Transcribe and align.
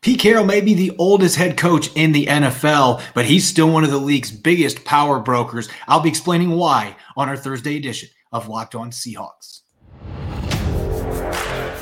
Pete 0.00 0.20
Carroll 0.20 0.44
may 0.44 0.60
be 0.60 0.74
the 0.74 0.94
oldest 0.98 1.36
head 1.36 1.56
coach 1.56 1.90
in 1.96 2.12
the 2.12 2.26
NFL, 2.26 3.02
but 3.14 3.24
he's 3.24 3.46
still 3.46 3.68
one 3.70 3.84
of 3.84 3.90
the 3.90 3.98
league's 3.98 4.30
biggest 4.30 4.84
power 4.84 5.18
brokers. 5.18 5.68
I'll 5.88 6.00
be 6.00 6.08
explaining 6.08 6.50
why 6.50 6.96
on 7.16 7.28
our 7.28 7.36
Thursday 7.36 7.76
edition 7.76 8.08
of 8.32 8.48
Locked 8.48 8.74
On 8.74 8.90
Seahawks. 8.90 9.62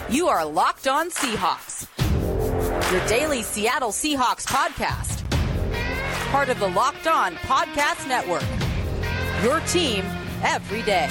You 0.09 0.29
are 0.29 0.47
Locked 0.47 0.89
On 0.89 1.11
Seahawks, 1.11 1.89
your 2.91 3.07
daily 3.07 3.43
Seattle 3.43 3.91
Seahawks 3.91 4.47
podcast. 4.47 5.25
Part 6.31 6.49
of 6.49 6.59
the 6.59 6.69
Locked 6.69 7.07
On 7.07 7.35
Podcast 7.37 8.09
Network. 8.09 8.45
Your 9.45 9.61
team 9.61 10.05
every 10.43 10.83
day. 10.83 11.09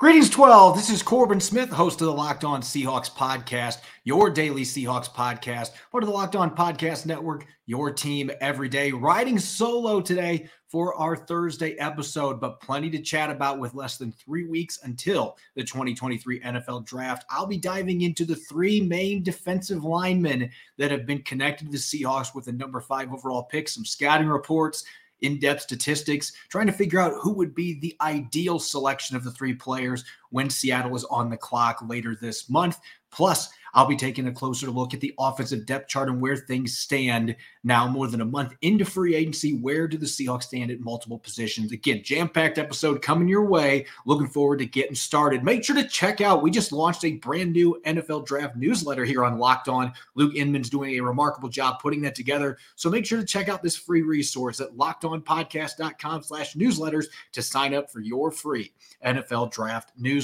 Greetings, 0.00 0.30
12. 0.30 0.76
This 0.76 0.90
is 0.90 1.02
Corbin 1.02 1.40
Smith, 1.40 1.70
host 1.70 2.00
of 2.00 2.06
the 2.06 2.12
Locked 2.12 2.44
On 2.44 2.62
Seahawks 2.62 3.10
podcast, 3.10 3.78
your 4.04 4.30
daily 4.30 4.62
Seahawks 4.62 5.10
podcast, 5.10 5.70
part 5.90 6.04
of 6.04 6.08
the 6.08 6.14
Locked 6.14 6.36
On 6.36 6.54
Podcast 6.54 7.04
Network, 7.04 7.46
your 7.66 7.90
team 7.90 8.30
every 8.40 8.68
day. 8.68 8.92
Riding 8.92 9.40
solo 9.40 10.00
today 10.00 10.48
for 10.68 10.94
our 10.94 11.16
Thursday 11.16 11.72
episode, 11.80 12.40
but 12.40 12.60
plenty 12.60 12.90
to 12.90 13.02
chat 13.02 13.28
about 13.28 13.58
with 13.58 13.74
less 13.74 13.96
than 13.96 14.12
three 14.12 14.44
weeks 14.46 14.78
until 14.84 15.36
the 15.56 15.64
2023 15.64 16.42
NFL 16.42 16.86
draft. 16.86 17.24
I'll 17.28 17.48
be 17.48 17.58
diving 17.58 18.02
into 18.02 18.24
the 18.24 18.36
three 18.36 18.80
main 18.80 19.24
defensive 19.24 19.82
linemen 19.82 20.48
that 20.76 20.92
have 20.92 21.06
been 21.06 21.22
connected 21.22 21.64
to 21.64 21.72
the 21.72 21.76
Seahawks 21.76 22.36
with 22.36 22.46
a 22.46 22.52
number 22.52 22.80
five 22.80 23.12
overall 23.12 23.42
pick, 23.42 23.68
some 23.68 23.84
scouting 23.84 24.28
reports 24.28 24.84
in 25.20 25.38
depth 25.38 25.62
statistics, 25.62 26.32
trying 26.48 26.66
to 26.66 26.72
figure 26.72 27.00
out 27.00 27.14
who 27.20 27.32
would 27.32 27.54
be 27.54 27.78
the 27.78 27.96
ideal 28.00 28.58
selection 28.58 29.16
of 29.16 29.24
the 29.24 29.32
three 29.32 29.54
players 29.54 30.04
when 30.30 30.50
Seattle 30.50 30.96
is 30.96 31.04
on 31.04 31.30
the 31.30 31.36
clock 31.36 31.82
later 31.86 32.16
this 32.20 32.48
month. 32.48 32.78
Plus, 33.10 33.48
I'll 33.74 33.86
be 33.86 33.96
taking 33.96 34.26
a 34.26 34.32
closer 34.32 34.70
look 34.70 34.94
at 34.94 35.00
the 35.00 35.14
offensive 35.18 35.66
depth 35.66 35.88
chart 35.88 36.08
and 36.08 36.20
where 36.20 36.36
things 36.36 36.76
stand 36.76 37.36
now, 37.64 37.86
more 37.86 38.06
than 38.06 38.20
a 38.20 38.24
month 38.24 38.54
into 38.62 38.84
free 38.84 39.14
agency. 39.14 39.58
Where 39.58 39.86
do 39.86 39.98
the 39.98 40.06
Seahawks 40.06 40.44
stand 40.44 40.70
at 40.70 40.80
multiple 40.80 41.18
positions? 41.18 41.72
Again, 41.72 42.02
jam 42.02 42.28
packed 42.28 42.58
episode 42.58 43.02
coming 43.02 43.28
your 43.28 43.44
way. 43.44 43.86
Looking 44.06 44.26
forward 44.26 44.60
to 44.60 44.66
getting 44.66 44.94
started. 44.94 45.44
Make 45.44 45.64
sure 45.64 45.76
to 45.76 45.86
check 45.86 46.20
out, 46.20 46.42
we 46.42 46.50
just 46.50 46.72
launched 46.72 47.04
a 47.04 47.12
brand 47.12 47.52
new 47.52 47.80
NFL 47.84 48.26
draft 48.26 48.56
newsletter 48.56 49.04
here 49.04 49.24
on 49.24 49.38
Locked 49.38 49.68
On. 49.68 49.92
Luke 50.14 50.34
Inman's 50.34 50.70
doing 50.70 50.98
a 50.98 51.04
remarkable 51.04 51.48
job 51.48 51.80
putting 51.80 52.00
that 52.02 52.14
together. 52.14 52.56
So 52.76 52.88
make 52.88 53.04
sure 53.04 53.18
to 53.18 53.26
check 53.26 53.48
out 53.48 53.62
this 53.62 53.76
free 53.76 54.02
resource 54.02 54.60
at 54.60 54.76
lockedonpodcast.com 54.76 56.22
slash 56.22 56.54
newsletters 56.54 57.06
to 57.32 57.42
sign 57.42 57.74
up 57.74 57.90
for 57.90 58.00
your 58.00 58.30
free 58.30 58.72
NFL 59.04 59.52
draft 59.52 59.92
newsletter. 59.96 60.17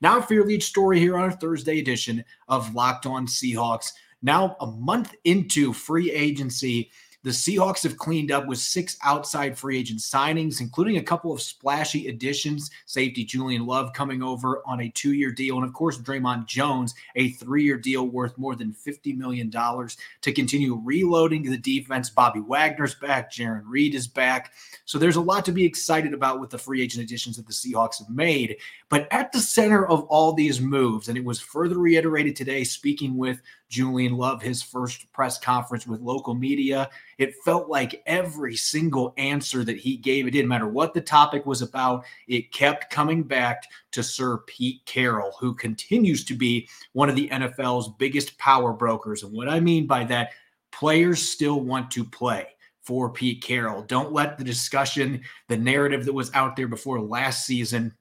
Now 0.00 0.20
for 0.20 0.34
your 0.34 0.46
lead 0.46 0.62
story 0.62 0.98
here 0.98 1.16
on 1.16 1.24
our 1.24 1.30
Thursday 1.30 1.78
edition 1.78 2.24
of 2.48 2.74
Locked 2.74 3.06
On 3.06 3.26
Seahawks. 3.26 3.92
Now, 4.22 4.56
a 4.60 4.66
month 4.66 5.14
into 5.24 5.72
free 5.72 6.10
agency, 6.10 6.90
the 7.22 7.30
Seahawks 7.30 7.82
have 7.82 7.98
cleaned 7.98 8.32
up 8.32 8.46
with 8.46 8.58
six 8.58 8.96
outside 9.04 9.58
free 9.58 9.78
agent 9.78 10.00
signings, 10.00 10.60
including 10.60 10.96
a 10.96 11.02
couple 11.02 11.32
of 11.32 11.42
splashy 11.42 12.08
additions. 12.08 12.70
Safety 12.86 13.24
Julian 13.24 13.66
Love 13.66 13.92
coming 13.92 14.22
over 14.22 14.62
on 14.66 14.80
a 14.80 14.88
two 14.90 15.12
year 15.12 15.30
deal. 15.30 15.56
And 15.56 15.64
of 15.64 15.74
course, 15.74 15.98
Dre'Mont 15.98 16.46
Jones, 16.46 16.94
a 17.16 17.30
three 17.32 17.64
year 17.64 17.76
deal 17.76 18.06
worth 18.06 18.38
more 18.38 18.56
than 18.56 18.72
$50 18.72 19.18
million 19.18 19.50
to 19.50 20.32
continue 20.32 20.80
reloading 20.82 21.42
the 21.42 21.58
defense. 21.58 22.08
Bobby 22.08 22.40
Wagner's 22.40 22.94
back. 22.94 23.30
Jarran 23.30 23.62
Reed 23.66 23.94
is 23.94 24.06
back. 24.06 24.52
So 24.86 24.98
there's 24.98 25.16
a 25.16 25.20
lot 25.20 25.44
to 25.44 25.52
be 25.52 25.64
excited 25.64 26.14
about 26.14 26.40
with 26.40 26.48
the 26.48 26.58
free 26.58 26.82
agent 26.82 27.04
additions 27.04 27.36
that 27.36 27.46
the 27.46 27.52
Seahawks 27.52 27.98
have 27.98 28.08
made. 28.08 28.56
But 28.88 29.06
at 29.12 29.30
the 29.30 29.40
center 29.40 29.86
of 29.86 30.04
all 30.04 30.32
these 30.32 30.60
moves, 30.60 31.08
and 31.08 31.18
it 31.18 31.24
was 31.24 31.38
further 31.38 31.78
reiterated 31.78 32.34
today, 32.34 32.64
speaking 32.64 33.16
with 33.16 33.42
Julian 33.70 34.16
Love, 34.16 34.42
his 34.42 34.62
first 34.62 35.10
press 35.12 35.38
conference 35.38 35.86
with 35.86 36.00
local 36.00 36.34
media. 36.34 36.90
It 37.18 37.34
felt 37.44 37.68
like 37.68 38.02
every 38.04 38.56
single 38.56 39.14
answer 39.16 39.64
that 39.64 39.78
he 39.78 39.96
gave, 39.96 40.26
it 40.26 40.32
didn't 40.32 40.48
matter 40.48 40.68
what 40.68 40.92
the 40.92 41.00
topic 41.00 41.46
was 41.46 41.62
about, 41.62 42.04
it 42.28 42.52
kept 42.52 42.90
coming 42.90 43.22
back 43.22 43.64
to 43.92 44.02
Sir 44.02 44.38
Pete 44.46 44.84
Carroll, 44.84 45.32
who 45.38 45.54
continues 45.54 46.24
to 46.24 46.34
be 46.34 46.68
one 46.92 47.08
of 47.08 47.16
the 47.16 47.28
NFL's 47.28 47.88
biggest 47.98 48.36
power 48.38 48.72
brokers. 48.72 49.22
And 49.22 49.32
what 49.32 49.48
I 49.48 49.60
mean 49.60 49.86
by 49.86 50.04
that, 50.04 50.32
players 50.72 51.26
still 51.26 51.60
want 51.60 51.90
to 51.92 52.04
play 52.04 52.48
for 52.82 53.08
Pete 53.08 53.42
Carroll. 53.42 53.82
Don't 53.82 54.12
let 54.12 54.36
the 54.36 54.44
discussion, 54.44 55.22
the 55.48 55.56
narrative 55.56 56.04
that 56.04 56.12
was 56.12 56.32
out 56.34 56.56
there 56.56 56.68
before 56.68 57.00
last 57.00 57.46
season, 57.46 57.94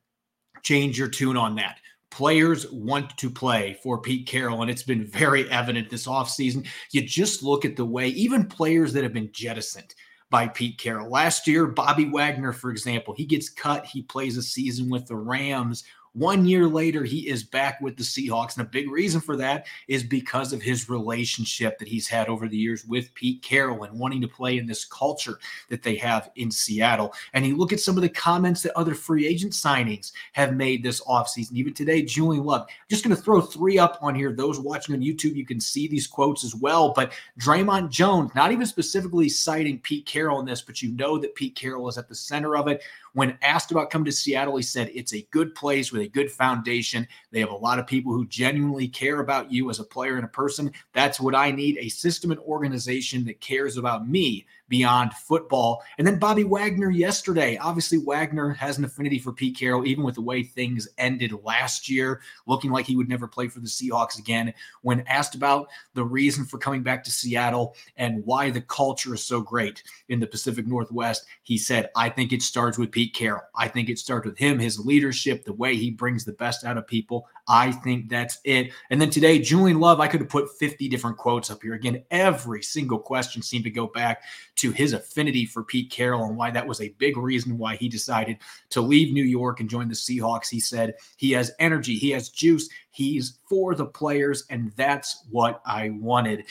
change 0.63 0.97
your 0.97 1.07
tune 1.07 1.38
on 1.38 1.56
that. 1.56 1.78
Players 2.12 2.70
want 2.72 3.16
to 3.18 3.30
play 3.30 3.78
for 3.84 4.02
Pete 4.02 4.28
Carroll, 4.28 4.62
and 4.62 4.72
it's 4.72 4.84
been 4.84 5.06
very 5.06 5.50
evident 5.52 5.90
this 5.90 6.08
offseason. 6.08 6.68
You 6.92 7.02
just 7.03 7.44
look 7.44 7.66
at 7.66 7.75
the 7.75 7.86
way 7.86 8.08
even 8.08 8.47
players 8.47 8.94
that 8.94 9.03
have 9.03 9.14
been 9.14 9.31
jettisoned 9.31 9.94
by 10.30 10.48
Pete 10.48 10.78
Carroll. 10.78 11.09
Last 11.09 11.48
year, 11.48 11.66
Bobby 11.68 12.06
Wagner, 12.06 12.53
for 12.53 12.72
example, 12.72 13.14
he 13.14 13.25
gets 13.25 13.50
cut. 13.50 13.86
He 13.86 14.02
plays 14.03 14.38
a 14.38 14.44
season 14.44 14.90
with 14.90 15.08
the 15.08 15.16
Rams 15.16 15.84
one 16.14 16.46
year 16.46 16.68
later, 16.68 17.03
he 17.03 17.28
is 17.30 17.44
back 17.44 17.80
with 17.81 17.96
the 17.96 18.03
Seahawks. 18.03 18.58
And 18.58 18.66
a 18.66 18.70
big 18.70 18.90
reason 18.90 19.22
for 19.22 19.36
that 19.38 19.68
is 19.88 20.03
because 20.03 20.53
of 20.53 20.62
his 20.62 20.90
relationship 20.90 21.78
that 21.80 21.88
he's 21.88 22.08
had 22.08 22.28
over 22.28 22.47
the 22.47 22.58
years 22.58 22.86
with 22.86 23.14
Pete 23.14 23.42
Carroll 23.42 23.84
and 23.84 24.00
wanting 24.00 24.22
to 24.22 24.28
play 24.28 24.58
in 24.58 24.66
this 24.66 24.86
culture 24.86 25.40
that 25.69 25.84
they 25.84 25.96
have 25.96 26.31
in 26.36 26.50
Seattle. 26.50 27.14
And 27.34 27.46
you 27.46 27.58
look 27.58 27.74
at 27.74 27.80
some 27.80 27.96
of 27.96 28.02
the 28.02 28.09
comments 28.09 28.64
that 28.64 28.78
other 28.78 28.96
free 28.96 29.28
agent 29.28 29.53
signings 29.53 30.12
have 30.34 30.56
made 30.56 30.84
this 30.84 31.02
offseason. 31.02 31.53
Even 31.53 31.74
today, 31.74 32.02
Julian 32.02 32.44
Love. 32.44 32.62
I'm 32.62 32.68
just 32.90 33.03
going 33.03 33.16
to 33.16 33.22
throw 33.22 33.42
three 33.42 33.78
up 33.78 34.00
on 34.02 34.16
here. 34.16 34.34
Those 34.34 34.59
watching 34.59 34.96
on 34.96 35.02
YouTube, 35.02 35.36
you 35.36 35.46
can 35.46 35.59
see 35.59 35.88
these 35.88 36.08
quotes 36.08 36.44
as 36.44 36.56
well. 36.56 36.94
But 36.94 37.14
Dre'Mont 37.40 37.90
Jones, 37.90 38.31
not 38.36 38.52
even 38.52 38.66
specifically 38.66 39.30
citing 39.30 39.80
Pete 39.80 40.06
Carroll 40.06 40.40
in 40.40 40.46
this, 40.46 40.62
but 40.62 40.81
you 40.81 40.92
know 40.92 41.18
that 41.18 41.36
Pete 41.36 41.56
Carroll 41.56 41.88
is 41.88 41.98
at 41.98 42.09
the 42.09 42.16
center 42.16 42.56
of 42.56 42.68
it. 42.68 42.81
When 43.14 43.38
asked 43.42 43.72
about 43.72 43.90
coming 43.90 44.06
to 44.06 44.12
Seattle, 44.12 44.58
he 44.58 44.64
said 44.64 44.92
it's 44.94 45.14
a 45.14 45.28
good 45.31 45.56
place 45.56 45.92
with 45.92 46.02
a 46.02 46.08
good 46.08 46.31
foundation. 46.31 47.08
They 47.31 47.40
have 47.40 47.51
a 47.51 47.56
lot 47.56 47.79
of 47.79 47.88
people 47.88 48.12
who 48.12 48.25
genuinely 48.28 48.88
care 48.88 49.19
about 49.19 49.51
you 49.51 49.69
as 49.69 49.79
a 49.79 49.84
player 49.84 50.16
and 50.16 50.25
a 50.25 50.29
person. 50.29 50.72
That's 50.94 51.19
what 51.19 51.35
I 51.35 51.51
need 51.51 51.78
a 51.78 51.90
system 51.90 52.31
and 52.31 52.40
organization 52.41 53.25
that 53.25 53.41
cares 53.41 53.78
about 53.78 54.07
me 54.07 54.45
beyond 54.69 55.13
football. 55.13 55.84
And 55.97 56.06
then 56.06 56.19
Bobby 56.19 56.44
Wagner 56.44 56.91
yesterday. 56.91 57.57
Obviously, 57.57 57.97
Wagner 57.97 58.51
has 58.51 58.78
an 58.78 58.85
affinity 58.85 59.19
for 59.19 59.34
Pete 59.34 59.57
Carroll, 59.57 59.85
even 59.85 60.03
with 60.03 60.16
the 60.16 60.22
way 60.22 60.44
things 60.44 60.88
ended 60.97 61.34
last 61.44 61.89
year, 61.89 62.22
looking 62.45 62.72
like 62.72 62.85
he 62.85 62.95
would 62.95 63.09
never 63.09 63.28
play 63.28 63.47
for 63.47 63.59
the 63.59 63.68
Seahawks 63.68 64.19
again. 64.19 64.53
When 64.81 65.01
asked 65.07 65.35
about 65.35 65.69
the 65.95 66.03
reason 66.03 66.45
for 66.45 66.59
coming 66.59 66.84
back 66.84 67.03
to 67.03 67.12
Seattle 67.12 67.75
and 67.97 68.23
why 68.25 68.51
the 68.51 68.62
culture 68.62 69.16
is 69.16 69.23
so 69.23 69.41
great 69.41 69.84
in 70.09 70.19
the 70.19 70.28
Pacific 70.28 70.68
Northwest, 70.68 71.25
he 71.44 71.57
said, 71.57 71.89
I 71.95 72.09
think 72.09 72.31
it 72.31 72.44
starts 72.44 72.78
with 72.78 72.91
Pete 72.91 73.16
Carroll. 73.16 73.41
I 73.56 73.68
think 73.68 73.89
it 73.89 74.00
starts 74.00 74.28
with 74.28 74.38
him, 74.38 74.59
his 74.59 74.79
leadership, 74.79 75.45
the 75.45 75.53
way 75.53 75.75
he 75.75 75.89
brings 75.89 76.25
the 76.25 76.34
best 76.34 76.63
out 76.63 76.78
of 76.78 76.88
people. 76.88 77.19
I 77.47 77.72
think 77.72 78.09
that's 78.09 78.40
it. 78.44 78.72
And 78.91 79.02
then 79.02 79.09
today, 79.09 79.40
Julian 79.40 79.80
Love, 79.80 80.00
I 80.00 80.07
could 80.07 80.22
have 80.22 80.30
put 80.30 80.56
50 80.59 80.88
different 80.88 81.18
quotes 81.18 81.50
up 81.50 81.63
here. 81.63 81.74
Again, 81.74 82.03
every 82.12 82.62
single 82.62 83.00
question 83.00 83.41
seemed 83.41 83.63
to 83.63 83.72
go 83.72 83.88
back 83.88 84.22
to 84.57 84.72
his 84.72 84.94
affinity 84.94 85.46
for 85.46 85.63
Pete 85.63 85.90
Carroll 85.90 86.25
and 86.25 86.38
why 86.38 86.52
that 86.52 86.68
was 86.68 86.80
a 86.80 86.94
big 87.00 87.18
reason 87.18 87.57
why 87.57 87.75
he 87.75 87.90
decided 87.90 88.38
to 88.69 88.81
leave 88.81 89.12
New 89.12 89.24
York 89.24 89.59
and 89.59 89.69
join 89.69 89.88
the 89.88 89.96
Seahawks. 89.96 90.50
He 90.50 90.59
said 90.59 90.94
he 91.18 91.31
has 91.31 91.52
energy, 91.57 91.96
he 91.96 92.12
has 92.12 92.30
juice, 92.30 92.69
he's 92.91 93.40
for 93.47 93.74
the 93.74 93.86
players, 93.86 94.46
and 94.51 94.72
that's 94.75 95.25
what 95.31 95.62
I 95.66 95.90
wanted 95.90 96.46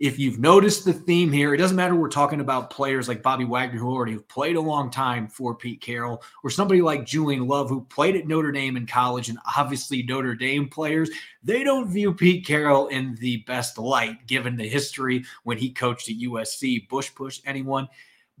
if 0.00 0.18
you've 0.18 0.38
noticed 0.38 0.86
the 0.86 0.94
theme 0.94 1.30
here, 1.30 1.52
it 1.52 1.58
doesn't 1.58 1.76
matter. 1.76 1.94
We're 1.94 2.08
talking 2.08 2.40
about 2.40 2.70
players 2.70 3.06
like 3.06 3.22
Bobby 3.22 3.44
Wagner, 3.44 3.78
who 3.78 3.92
already 3.92 4.16
played 4.16 4.56
a 4.56 4.60
long 4.60 4.90
time 4.90 5.28
for 5.28 5.54
Pete 5.54 5.82
Carroll, 5.82 6.22
or 6.42 6.48
somebody 6.48 6.80
like 6.80 7.04
Julian 7.04 7.46
Love, 7.46 7.68
who 7.68 7.82
played 7.82 8.16
at 8.16 8.26
Notre 8.26 8.50
Dame 8.50 8.78
in 8.78 8.86
college. 8.86 9.28
And 9.28 9.38
obviously, 9.58 10.02
Notre 10.02 10.34
Dame 10.34 10.68
players, 10.68 11.10
they 11.44 11.62
don't 11.62 11.90
view 11.90 12.14
Pete 12.14 12.46
Carroll 12.46 12.86
in 12.86 13.14
the 13.16 13.38
best 13.46 13.76
light, 13.76 14.26
given 14.26 14.56
the 14.56 14.66
history 14.66 15.22
when 15.44 15.58
he 15.58 15.70
coached 15.70 16.08
at 16.08 16.16
USC. 16.16 16.88
Bush 16.88 17.14
push 17.14 17.42
anyone. 17.44 17.86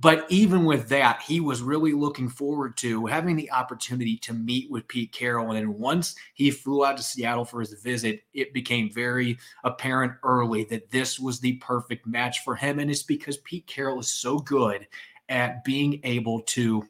But 0.00 0.24
even 0.30 0.64
with 0.64 0.88
that, 0.88 1.20
he 1.20 1.40
was 1.40 1.60
really 1.60 1.92
looking 1.92 2.30
forward 2.30 2.76
to 2.78 3.04
having 3.04 3.36
the 3.36 3.50
opportunity 3.50 4.16
to 4.18 4.32
meet 4.32 4.70
with 4.70 4.88
Pete 4.88 5.12
Carroll. 5.12 5.48
And 5.50 5.58
then 5.58 5.78
once 5.78 6.14
he 6.32 6.50
flew 6.50 6.86
out 6.86 6.96
to 6.96 7.02
Seattle 7.02 7.44
for 7.44 7.60
his 7.60 7.74
visit, 7.74 8.22
it 8.32 8.54
became 8.54 8.90
very 8.90 9.38
apparent 9.62 10.14
early 10.22 10.64
that 10.64 10.90
this 10.90 11.20
was 11.20 11.38
the 11.38 11.56
perfect 11.56 12.06
match 12.06 12.42
for 12.44 12.56
him. 12.56 12.78
And 12.78 12.90
it's 12.90 13.02
because 13.02 13.36
Pete 13.38 13.66
Carroll 13.66 14.00
is 14.00 14.10
so 14.10 14.38
good 14.38 14.86
at 15.28 15.64
being 15.64 16.00
able 16.04 16.40
to 16.40 16.82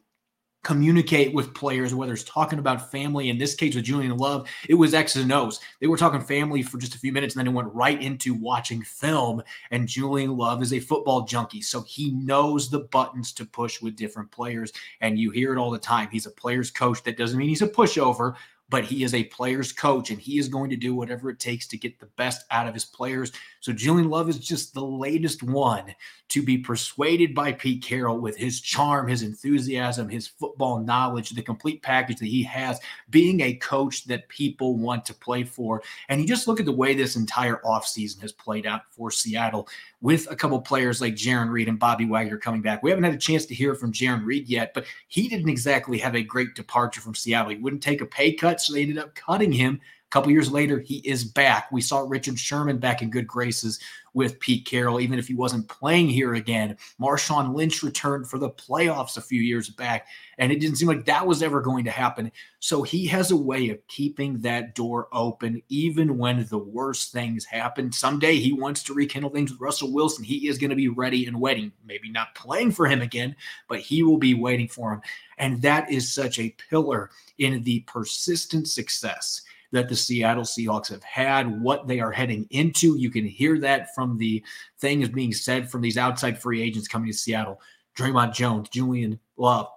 communicate 0.63 1.33
with 1.33 1.53
players, 1.53 1.93
whether 1.93 2.13
it's 2.13 2.23
talking 2.23 2.59
about 2.59 2.91
family. 2.91 3.29
In 3.29 3.37
this 3.37 3.55
case 3.55 3.75
with 3.75 3.85
Julian 3.85 4.15
Love, 4.17 4.47
it 4.69 4.75
was 4.75 4.93
X's 4.93 5.23
and 5.23 5.31
O's. 5.31 5.59
They 5.79 5.87
were 5.87 5.97
talking 5.97 6.21
family 6.21 6.61
for 6.61 6.77
just 6.77 6.95
a 6.95 6.99
few 6.99 7.11
minutes 7.11 7.35
and 7.35 7.39
then 7.39 7.51
it 7.51 7.55
went 7.55 7.73
right 7.73 8.01
into 8.01 8.33
watching 8.33 8.81
film. 8.83 9.41
And 9.71 9.87
Julian 9.87 10.37
Love 10.37 10.61
is 10.61 10.73
a 10.73 10.79
football 10.79 11.21
junkie. 11.21 11.61
So 11.61 11.81
he 11.81 12.11
knows 12.11 12.69
the 12.69 12.79
buttons 12.79 13.31
to 13.33 13.45
push 13.45 13.81
with 13.81 13.95
different 13.95 14.29
players. 14.31 14.71
And 15.01 15.17
you 15.17 15.31
hear 15.31 15.53
it 15.53 15.57
all 15.57 15.71
the 15.71 15.79
time. 15.79 16.09
He's 16.11 16.27
a 16.27 16.31
player's 16.31 16.69
coach. 16.69 17.03
That 17.03 17.17
doesn't 17.17 17.37
mean 17.37 17.49
he's 17.49 17.63
a 17.63 17.67
pushover, 17.67 18.35
but 18.71 18.85
he 18.85 19.03
is 19.03 19.13
a 19.13 19.25
player's 19.25 19.73
coach 19.73 20.09
and 20.09 20.19
he 20.19 20.39
is 20.39 20.47
going 20.47 20.69
to 20.69 20.77
do 20.77 20.95
whatever 20.95 21.29
it 21.29 21.39
takes 21.39 21.67
to 21.67 21.77
get 21.77 21.99
the 21.99 22.05
best 22.15 22.45
out 22.51 22.67
of 22.67 22.73
his 22.73 22.85
players. 22.85 23.33
So 23.59 23.73
Julian 23.73 24.09
Love 24.09 24.29
is 24.29 24.39
just 24.39 24.73
the 24.73 24.83
latest 24.83 25.43
one 25.43 25.93
to 26.29 26.41
be 26.41 26.57
persuaded 26.57 27.35
by 27.35 27.51
Pete 27.51 27.83
Carroll 27.83 28.17
with 28.17 28.37
his 28.37 28.61
charm, 28.61 29.09
his 29.09 29.21
enthusiasm, 29.21 30.07
his 30.07 30.25
football 30.25 30.79
knowledge, 30.79 31.31
the 31.31 31.41
complete 31.41 31.83
package 31.83 32.19
that 32.19 32.27
he 32.27 32.41
has, 32.43 32.79
being 33.09 33.41
a 33.41 33.55
coach 33.55 34.05
that 34.05 34.29
people 34.29 34.77
want 34.77 35.03
to 35.05 35.13
play 35.13 35.43
for. 35.43 35.83
And 36.07 36.21
you 36.21 36.27
just 36.27 36.47
look 36.47 36.61
at 36.61 36.65
the 36.65 36.71
way 36.71 36.93
this 36.93 37.17
entire 37.17 37.57
offseason 37.65 38.21
has 38.21 38.31
played 38.31 38.65
out 38.65 38.83
for 38.91 39.11
Seattle 39.11 39.67
with 39.99 40.31
a 40.31 40.35
couple 40.35 40.59
players 40.61 41.01
like 41.01 41.15
Jarran 41.15 41.49
Reed 41.49 41.67
and 41.67 41.77
Bobby 41.77 42.05
Wagner 42.05 42.37
coming 42.37 42.61
back. 42.61 42.81
We 42.81 42.89
haven't 42.89 43.03
had 43.03 43.13
a 43.13 43.17
chance 43.17 43.45
to 43.47 43.53
hear 43.53 43.75
from 43.75 43.91
Jarran 43.91 44.25
Reed 44.25 44.47
yet, 44.47 44.73
but 44.73 44.85
he 45.09 45.27
didn't 45.27 45.49
exactly 45.49 45.97
have 45.97 46.15
a 46.15 46.23
great 46.23 46.55
departure 46.55 47.01
from 47.01 47.13
Seattle. 47.13 47.51
He 47.51 47.57
wouldn't 47.57 47.83
take 47.83 47.99
a 47.99 48.05
pay 48.05 48.33
cut, 48.33 48.60
they 48.67 48.81
ended 48.81 48.97
up 48.97 49.15
cutting 49.15 49.51
him. 49.51 49.79
Couple 50.11 50.29
years 50.29 50.51
later, 50.51 50.79
he 50.79 50.97
is 50.97 51.23
back. 51.23 51.71
We 51.71 51.79
saw 51.79 51.99
Richard 51.99 52.37
Sherman 52.37 52.79
back 52.79 53.01
in 53.01 53.09
good 53.09 53.25
graces 53.25 53.79
with 54.13 54.41
Pete 54.41 54.65
Carroll, 54.65 54.99
even 54.99 55.17
if 55.17 55.25
he 55.25 55.33
wasn't 55.33 55.69
playing 55.69 56.09
here 56.09 56.33
again. 56.33 56.75
Marshawn 56.99 57.55
Lynch 57.55 57.81
returned 57.81 58.29
for 58.29 58.37
the 58.37 58.49
playoffs 58.49 59.15
a 59.15 59.21
few 59.21 59.41
years 59.41 59.69
back, 59.69 60.07
and 60.37 60.51
it 60.51 60.59
didn't 60.59 60.75
seem 60.75 60.89
like 60.89 61.05
that 61.05 61.25
was 61.25 61.41
ever 61.41 61.61
going 61.61 61.85
to 61.85 61.91
happen. 61.91 62.29
So 62.59 62.83
he 62.83 63.07
has 63.07 63.31
a 63.31 63.37
way 63.37 63.69
of 63.69 63.87
keeping 63.87 64.37
that 64.39 64.75
door 64.75 65.07
open, 65.13 65.61
even 65.69 66.17
when 66.17 66.45
the 66.49 66.57
worst 66.57 67.13
things 67.13 67.45
happen. 67.45 67.89
Someday 67.93 68.35
he 68.35 68.51
wants 68.51 68.83
to 68.83 68.93
rekindle 68.93 69.29
things 69.29 69.51
with 69.51 69.61
Russell 69.61 69.93
Wilson. 69.93 70.25
He 70.25 70.49
is 70.49 70.57
going 70.57 70.71
to 70.71 70.75
be 70.75 70.89
ready 70.89 71.25
and 71.25 71.39
waiting, 71.39 71.71
maybe 71.85 72.11
not 72.11 72.35
playing 72.35 72.71
for 72.71 72.85
him 72.85 73.01
again, 73.01 73.33
but 73.69 73.79
he 73.79 74.03
will 74.03 74.17
be 74.17 74.33
waiting 74.33 74.67
for 74.67 74.91
him. 74.91 75.01
And 75.37 75.61
that 75.61 75.89
is 75.89 76.13
such 76.13 76.37
a 76.37 76.53
pillar 76.69 77.11
in 77.37 77.63
the 77.63 77.79
persistent 77.81 78.67
success 78.67 79.43
that 79.71 79.89
the 79.89 79.95
Seattle 79.95 80.43
Seahawks 80.43 80.89
have 80.89 81.03
had, 81.03 81.61
what 81.61 81.87
they 81.87 81.99
are 81.99 82.11
heading 82.11 82.47
into. 82.49 82.97
You 82.97 83.09
can 83.09 83.25
hear 83.25 83.59
that 83.59 83.93
from 83.95 84.17
the 84.17 84.43
things 84.79 85.09
being 85.09 85.33
said 85.33 85.69
from 85.69 85.81
these 85.81 85.97
outside 85.97 86.41
free 86.41 86.61
agents 86.61 86.87
coming 86.87 87.11
to 87.11 87.17
Seattle. 87.17 87.61
Dre'Mont 87.97 88.33
Jones, 88.33 88.69
Julian 88.69 89.19
Love. 89.37 89.67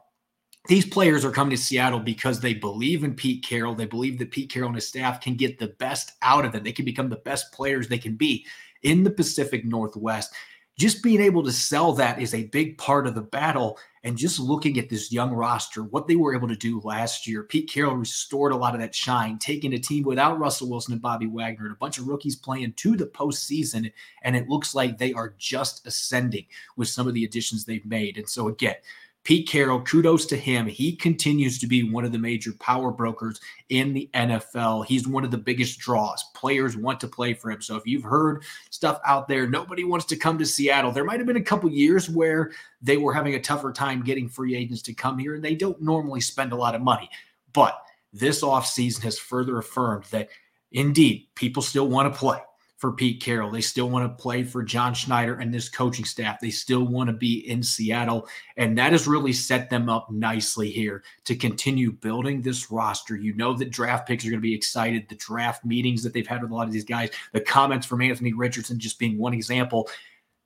These 0.66 0.86
players 0.86 1.24
are 1.24 1.30
coming 1.30 1.54
to 1.54 1.62
Seattle 1.62 2.00
because 2.00 2.40
they 2.40 2.54
believe 2.54 3.04
in 3.04 3.14
Pete 3.14 3.44
Carroll. 3.44 3.74
They 3.74 3.84
believe 3.84 4.18
that 4.18 4.30
Pete 4.30 4.50
Carroll 4.50 4.68
and 4.68 4.76
his 4.76 4.88
staff 4.88 5.20
can 5.20 5.34
get 5.34 5.58
the 5.58 5.68
best 5.78 6.12
out 6.22 6.44
of 6.44 6.52
them. 6.52 6.64
They 6.64 6.72
can 6.72 6.86
become 6.86 7.10
the 7.10 7.16
best 7.16 7.52
players 7.52 7.86
they 7.86 7.98
can 7.98 8.16
be 8.16 8.46
in 8.82 9.02
the 9.02 9.10
Pacific 9.10 9.64
Northwest 9.64 10.32
just 10.78 11.02
being 11.02 11.20
able 11.20 11.42
to 11.44 11.52
sell 11.52 11.92
that 11.92 12.20
is 12.20 12.34
a 12.34 12.46
big 12.46 12.78
part 12.78 13.06
of 13.06 13.14
the 13.14 13.22
battle. 13.22 13.78
And 14.02 14.18
just 14.18 14.38
looking 14.38 14.78
at 14.78 14.90
this 14.90 15.10
young 15.10 15.32
roster, 15.32 15.82
what 15.82 16.06
they 16.06 16.16
were 16.16 16.34
able 16.34 16.48
to 16.48 16.56
do 16.56 16.80
last 16.84 17.26
year, 17.26 17.42
Pete 17.42 17.70
Carroll 17.70 17.96
restored 17.96 18.52
a 18.52 18.56
lot 18.56 18.74
of 18.74 18.80
that 18.80 18.94
shine, 18.94 19.38
taking 19.38 19.72
a 19.72 19.78
team 19.78 20.04
without 20.04 20.38
Russell 20.38 20.68
Wilson 20.68 20.92
and 20.92 21.00
Bobby 21.00 21.26
Wagner 21.26 21.64
and 21.64 21.72
a 21.72 21.78
bunch 21.78 21.98
of 21.98 22.06
rookies 22.06 22.36
playing 22.36 22.74
to 22.74 22.96
the 22.96 23.06
postseason. 23.06 23.90
And 24.22 24.36
it 24.36 24.48
looks 24.48 24.74
like 24.74 24.98
they 24.98 25.14
are 25.14 25.34
just 25.38 25.86
ascending 25.86 26.46
with 26.76 26.88
some 26.88 27.06
of 27.06 27.14
the 27.14 27.24
additions 27.24 27.64
they've 27.64 27.86
made. 27.86 28.18
And 28.18 28.28
so, 28.28 28.48
again, 28.48 28.76
Pete 29.24 29.48
Carroll, 29.48 29.80
kudos 29.80 30.26
to 30.26 30.36
him. 30.36 30.66
He 30.66 30.94
continues 30.94 31.58
to 31.58 31.66
be 31.66 31.82
one 31.82 32.04
of 32.04 32.12
the 32.12 32.18
major 32.18 32.52
power 32.60 32.90
brokers 32.90 33.40
in 33.70 33.94
the 33.94 34.10
NFL. 34.12 34.84
He's 34.84 35.08
one 35.08 35.24
of 35.24 35.30
the 35.30 35.38
biggest 35.38 35.78
draws. 35.78 36.22
Players 36.34 36.76
want 36.76 37.00
to 37.00 37.08
play 37.08 37.32
for 37.32 37.50
him. 37.50 37.62
So 37.62 37.76
if 37.76 37.86
you've 37.86 38.02
heard 38.02 38.42
stuff 38.68 39.00
out 39.06 39.26
there, 39.26 39.46
nobody 39.48 39.82
wants 39.82 40.04
to 40.06 40.16
come 40.16 40.38
to 40.38 40.44
Seattle. 40.44 40.92
There 40.92 41.04
might 41.04 41.20
have 41.20 41.26
been 41.26 41.36
a 41.36 41.42
couple 41.42 41.70
years 41.70 42.10
where 42.10 42.52
they 42.82 42.98
were 42.98 43.14
having 43.14 43.34
a 43.34 43.40
tougher 43.40 43.72
time 43.72 44.04
getting 44.04 44.28
free 44.28 44.54
agents 44.54 44.82
to 44.82 44.92
come 44.92 45.18
here, 45.18 45.34
and 45.34 45.42
they 45.42 45.54
don't 45.54 45.80
normally 45.80 46.20
spend 46.20 46.52
a 46.52 46.56
lot 46.56 46.74
of 46.74 46.82
money. 46.82 47.08
But 47.54 47.80
this 48.12 48.42
offseason 48.42 49.02
has 49.04 49.18
further 49.18 49.56
affirmed 49.58 50.04
that 50.10 50.28
indeed 50.70 51.28
people 51.34 51.62
still 51.62 51.88
want 51.88 52.12
to 52.12 52.18
play 52.18 52.40
for 52.84 52.92
Pete 52.92 53.22
Carroll. 53.22 53.50
They 53.50 53.62
still 53.62 53.88
want 53.88 54.04
to 54.04 54.22
play 54.22 54.42
for 54.42 54.62
John 54.62 54.92
Schneider 54.92 55.36
and 55.36 55.54
this 55.54 55.70
coaching 55.70 56.04
staff. 56.04 56.38
They 56.38 56.50
still 56.50 56.84
want 56.84 57.08
to 57.08 57.14
be 57.14 57.48
in 57.48 57.62
Seattle. 57.62 58.28
And 58.58 58.76
that 58.76 58.92
has 58.92 59.06
really 59.06 59.32
set 59.32 59.70
them 59.70 59.88
up 59.88 60.10
nicely 60.10 60.70
here 60.70 61.02
to 61.24 61.34
continue 61.34 61.92
building 61.92 62.42
this 62.42 62.70
roster. 62.70 63.16
You 63.16 63.32
know 63.36 63.54
that 63.54 63.70
draft 63.70 64.06
picks 64.06 64.26
are 64.26 64.28
going 64.28 64.38
to 64.38 64.46
be 64.46 64.54
excited. 64.54 65.08
The 65.08 65.14
draft 65.14 65.64
meetings 65.64 66.02
that 66.02 66.12
they've 66.12 66.26
had 66.26 66.42
with 66.42 66.50
a 66.50 66.54
lot 66.54 66.66
of 66.66 66.74
these 66.74 66.84
guys, 66.84 67.08
the 67.32 67.40
comments 67.40 67.86
from 67.86 68.02
Anthony 68.02 68.34
Richardson 68.34 68.78
just 68.78 68.98
being 68.98 69.16
one 69.16 69.32
example. 69.32 69.88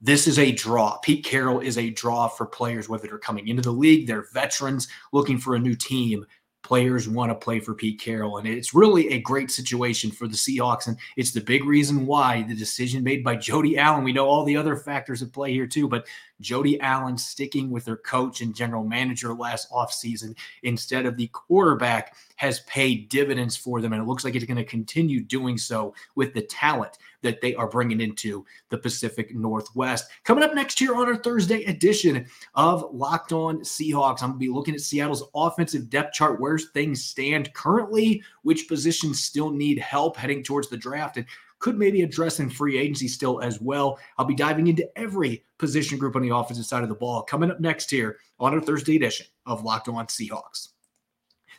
This 0.00 0.29
is 0.29 0.38
a 0.38 0.52
draw. 0.52 0.99
Pete 0.99 1.25
Carroll 1.25 1.58
is 1.58 1.76
a 1.76 1.91
draw 1.91 2.29
for 2.29 2.46
players, 2.46 2.88
whether 2.88 3.08
they're 3.08 3.19
coming 3.19 3.49
into 3.49 3.62
the 3.62 3.73
league, 3.73 4.06
they're 4.06 4.29
veterans 4.32 4.87
looking 5.12 5.38
for 5.38 5.56
a 5.56 5.58
new 5.58 5.75
team 5.75 6.25
players 6.69 7.09
want 7.09 7.31
to 7.31 7.35
play 7.35 7.61
for 7.61 7.73
Pete 7.73 7.99
Carroll. 7.99 8.37
And 8.37 8.47
it's 8.47 8.75
really 8.75 9.09
a 9.09 9.19
great 9.19 9.50
situation 9.50 10.11
for 10.11 10.29
the 10.29 10.37
Seahawks. 10.37 10.87
And 10.87 10.99
it's 11.17 11.31
the 11.31 11.41
big 11.41 11.65
reason 11.65 12.05
why 12.05 12.43
the 12.43 12.55
decision 12.55 13.03
made 13.03 13.25
by 13.25 13.37
Jody 13.37 13.79
Allen, 13.79 14.05
we 14.05 14.12
know 14.12 14.26
all 14.26 14.44
the 14.44 14.59
other 14.59 14.76
factors 14.76 15.23
at 15.23 15.32
play 15.32 15.50
here 15.50 15.67
too, 15.67 15.88
but 15.88 16.06
Jody 16.40 16.81
Allen 16.81 17.19
sticking 17.19 17.70
with 17.70 17.85
their 17.85 17.96
coach 17.96 18.40
and 18.40 18.55
general 18.55 18.85
manager 18.85 19.35
last 19.35 19.70
offseason 19.70 20.37
instead 20.62 21.06
of 21.06 21.17
the 21.17 21.29
quarterback 21.29 22.17
has 22.37 22.61
paid 22.61 23.08
dividends 23.08 23.56
for 23.56 23.81
them. 23.81 23.93
And 23.93 24.02
it 24.02 24.06
looks 24.06 24.25
like 24.25 24.35
it's 24.35 24.44
going 24.44 24.56
to 24.56 24.64
continue 24.64 25.20
doing 25.23 25.58
so 25.58 25.94
with 26.14 26.35
the 26.35 26.43
talent 26.43 26.99
that 27.23 27.40
they 27.40 27.55
are 27.55 27.69
bringing 27.69 28.00
into 28.00 28.46
the 28.69 28.79
Pacific 28.79 29.35
Northwest. 29.35 30.08
Coming 30.23 30.44
up 30.44 30.55
next 30.55 30.81
year 30.81 30.94
on 30.94 31.08
our 31.08 31.17
Thursday 31.17 31.64
edition 31.64 32.26
of 32.55 32.87
Locked 32.93 33.32
On 33.32 33.61
Seahawks, 33.61 34.23
I'm 34.23 34.31
going 34.31 34.34
to 34.34 34.46
be 34.46 34.49
looking 34.49 34.75
at 34.75 34.81
Seattle's 34.81 35.25
offensive 35.34 35.91
depth 35.91 36.14
chart, 36.14 36.41
where 36.41 36.58
things 36.58 37.05
stand 37.05 37.52
currently, 37.55 38.23
which 38.43 38.69
positions 38.69 39.23
still 39.23 39.50
need 39.50 39.79
help 39.79 40.17
heading 40.17 40.44
towards 40.44 40.69
the 40.69 40.76
draft, 40.76 41.17
and 41.17 41.26
could 41.58 41.78
maybe 41.78 42.02
address 42.02 42.40
in 42.40 42.50
free 42.50 42.78
agency 42.78 43.08
still 43.08 43.40
as 43.40 43.60
well. 43.60 43.99
I'll 44.16 44.25
be 44.25 44.34
diving 44.34 44.66
into 44.66 44.88
every 44.96 45.44
position 45.58 45.99
group 45.99 46.16
on 46.16 46.22
the 46.22 46.34
offensive 46.34 46.66
side 46.66 46.82
of 46.82 46.88
the 46.88 46.94
ball 46.94 47.22
coming 47.22 47.50
up 47.50 47.60
next 47.60 47.90
here 47.90 48.19
on 48.38 48.55
our 48.55 48.60
Thursday 48.60 48.96
edition 48.96 49.26
of 49.46 49.64
Locked 49.64 49.88
On 49.88 50.06
Seahawks. 50.06 50.69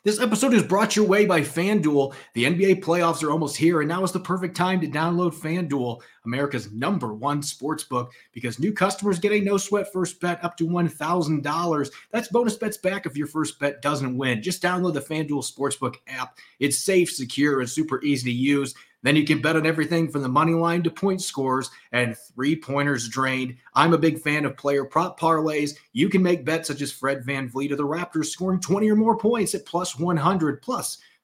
This 0.05 0.21
episode 0.21 0.53
is 0.53 0.63
brought 0.63 0.95
your 0.95 1.05
way 1.05 1.25
by 1.25 1.41
FanDuel. 1.41 2.13
The 2.33 2.45
NBA 2.45 2.81
playoffs 2.81 3.21
are 3.21 3.31
almost 3.31 3.57
here, 3.57 3.81
and 3.81 3.89
now 3.89 4.01
is 4.05 4.13
the 4.13 4.19
perfect 4.19 4.55
time 4.55 4.79
to 4.79 4.87
download 4.87 5.35
FanDuel, 5.35 5.99
America's 6.23 6.71
number 6.71 7.13
one 7.13 7.43
sports 7.43 7.83
book, 7.83 8.13
because 8.31 8.59
new 8.59 8.71
customers 8.71 9.19
get 9.19 9.33
a 9.33 9.41
no 9.41 9.57
sweat 9.57 9.91
first 9.91 10.21
bet 10.21 10.41
up 10.41 10.55
to 10.55 10.67
$1,000. 10.67 11.91
That's 12.11 12.29
bonus 12.29 12.55
bets 12.55 12.77
back 12.77 13.07
if 13.07 13.17
your 13.17 13.27
first 13.27 13.59
bet 13.59 13.81
doesn't 13.81 14.17
win. 14.17 14.41
Just 14.41 14.63
download 14.63 14.93
the 14.93 15.01
FanDuel 15.01 15.43
Sportsbook 15.43 15.95
app. 16.07 16.37
It's 16.61 16.77
safe, 16.77 17.11
secure, 17.11 17.59
and 17.59 17.69
super 17.69 18.01
easy 18.01 18.31
to 18.31 18.37
use. 18.37 18.75
Then 19.01 19.15
you 19.15 19.25
can 19.25 19.41
bet 19.41 19.55
on 19.55 19.65
everything 19.65 20.09
from 20.09 20.21
the 20.21 20.29
money 20.29 20.53
line 20.53 20.83
to 20.83 20.91
point 20.91 21.21
scores 21.21 21.71
and 21.91 22.17
three 22.17 22.55
pointers 22.55 23.07
drained. 23.07 23.55
I'm 23.73 23.93
a 23.93 23.97
big 23.97 24.19
fan 24.19 24.45
of 24.45 24.57
player 24.57 24.83
prop 24.83 25.19
parlays. 25.19 25.75
You 25.93 26.09
can 26.09 26.21
make 26.21 26.45
bets 26.45 26.67
such 26.67 26.81
as 26.81 26.91
Fred 26.91 27.23
VanVleet 27.25 27.71
of 27.71 27.77
the 27.77 27.87
Raptors 27.87 28.25
scoring 28.25 28.59
20 28.59 28.89
or 28.89 28.95
more 28.95 29.17
points 29.17 29.55
at 29.55 29.65
plus 29.65 29.97
100. 29.97 30.61
Plus, 30.61 30.97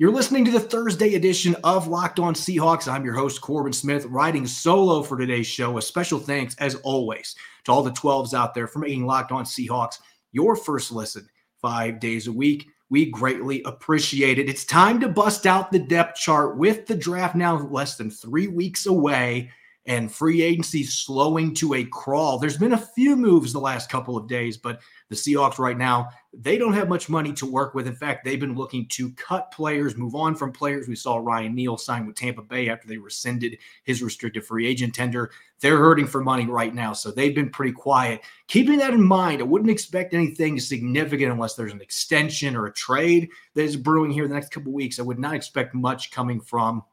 You're 0.00 0.12
listening 0.12 0.46
to 0.46 0.50
the 0.50 0.58
Thursday 0.58 1.14
edition 1.14 1.54
of 1.62 1.86
Locked 1.86 2.18
On 2.18 2.32
Seahawks. 2.32 2.90
I'm 2.90 3.04
your 3.04 3.12
host, 3.12 3.42
Corbin 3.42 3.74
Smith, 3.74 4.06
riding 4.06 4.46
solo 4.46 5.02
for 5.02 5.18
today's 5.18 5.46
show. 5.46 5.76
A 5.76 5.82
special 5.82 6.18
thanks, 6.18 6.54
as 6.54 6.76
always, 6.76 7.36
to 7.64 7.72
all 7.72 7.82
the 7.82 7.90
12s 7.90 8.32
out 8.32 8.54
there 8.54 8.66
for 8.66 8.78
making 8.78 9.04
Locked 9.04 9.30
On 9.30 9.44
Seahawks 9.44 9.98
your 10.32 10.56
first 10.56 10.90
listen 10.90 11.28
five 11.60 12.00
days 12.00 12.28
a 12.28 12.32
week. 12.32 12.66
We 12.88 13.10
greatly 13.10 13.62
appreciate 13.64 14.38
it. 14.38 14.48
It's 14.48 14.64
time 14.64 15.00
to 15.00 15.08
bust 15.10 15.46
out 15.46 15.70
the 15.70 15.78
depth 15.78 16.16
chart 16.16 16.56
with 16.56 16.86
the 16.86 16.96
draft 16.96 17.36
now 17.36 17.58
less 17.58 17.98
than 17.98 18.10
three 18.10 18.48
weeks 18.48 18.86
away. 18.86 19.50
And 19.86 20.12
free 20.12 20.42
agency 20.42 20.84
slowing 20.84 21.54
to 21.54 21.74
a 21.74 21.84
crawl. 21.84 22.38
There's 22.38 22.58
been 22.58 22.74
a 22.74 22.78
few 22.78 23.16
moves 23.16 23.52
the 23.52 23.60
last 23.60 23.88
couple 23.88 24.16
of 24.16 24.28
days, 24.28 24.58
but 24.58 24.80
the 25.08 25.16
Seahawks 25.16 25.58
right 25.58 25.76
now, 25.76 26.10
they 26.34 26.58
don't 26.58 26.74
have 26.74 26.88
much 26.88 27.08
money 27.08 27.32
to 27.32 27.46
work 27.46 27.74
with. 27.74 27.86
In 27.86 27.94
fact, 27.94 28.24
they've 28.24 28.38
been 28.38 28.54
looking 28.54 28.86
to 28.88 29.10
cut 29.12 29.50
players, 29.50 29.96
move 29.96 30.14
on 30.14 30.36
from 30.36 30.52
players. 30.52 30.86
We 30.86 30.96
saw 30.96 31.16
Ryan 31.16 31.54
Neal 31.54 31.78
sign 31.78 32.06
with 32.06 32.16
Tampa 32.16 32.42
Bay 32.42 32.68
after 32.68 32.86
they 32.86 32.98
rescinded 32.98 33.56
his 33.84 34.02
restricted 34.02 34.44
free 34.44 34.66
agent 34.66 34.94
tender. 34.94 35.30
They're 35.60 35.78
hurting 35.78 36.06
for 36.06 36.22
money 36.22 36.46
right 36.46 36.74
now, 36.74 36.92
so 36.92 37.10
they've 37.10 37.34
been 37.34 37.50
pretty 37.50 37.72
quiet. 37.72 38.20
Keeping 38.48 38.78
that 38.78 38.94
in 38.94 39.02
mind, 39.02 39.40
I 39.40 39.44
wouldn't 39.44 39.70
expect 39.70 40.12
anything 40.12 40.60
significant 40.60 41.32
unless 41.32 41.54
there's 41.54 41.72
an 41.72 41.82
extension 41.82 42.54
or 42.54 42.66
a 42.66 42.72
trade 42.72 43.30
that 43.54 43.62
is 43.62 43.76
brewing 43.76 44.10
here 44.10 44.24
in 44.24 44.30
the 44.30 44.36
next 44.36 44.52
couple 44.52 44.72
weeks. 44.72 44.98
I 44.98 45.02
would 45.02 45.18
not 45.18 45.34
expect 45.34 45.74
much 45.74 46.10
coming 46.10 46.40
from 46.40 46.84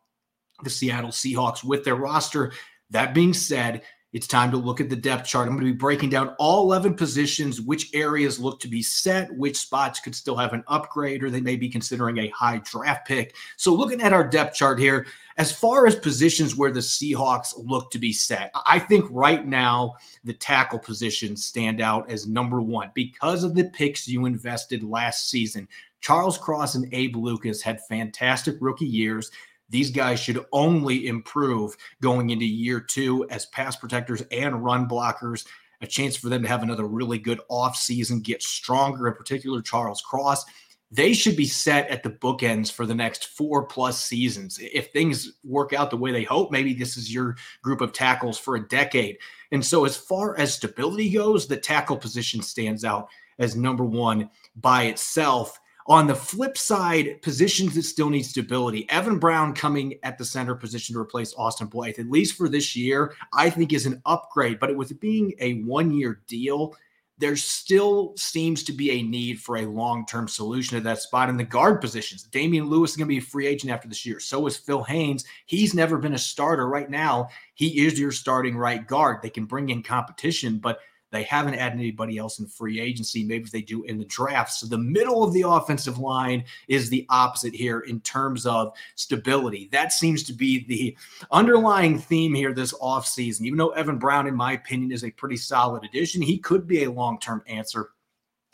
the 0.64 0.70
Seattle 0.70 1.12
Seahawks 1.12 1.64
with 1.64 1.84
their 1.84 1.96
roster. 1.96 2.52
That 2.90 3.14
being 3.14 3.34
said, 3.34 3.84
it's 4.14 4.26
time 4.26 4.52
to 4.52 4.58
look 4.58 4.80
at 4.80 4.90
the 4.90 4.96
depth 4.96 5.28
chart. 5.28 5.48
I'm 5.48 5.56
going 5.56 5.68
to 5.68 5.74
be 5.74 5.78
breaking 5.78 6.10
down 6.10 6.34
all 6.40 6.64
11 6.64 6.96
positions, 6.96 7.60
which 7.60 7.94
areas 7.94 8.40
look 8.40 8.60
to 8.62 8.70
be 8.70 8.82
set, 8.82 9.32
which 9.36 9.58
spots 9.58 10.00
could 10.00 10.16
still 10.16 10.38
have 10.38 10.54
an 10.54 10.64
upgrade, 10.68 11.24
or 11.24 11.30
they 11.30 11.42
may 11.42 11.58
be 11.58 11.68
considering 11.68 12.18
a 12.18 12.30
high 12.30 12.60
draft 12.64 13.06
pick. 13.06 13.36
So, 13.58 13.74
looking 13.74 14.02
at 14.02 14.14
our 14.14 14.28
depth 14.28 14.56
chart 14.56 14.80
here, 14.80 15.06
as 15.38 15.52
far 15.52 15.86
as 15.86 15.96
positions 15.96 16.56
where 16.56 16.72
the 16.72 16.80
Seahawks 16.80 17.54
look 17.58 17.92
to 17.92 18.00
be 18.00 18.14
set, 18.14 18.50
I 18.66 18.80
think 18.80 19.06
right 19.12 19.46
now 19.46 19.96
the 20.24 20.34
tackle 20.34 20.80
positions 20.80 21.46
stand 21.46 21.82
out 21.82 22.10
as 22.10 22.28
number 22.28 22.62
one 22.62 22.92
because 22.96 23.44
of 23.44 23.56
the 23.56 23.66
picks 23.66 24.08
you 24.08 24.26
invested 24.26 24.84
last 24.84 25.30
season. 25.30 25.68
Charles 26.00 26.38
Cross 26.38 26.76
and 26.76 26.92
Abe 26.94 27.18
Lucas 27.18 27.62
had 27.62 27.86
fantastic 27.88 28.56
rookie 28.62 28.86
years. 28.86 29.32
These 29.70 29.92
guys 29.92 30.20
should 30.20 30.46
only 30.52 31.08
improve 31.08 31.76
going 32.02 32.30
into 32.30 32.46
year 32.46 32.80
two 32.80 33.28
as 33.30 33.46
pass 33.48 33.76
protectors 33.76 34.24
and 34.32 34.64
run 34.64 34.88
blockers. 34.88 35.46
A 35.82 35.88
chance 35.88 36.16
for 36.16 36.30
them 36.30 36.42
to 36.42 36.48
have 36.48 36.64
another 36.64 36.88
really 36.88 37.20
good 37.20 37.40
offseason, 37.52 38.24
get 38.24 38.42
stronger, 38.42 39.08
in 39.08 39.14
particular, 39.14 39.62
Charles 39.62 40.02
Cross. 40.02 40.46
They 40.90 41.14
should 41.14 41.36
be 41.36 41.46
set 41.46 41.90
at 41.90 42.02
the 42.02 42.10
bookends 42.10 42.72
for 42.72 42.86
the 42.86 42.96
next 42.96 43.28
four 43.28 43.66
plus 43.66 44.04
seasons. 44.04 44.58
If 44.62 44.92
things 44.92 45.34
work 45.44 45.74
out 45.74 45.90
the 45.90 45.98
way 45.98 46.12
they 46.14 46.24
hope, 46.24 46.50
maybe 46.50 46.74
this 46.74 46.96
is 46.96 47.14
your 47.14 47.36
group 47.62 47.82
of 47.82 47.92
tackles 47.92 48.40
for 48.40 48.56
a 48.56 48.68
decade. 48.68 49.18
And 49.52 49.64
so, 49.64 49.84
as 49.84 49.98
far 49.98 50.38
as 50.40 50.54
stability 50.54 51.10
goes, 51.12 51.46
the 51.46 51.58
tackle 51.58 51.98
position 51.98 52.42
stands 52.42 52.86
out 52.86 53.10
as 53.38 53.56
number 53.56 53.84
one 53.84 54.30
by 54.56 54.84
itself. 54.84 55.60
On 55.90 56.06
the 56.06 56.16
flip 56.16 56.58
side, 56.58 57.22
positions 57.22 57.74
that 57.76 57.84
still 57.84 58.10
need 58.10 58.24
stability. 58.24 58.90
Evan 58.90 59.20
Brown 59.20 59.54
coming 59.54 59.96
at 60.04 60.18
the 60.18 60.26
center 60.26 60.54
position 60.54 60.94
to 60.94 61.00
replace 61.00 61.34
Austin 61.38 61.68
Blythe, 61.68 61.98
at 61.98 62.10
least 62.10 62.36
for 62.36 62.50
this 62.50 62.76
year, 62.76 63.16
I 63.32 63.50
think 63.50 63.72
is 63.72 63.86
an 63.86 64.02
upgrade. 64.06 64.60
But 64.60 64.76
with 64.76 64.92
it 64.92 65.00
being 65.00 65.34
a 65.40 65.62
one 65.62 65.92
year 65.92 66.22
deal, 66.28 66.76
there 67.20 67.38
still 67.38 68.14
seems 68.18 68.64
to 68.64 68.74
be 68.74 68.92
a 68.92 69.02
need 69.02 69.40
for 69.40 69.58
a 69.58 69.66
long 69.66 70.06
term 70.06 70.28
solution 70.28 70.78
at 70.78 70.84
that 70.84 71.02
spot 71.02 71.30
in 71.30 71.38
the 71.38 71.44
guard 71.46 71.80
positions. 71.80 72.24
Damien 72.24 72.66
Lewis 72.66 72.92
is 72.92 72.98
going 72.98 73.08
to 73.08 73.14
be 73.14 73.20
a 73.20 73.22
free 73.22 73.48
agent 73.48 73.72
after 73.72 73.88
this 73.88 74.06
year. 74.06 74.20
So 74.20 74.46
is 74.46 74.58
Phil 74.58 74.84
Haynes. 74.84 75.24
He's 75.46 75.74
never 75.74 75.98
been 75.98 76.14
a 76.14 76.20
starter. 76.20 76.68
Right 76.68 76.90
now, 76.90 77.30
he 77.56 77.86
is 77.86 77.98
your 77.98 78.12
starting 78.12 78.58
right 78.58 78.86
guard. 78.86 79.22
They 79.22 79.30
can 79.30 79.46
bring 79.46 79.70
in 79.70 79.84
competition, 79.84 80.60
but 80.60 80.80
they 81.12 81.24
haven't 81.24 81.56
added 81.56 81.80
anybody 81.80 82.18
else 82.18 82.40
in 82.40 82.48
free 82.48 82.80
agency. 82.80 83.24
Maybe 83.24 83.46
if 83.46 83.52
they 83.52 83.62
do 83.62 83.84
in 83.84 83.98
the 83.98 84.06
draft. 84.06 84.54
So 84.54 84.68
the 84.68 84.78
middle 84.78 85.24
of 85.24 85.34
the 85.34 85.44
offensive 85.44 86.00
line 86.00 86.44
is 86.68 86.90
the 86.90 87.06
opposite 87.10 87.54
here 87.54 87.82
in 87.82 88.02
terms 88.02 88.46
of 88.46 88.74
stability. 88.96 89.70
That 89.72 89.94
seems 89.94 90.24
to 90.24 90.34
be 90.34 90.66
the 90.66 90.98
underlying 91.32 91.98
theme 91.98 92.34
here 92.34 92.54
this 92.54 92.74
offseason. 92.74 93.42
Even 93.42 93.58
though 93.58 93.70
Evan 93.70 93.98
Brown, 93.98 94.28
in 94.28 94.36
my 94.36 94.54
opinion, 94.54 94.92
is 94.92 95.04
a 95.04 95.12
pretty 95.12 95.38
solid 95.38 95.84
addition, 95.84 96.22
he 96.22 96.38
could 96.38 96.68
be 96.68 96.84
a 96.84 96.92
long 96.92 97.20
term 97.20 97.42
answer 97.48 97.92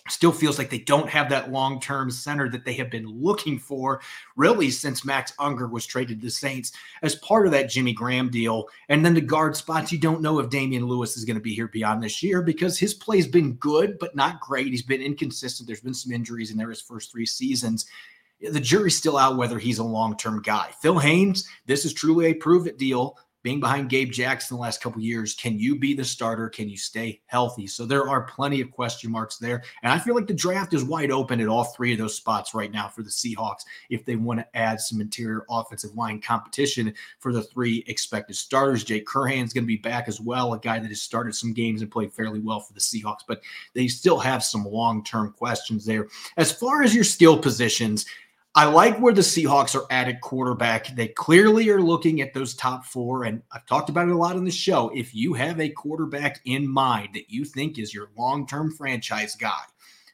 still 0.09 0.31
feels 0.31 0.57
like 0.57 0.69
they 0.69 0.79
don't 0.79 1.09
have 1.09 1.29
that 1.29 1.51
long 1.51 1.79
term 1.79 2.11
center 2.11 2.49
that 2.49 2.65
they 2.65 2.73
have 2.73 2.89
been 2.89 3.07
looking 3.07 3.57
for 3.57 4.01
really 4.35 4.69
since 4.69 5.05
Max 5.05 5.33
Unger 5.39 5.67
was 5.67 5.85
traded 5.85 6.19
to 6.19 6.25
the 6.25 6.31
Saints 6.31 6.73
as 7.01 7.15
part 7.15 7.45
of 7.45 7.53
that 7.53 7.69
Jimmy 7.69 7.93
Graham 7.93 8.29
deal. 8.29 8.67
And 8.89 9.05
then 9.05 9.13
the 9.13 9.21
guard 9.21 9.55
spots, 9.55 9.91
you 9.91 9.97
don't 9.97 10.21
know 10.21 10.39
if 10.39 10.49
Damien 10.49 10.85
Lewis 10.85 11.15
is 11.15 11.25
going 11.25 11.37
to 11.37 11.41
be 11.41 11.53
here 11.53 11.69
beyond 11.69 12.03
this 12.03 12.21
year 12.21 12.41
because 12.41 12.77
his 12.77 12.93
play's 12.93 13.27
been 13.27 13.53
good, 13.53 13.97
but 13.97 14.15
not 14.15 14.41
great. 14.41 14.67
He's 14.67 14.81
been 14.81 15.01
inconsistent. 15.01 15.67
There's 15.67 15.81
been 15.81 15.93
some 15.93 16.11
injuries 16.11 16.51
in 16.51 16.57
there 16.57 16.69
his 16.69 16.81
first 16.81 17.11
three 17.11 17.25
seasons. 17.25 17.85
The 18.41 18.59
jury's 18.59 18.97
still 18.97 19.17
out 19.17 19.37
whether 19.37 19.57
he's 19.57 19.79
a 19.79 19.83
long 19.83 20.17
term 20.17 20.41
guy. 20.41 20.71
Phil 20.81 20.99
Haynes, 20.99 21.47
this 21.65 21.85
is 21.85 21.93
truly 21.93 22.25
a 22.25 22.33
prove 22.33 22.67
it 22.67 22.77
deal 22.77 23.17
being 23.43 23.59
behind 23.59 23.89
Gabe 23.89 24.11
Jackson 24.11 24.55
the 24.55 24.61
last 24.61 24.81
couple 24.81 25.01
years, 25.01 25.35
can 25.35 25.59
you 25.59 25.77
be 25.77 25.93
the 25.93 26.03
starter? 26.03 26.49
Can 26.49 26.69
you 26.69 26.77
stay 26.77 27.21
healthy? 27.25 27.67
So 27.67 27.85
there 27.85 28.09
are 28.09 28.23
plenty 28.23 28.61
of 28.61 28.71
question 28.71 29.11
marks 29.11 29.37
there. 29.37 29.61
And 29.83 29.91
I 29.91 29.99
feel 29.99 30.15
like 30.15 30.27
the 30.27 30.33
draft 30.33 30.73
is 30.73 30.83
wide 30.83 31.11
open 31.11 31.41
at 31.41 31.49
all 31.49 31.65
three 31.65 31.91
of 31.91 31.99
those 31.99 32.15
spots 32.15 32.53
right 32.53 32.71
now 32.71 32.87
for 32.87 33.03
the 33.03 33.09
Seahawks 33.09 33.63
if 33.89 34.05
they 34.05 34.15
want 34.15 34.39
to 34.39 34.57
add 34.57 34.79
some 34.79 35.01
interior 35.01 35.45
offensive 35.49 35.93
line 35.95 36.21
competition 36.21 36.93
for 37.19 37.33
the 37.33 37.43
three 37.43 37.83
expected 37.87 38.37
starters. 38.37 38.83
Jake 38.85 39.05
Curhan's 39.05 39.53
going 39.53 39.65
to 39.65 39.67
be 39.67 39.77
back 39.77 40.07
as 40.07 40.21
well, 40.21 40.53
a 40.53 40.59
guy 40.59 40.79
that 40.79 40.87
has 40.87 41.01
started 41.01 41.35
some 41.35 41.53
games 41.53 41.81
and 41.81 41.91
played 41.91 42.13
fairly 42.13 42.39
well 42.39 42.61
for 42.61 42.73
the 42.73 42.79
Seahawks, 42.79 43.23
but 43.27 43.41
they 43.73 43.87
still 43.87 44.19
have 44.19 44.43
some 44.43 44.63
long 44.63 45.03
term 45.03 45.33
questions 45.33 45.85
there. 45.85 46.07
As 46.37 46.51
far 46.51 46.81
as 46.81 46.95
your 46.95 47.03
skill 47.03 47.37
positions, 47.37 48.05
I 48.55 48.65
like 48.65 48.99
where 48.99 49.13
the 49.13 49.21
Seahawks 49.21 49.73
are 49.73 49.91
at 49.91 50.07
at 50.07 50.21
quarterback. 50.21 50.95
They 50.95 51.07
clearly 51.07 51.69
are 51.69 51.81
looking 51.81 52.21
at 52.21 52.35
those 52.35 52.53
top 52.53 52.85
four. 52.85 53.23
And 53.23 53.41
I've 53.51 53.65
talked 53.65 53.89
about 53.89 54.07
it 54.07 54.11
a 54.11 54.17
lot 54.17 54.35
on 54.35 54.43
the 54.43 54.51
show. 54.51 54.91
If 54.93 55.15
you 55.15 55.33
have 55.33 55.59
a 55.59 55.69
quarterback 55.69 56.39
in 56.45 56.67
mind 56.67 57.09
that 57.15 57.31
you 57.31 57.45
think 57.45 57.79
is 57.79 57.95
your 57.95 58.09
long 58.15 58.45
term 58.45 58.71
franchise 58.71 59.35
guy, 59.35 59.61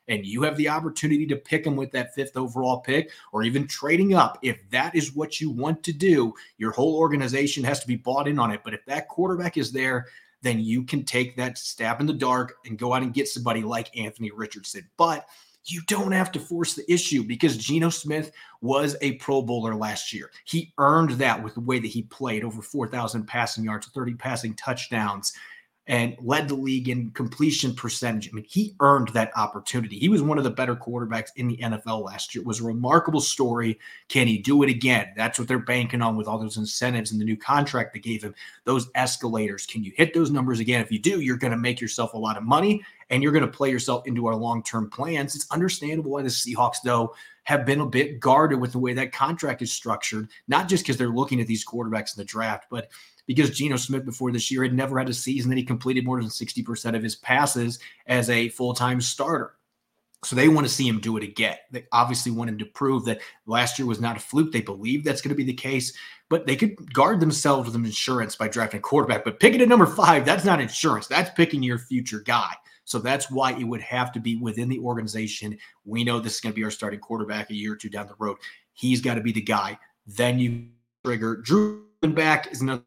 and 0.07 0.25
you 0.25 0.41
have 0.41 0.55
the 0.55 0.69
opportunity 0.69 1.27
to 1.27 1.35
pick 1.35 1.65
him 1.65 1.75
with 1.75 1.91
that 1.91 2.15
fifth 2.15 2.35
overall 2.37 2.79
pick 2.79 3.11
or 3.33 3.43
even 3.43 3.67
trading 3.67 4.15
up, 4.15 4.39
if 4.41 4.57
that 4.69 4.95
is 4.95 5.13
what 5.13 5.39
you 5.39 5.51
want 5.51 5.83
to 5.83 5.93
do, 5.93 6.33
your 6.57 6.71
whole 6.71 6.95
organization 6.95 7.63
has 7.63 7.81
to 7.81 7.87
be 7.87 7.97
bought 7.97 8.27
in 8.27 8.39
on 8.39 8.51
it. 8.51 8.61
But 8.63 8.73
if 8.73 8.85
that 8.85 9.09
quarterback 9.09 9.57
is 9.57 9.71
there, 9.71 10.07
then 10.41 10.59
you 10.59 10.83
can 10.83 11.03
take 11.03 11.35
that 11.35 11.57
stab 11.57 11.99
in 11.99 12.07
the 12.07 12.13
dark 12.13 12.55
and 12.65 12.79
go 12.79 12.93
out 12.93 13.03
and 13.03 13.13
get 13.13 13.27
somebody 13.27 13.61
like 13.61 13.95
Anthony 13.97 14.31
Richardson. 14.31 14.89
But 14.97 15.27
you 15.71 15.81
don't 15.87 16.11
have 16.11 16.31
to 16.33 16.39
force 16.39 16.73
the 16.73 16.91
issue 16.91 17.23
because 17.23 17.57
Geno 17.57 17.89
Smith 17.89 18.31
was 18.61 18.95
a 19.01 19.13
Pro 19.13 19.41
Bowler 19.41 19.75
last 19.75 20.13
year. 20.13 20.31
He 20.45 20.73
earned 20.77 21.11
that 21.11 21.41
with 21.41 21.53
the 21.53 21.61
way 21.61 21.79
that 21.79 21.87
he 21.87 22.03
played 22.03 22.43
over 22.43 22.61
4,000 22.61 23.25
passing 23.25 23.63
yards, 23.63 23.87
30 23.87 24.15
passing 24.15 24.53
touchdowns 24.55 25.33
and 25.89 26.15
led 26.19 26.47
the 26.47 26.55
league 26.55 26.87
in 26.87 27.09
completion 27.11 27.73
percentage. 27.73 28.29
I 28.29 28.31
mean, 28.33 28.45
he 28.47 28.75
earned 28.79 29.07
that 29.09 29.35
opportunity. 29.35 29.97
He 29.97 30.07
was 30.07 30.21
one 30.21 30.37
of 30.37 30.43
the 30.43 30.51
better 30.51 30.75
quarterbacks 30.75 31.29
in 31.35 31.47
the 31.47 31.57
NFL 31.57 32.05
last 32.05 32.33
year. 32.33 32.43
It 32.43 32.47
was 32.47 32.61
a 32.61 32.63
remarkable 32.63 33.19
story. 33.19 33.79
Can 34.07 34.27
he 34.27 34.37
do 34.37 34.61
it 34.61 34.69
again? 34.69 35.11
That's 35.17 35.39
what 35.39 35.47
they're 35.47 35.57
banking 35.57 36.03
on 36.03 36.15
with 36.15 36.27
all 36.27 36.37
those 36.37 36.57
incentives 36.57 37.11
and 37.11 37.19
the 37.19 37.25
new 37.25 37.35
contract 37.35 37.93
they 37.93 37.99
gave 37.99 38.23
him, 38.23 38.35
those 38.65 38.87
escalators. 38.93 39.65
Can 39.65 39.83
you 39.83 39.91
hit 39.95 40.13
those 40.13 40.29
numbers 40.29 40.59
again? 40.59 40.79
If 40.79 40.91
you 40.91 40.99
do, 40.99 41.21
you're 41.21 41.37
going 41.37 41.51
to 41.51 41.57
make 41.57 41.81
yourself 41.81 42.13
a 42.13 42.19
lot 42.19 42.37
of 42.37 42.43
money 42.43 42.85
and 43.09 43.23
you're 43.23 43.31
going 43.31 43.45
to 43.45 43.51
play 43.51 43.69
yourself 43.69 44.05
into 44.07 44.27
our 44.27 44.35
long 44.35 44.63
term 44.63 44.89
plans. 44.89 45.35
It's 45.35 45.49
understandable 45.51 46.11
why 46.11 46.21
the 46.21 46.29
Seahawks, 46.29 46.77
though, 46.83 47.15
have 47.43 47.65
been 47.65 47.81
a 47.81 47.85
bit 47.85 48.19
guarded 48.19 48.59
with 48.59 48.71
the 48.71 48.79
way 48.79 48.93
that 48.93 49.11
contract 49.11 49.61
is 49.61 49.71
structured, 49.71 50.29
not 50.47 50.69
just 50.69 50.83
because 50.83 50.97
they're 50.97 51.09
looking 51.09 51.41
at 51.41 51.47
these 51.47 51.65
quarterbacks 51.65 52.15
in 52.15 52.21
the 52.21 52.25
draft, 52.25 52.65
but 52.69 52.89
because 53.25 53.51
Geno 53.51 53.77
Smith 53.77 54.05
before 54.05 54.31
this 54.31 54.49
year 54.49 54.63
had 54.63 54.73
never 54.73 54.97
had 54.97 55.09
a 55.09 55.13
season 55.13 55.49
that 55.49 55.57
he 55.57 55.63
completed 55.63 56.05
more 56.05 56.19
than 56.19 56.29
60% 56.29 56.95
of 56.95 57.03
his 57.03 57.15
passes 57.15 57.79
as 58.07 58.29
a 58.29 58.49
full 58.49 58.73
time 58.73 59.01
starter. 59.01 59.55
So 60.23 60.35
they 60.35 60.49
want 60.49 60.67
to 60.67 60.73
see 60.73 60.87
him 60.87 60.99
do 60.99 61.15
it 61.15 61.23
again. 61.23 61.55
They 61.71 61.85
obviously 61.91 62.31
want 62.31 62.49
him 62.49 62.57
to 62.57 62.65
prove 62.65 63.05
that 63.05 63.21
last 63.45 63.79
year 63.79 63.87
was 63.87 64.01
not 64.01 64.17
a 64.17 64.19
fluke. 64.19 64.51
They 64.51 64.61
believe 64.61 65.03
that's 65.03 65.21
going 65.21 65.29
to 65.29 65.35
be 65.35 65.45
the 65.45 65.53
case, 65.53 65.93
but 66.27 66.45
they 66.45 66.57
could 66.57 66.91
guard 66.93 67.21
themselves 67.21 67.67
with 67.67 67.75
an 67.75 67.85
insurance 67.85 68.35
by 68.35 68.49
drafting 68.49 68.79
a 68.79 68.81
quarterback. 68.81 69.23
But 69.23 69.39
picking 69.39 69.61
at 69.61 69.69
number 69.69 69.85
five, 69.85 70.25
that's 70.25 70.43
not 70.43 70.59
insurance. 70.59 71.07
That's 71.07 71.29
picking 71.29 71.63
your 71.63 71.77
future 71.77 72.19
guy. 72.19 72.53
So 72.89 72.97
that's 72.97 73.29
why 73.29 73.51
it 73.51 73.65
would 73.65 73.81
have 73.81 74.11
to 74.13 74.19
be 74.19 74.37
within 74.37 74.67
the 74.67 74.79
organization. 74.79 75.55
We 75.85 76.03
know 76.03 76.19
this 76.19 76.33
is 76.33 76.41
going 76.41 76.53
to 76.53 76.55
be 76.55 76.63
our 76.63 76.71
starting 76.71 76.99
quarterback 76.99 77.51
a 77.51 77.53
year 77.53 77.73
or 77.73 77.75
two 77.75 77.87
down 77.87 78.07
the 78.07 78.15
road. 78.17 78.37
He's 78.73 78.99
got 78.99 79.13
to 79.13 79.21
be 79.21 79.31
the 79.31 79.41
guy. 79.41 79.77
Then 80.07 80.39
you 80.39 80.69
trigger 81.05 81.35
Drew 81.35 81.85
back 82.01 82.51
is 82.51 82.61
another 82.61 82.81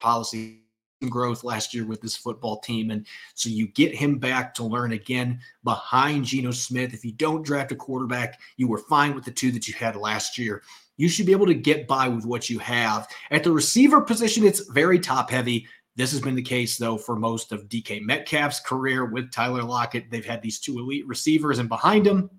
policy 0.00 0.62
growth 1.10 1.44
last 1.44 1.74
year 1.74 1.84
with 1.84 2.00
this 2.00 2.16
football 2.16 2.60
team. 2.60 2.90
And 2.90 3.06
so 3.34 3.50
you 3.50 3.68
get 3.68 3.94
him 3.94 4.16
back 4.16 4.54
to 4.54 4.64
learn 4.64 4.92
again 4.92 5.38
behind 5.64 6.24
Geno 6.24 6.50
Smith. 6.50 6.94
If 6.94 7.04
you 7.04 7.12
don't 7.12 7.44
draft 7.44 7.72
a 7.72 7.76
quarterback, 7.76 8.40
you 8.56 8.68
were 8.68 8.78
fine 8.78 9.14
with 9.14 9.26
the 9.26 9.30
two 9.32 9.52
that 9.52 9.68
you 9.68 9.74
had 9.74 9.96
last 9.96 10.38
year. 10.38 10.62
You 10.96 11.10
should 11.10 11.26
be 11.26 11.32
able 11.32 11.44
to 11.44 11.54
get 11.54 11.86
by 11.86 12.08
with 12.08 12.24
what 12.24 12.48
you 12.48 12.58
have. 12.60 13.06
At 13.30 13.44
the 13.44 13.52
receiver 13.52 14.00
position, 14.00 14.46
it's 14.46 14.66
very 14.70 14.98
top 14.98 15.28
heavy. 15.28 15.66
This 15.96 16.12
has 16.12 16.20
been 16.20 16.34
the 16.34 16.42
case, 16.42 16.76
though, 16.76 16.98
for 16.98 17.16
most 17.16 17.52
of 17.52 17.68
DK 17.68 18.02
Metcalf's 18.02 18.60
career 18.60 19.06
with 19.06 19.32
Tyler 19.32 19.62
Lockett. 19.62 20.10
They've 20.10 20.24
had 20.24 20.42
these 20.42 20.60
two 20.60 20.78
elite 20.78 21.06
receivers, 21.06 21.58
and 21.58 21.68
behind 21.68 22.06
him, 22.06 22.30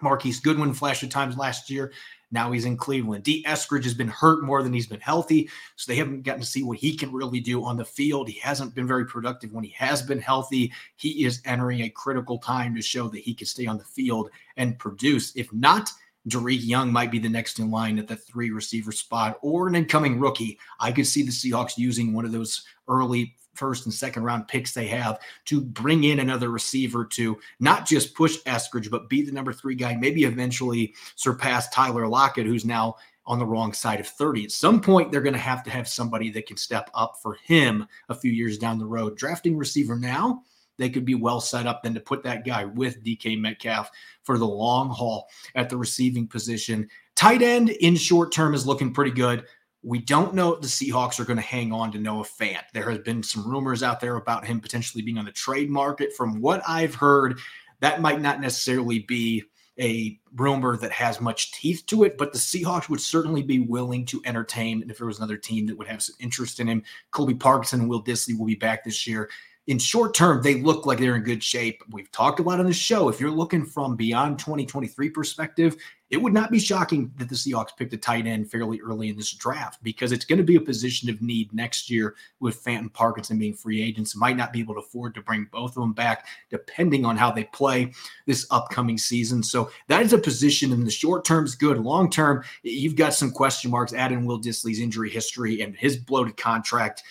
Marquise 0.00 0.40
Goodwin 0.40 0.74
flashed 0.74 1.02
at 1.02 1.10
times 1.10 1.36
last 1.36 1.70
year 1.70 1.92
Now 2.30 2.52
he's 2.52 2.66
in 2.66 2.76
Cleveland. 2.76 3.24
Dee 3.24 3.42
Eskridge 3.44 3.84
has 3.84 3.94
been 3.94 4.08
hurt 4.08 4.44
more 4.44 4.62
than 4.62 4.72
he's 4.72 4.86
been 4.86 5.00
healthy, 5.00 5.48
so 5.76 5.90
they 5.90 5.96
haven't 5.96 6.22
gotten 6.22 6.42
to 6.42 6.46
see 6.46 6.62
what 6.62 6.78
he 6.78 6.94
can 6.94 7.10
really 7.10 7.40
do 7.40 7.64
on 7.64 7.76
the 7.76 7.84
field. 7.84 8.28
He 8.28 8.38
hasn't 8.38 8.74
been 8.74 8.86
very 8.86 9.06
productive 9.06 9.52
when 9.52 9.64
he 9.64 9.70
has 9.70 10.02
been 10.02 10.20
healthy. 10.20 10.72
He 10.96 11.24
is 11.24 11.40
entering 11.46 11.80
a 11.80 11.90
critical 11.90 12.38
time 12.38 12.74
to 12.76 12.82
show 12.82 13.08
that 13.08 13.20
he 13.20 13.34
can 13.34 13.46
stay 13.46 13.66
on 13.66 13.78
the 13.78 13.84
field 13.84 14.30
and 14.58 14.78
produce. 14.78 15.34
If 15.34 15.50
not, 15.52 15.90
Dareke 16.28 16.66
Young 16.66 16.92
might 16.92 17.10
be 17.10 17.18
the 17.18 17.28
next 17.28 17.58
in 17.58 17.70
line 17.70 17.98
at 17.98 18.08
the 18.08 18.16
three 18.16 18.50
receiver 18.50 18.92
spot 18.92 19.38
or 19.42 19.68
an 19.68 19.74
incoming 19.74 20.18
rookie. 20.18 20.58
I 20.80 20.92
could 20.92 21.06
see 21.06 21.22
the 21.22 21.30
Seahawks 21.30 21.78
using 21.78 22.12
one 22.12 22.24
of 22.24 22.32
those 22.32 22.64
early 22.88 23.36
first 23.54 23.86
and 23.86 23.92
second 23.92 24.22
round 24.22 24.46
picks 24.46 24.72
they 24.72 24.86
have 24.86 25.18
to 25.46 25.60
bring 25.60 26.04
in 26.04 26.20
another 26.20 26.50
receiver 26.50 27.04
to 27.04 27.38
not 27.58 27.86
just 27.86 28.14
push 28.14 28.38
Eskridge, 28.44 28.90
but 28.90 29.08
be 29.08 29.22
the 29.22 29.32
number 29.32 29.52
three 29.52 29.74
guy, 29.74 29.96
maybe 29.96 30.24
eventually 30.24 30.94
surpass 31.16 31.68
Tyler 31.70 32.06
Lockett, 32.06 32.46
who's 32.46 32.64
now 32.64 32.94
on 33.26 33.38
the 33.38 33.46
wrong 33.46 33.74
side 33.74 34.00
of 34.00 34.06
30. 34.06 34.44
At 34.44 34.52
some 34.52 34.80
point, 34.80 35.12
they're 35.12 35.20
going 35.20 35.34
to 35.34 35.38
have 35.38 35.62
to 35.64 35.70
have 35.70 35.86
somebody 35.86 36.30
that 36.30 36.46
can 36.46 36.56
step 36.56 36.90
up 36.94 37.16
for 37.22 37.34
him 37.44 37.86
a 38.08 38.14
few 38.14 38.32
years 38.32 38.56
down 38.56 38.78
the 38.78 38.86
road. 38.86 39.16
Drafting 39.16 39.56
receiver 39.56 39.96
now, 39.96 40.42
they 40.78 40.88
could 40.88 41.04
be 41.04 41.14
well 41.14 41.40
set 41.40 41.66
up 41.66 41.82
than 41.82 41.94
to 41.94 42.00
put 42.00 42.22
that 42.22 42.46
guy 42.46 42.64
with 42.64 43.02
DK 43.04 43.38
Metcalf 43.38 43.90
for 44.22 44.38
the 44.38 44.46
long 44.46 44.90
haul 44.90 45.28
at 45.54 45.68
the 45.68 45.76
receiving 45.76 46.26
position. 46.26 46.88
Tight 47.16 47.42
end 47.42 47.70
in 47.70 47.96
short 47.96 48.32
term 48.32 48.54
is 48.54 48.66
looking 48.66 48.94
pretty 48.94 49.10
good. 49.10 49.44
We 49.82 50.00
don't 50.00 50.34
know 50.34 50.54
if 50.54 50.60
the 50.60 50.66
Seahawks 50.66 51.20
are 51.20 51.24
going 51.24 51.36
to 51.36 51.42
hang 51.42 51.72
on 51.72 51.92
to 51.92 51.98
Noah 51.98 52.24
Fant. 52.24 52.62
There 52.72 52.90
has 52.90 52.98
been 53.00 53.22
some 53.22 53.48
rumors 53.48 53.82
out 53.82 54.00
there 54.00 54.16
about 54.16 54.44
him 54.44 54.60
potentially 54.60 55.02
being 55.02 55.18
on 55.18 55.24
the 55.24 55.32
trade 55.32 55.70
market. 55.70 56.12
From 56.12 56.40
what 56.40 56.62
I've 56.66 56.94
heard, 56.94 57.38
that 57.80 58.00
might 58.00 58.20
not 58.20 58.40
necessarily 58.40 59.00
be 59.00 59.44
a 59.80 60.18
rumor 60.34 60.76
that 60.76 60.90
has 60.90 61.20
much 61.20 61.52
teeth 61.52 61.84
to 61.86 62.02
it, 62.02 62.18
but 62.18 62.32
the 62.32 62.38
Seahawks 62.38 62.88
would 62.88 63.00
certainly 63.00 63.42
be 63.42 63.60
willing 63.60 64.04
to 64.06 64.20
entertain 64.24 64.84
if 64.90 64.98
there 64.98 65.06
was 65.06 65.18
another 65.18 65.36
team 65.36 65.66
that 65.66 65.78
would 65.78 65.86
have 65.86 66.02
some 66.02 66.16
interest 66.18 66.58
in 66.58 66.66
him. 66.66 66.82
Colby 67.12 67.34
Parkinson 67.34 67.80
and 67.80 67.88
Will 67.88 68.02
Dissly 68.02 68.36
will 68.36 68.46
be 68.46 68.56
back 68.56 68.82
this 68.82 69.06
year 69.06 69.30
in 69.68 69.78
short 69.78 70.14
term, 70.14 70.42
they 70.42 70.62
look 70.62 70.86
like 70.86 70.98
they're 70.98 71.14
in 71.14 71.22
good 71.22 71.44
shape. 71.44 71.82
We've 71.90 72.10
talked 72.10 72.40
about 72.40 72.58
on 72.58 72.64
the 72.64 72.72
show. 72.72 73.10
If 73.10 73.20
you're 73.20 73.30
looking 73.30 73.66
from 73.66 73.96
beyond 73.96 74.38
2023 74.38 75.10
perspective, 75.10 75.76
it 76.08 76.16
would 76.16 76.32
not 76.32 76.50
be 76.50 76.58
shocking 76.58 77.12
that 77.18 77.28
the 77.28 77.34
Seahawks 77.34 77.76
picked 77.76 77.92
a 77.92 77.98
tight 77.98 78.26
end 78.26 78.50
fairly 78.50 78.80
early 78.80 79.10
in 79.10 79.16
this 79.16 79.30
draft 79.30 79.82
because 79.82 80.10
it's 80.10 80.24
going 80.24 80.38
to 80.38 80.44
be 80.44 80.56
a 80.56 80.60
position 80.60 81.10
of 81.10 81.20
need 81.20 81.52
next 81.52 81.90
year 81.90 82.14
with 82.40 82.56
Fanton 82.56 82.88
Parkinson 82.88 83.38
being 83.38 83.52
free 83.52 83.82
agents. 83.82 84.16
Might 84.16 84.38
not 84.38 84.54
be 84.54 84.60
able 84.60 84.72
to 84.72 84.80
afford 84.80 85.14
to 85.16 85.20
bring 85.20 85.46
both 85.52 85.76
of 85.76 85.82
them 85.82 85.92
back 85.92 86.26
depending 86.48 87.04
on 87.04 87.18
how 87.18 87.30
they 87.30 87.44
play 87.44 87.92
this 88.24 88.46
upcoming 88.50 88.96
season. 88.96 89.42
So 89.42 89.70
that 89.88 90.00
is 90.00 90.14
a 90.14 90.18
position 90.18 90.72
in 90.72 90.82
the 90.82 90.90
short 90.90 91.26
term 91.26 91.44
is 91.44 91.54
good. 91.54 91.76
Long 91.76 92.08
term, 92.08 92.42
you've 92.62 92.96
got 92.96 93.12
some 93.12 93.30
question 93.30 93.70
marks. 93.70 93.92
Add 93.92 94.12
in 94.12 94.24
Will 94.24 94.40
Dissly's 94.40 94.80
injury 94.80 95.10
history 95.10 95.60
and 95.60 95.76
his 95.76 95.98
bloated 95.98 96.38
contract 96.38 97.02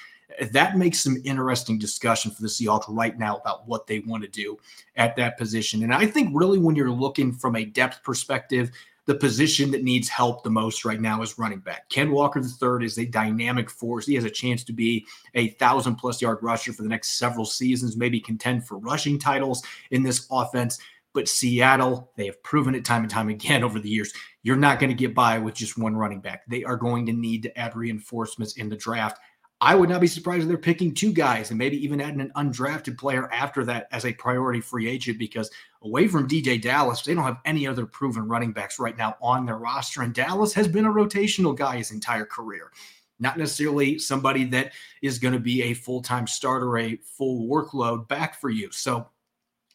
that 0.51 0.77
makes 0.77 0.99
some 0.99 1.17
interesting 1.23 1.79
discussion 1.79 2.31
for 2.31 2.41
the 2.41 2.47
Seahawks 2.47 2.85
right 2.87 3.17
now 3.17 3.37
about 3.37 3.67
what 3.67 3.87
they 3.87 3.99
want 3.99 4.23
to 4.23 4.29
do 4.29 4.57
at 4.95 5.15
that 5.15 5.37
position. 5.37 5.83
And 5.83 5.93
I 5.93 6.05
think 6.05 6.29
really 6.33 6.59
when 6.59 6.75
you're 6.75 6.91
looking 6.91 7.31
from 7.33 7.55
a 7.55 7.65
depth 7.65 8.03
perspective, 8.03 8.71
the 9.07 9.15
position 9.15 9.71
that 9.71 9.83
needs 9.83 10.09
help 10.09 10.43
the 10.43 10.49
most 10.49 10.83
right 10.83 10.99
now 10.99 11.21
is 11.21 11.39
running 11.39 11.59
back. 11.59 11.89
Ken 11.89 12.11
Walker 12.11 12.41
III 12.41 12.85
is 12.85 12.97
a 12.97 13.05
dynamic 13.05 13.69
force. 13.69 14.05
He 14.05 14.15
has 14.15 14.25
a 14.25 14.29
chance 14.29 14.65
to 14.65 14.73
be 14.73 15.05
a 15.33 15.49
thousand 15.51 15.95
plus 15.95 16.21
yard 16.21 16.39
rusher 16.41 16.73
for 16.73 16.83
the 16.83 16.89
next 16.89 17.17
several 17.17 17.45
seasons, 17.45 17.95
maybe 17.95 18.19
contend 18.19 18.67
for 18.67 18.77
rushing 18.77 19.17
titles 19.17 19.63
in 19.91 20.03
this 20.03 20.27
offense. 20.29 20.77
But 21.13 21.29
Seattle, 21.29 22.11
they 22.17 22.25
have 22.25 22.43
proven 22.43 22.75
it 22.75 22.83
time 22.83 23.01
and 23.01 23.09
time 23.09 23.29
again 23.29 23.63
over 23.63 23.79
the 23.79 23.89
years. 23.89 24.13
You're 24.43 24.57
not 24.57 24.79
going 24.79 24.89
to 24.89 24.95
get 24.95 25.15
by 25.15 25.39
with 25.39 25.55
just 25.55 25.77
one 25.77 25.95
running 25.95 26.19
back. 26.19 26.43
They 26.47 26.65
are 26.65 26.77
going 26.77 27.05
to 27.05 27.13
need 27.13 27.43
to 27.43 27.57
add 27.57 27.77
reinforcements 27.77 28.57
in 28.57 28.67
the 28.67 28.75
draft. 28.75 29.19
I 29.59 29.73
would 29.73 29.89
not 29.89 30.01
be 30.01 30.07
surprised 30.07 30.43
if 30.43 30.47
they're 30.47 30.57
picking 30.57 30.93
two 30.93 31.11
guys 31.11 31.49
and 31.49 31.57
maybe 31.57 31.83
even 31.83 31.99
adding 31.99 32.21
an 32.21 32.31
undrafted 32.35 32.97
player 32.97 33.31
after 33.31 33.65
that 33.65 33.87
as 33.91 34.05
a 34.05 34.13
priority 34.13 34.61
free 34.61 34.87
agent 34.87 35.17
because 35.17 35.49
away 35.81 36.07
from 36.07 36.27
DeeJay 36.27 36.61
Dallas, 36.61 37.01
they 37.01 37.15
don't 37.15 37.23
have 37.23 37.41
any 37.43 37.65
other 37.65 37.87
proven 37.87 38.27
running 38.27 38.51
backs 38.51 38.77
right 38.77 38.95
now 38.95 39.15
on 39.19 39.47
their 39.47 39.57
roster. 39.57 40.03
And 40.03 40.13
Dallas 40.13 40.53
has 40.53 40.67
been 40.67 40.85
a 40.85 40.91
rotational 40.91 41.57
guy 41.57 41.77
his 41.77 41.89
entire 41.89 42.25
career, 42.25 42.71
not 43.19 43.37
necessarily 43.37 43.97
somebody 43.97 44.43
that 44.45 44.73
is 45.01 45.17
going 45.17 45.33
to 45.33 45.39
be 45.39 45.63
a 45.63 45.73
full 45.73 46.03
time 46.03 46.27
starter, 46.27 46.77
a 46.77 46.97
full 46.97 47.47
workload 47.47 48.07
back 48.07 48.39
for 48.39 48.51
you. 48.51 48.69
So 48.71 49.07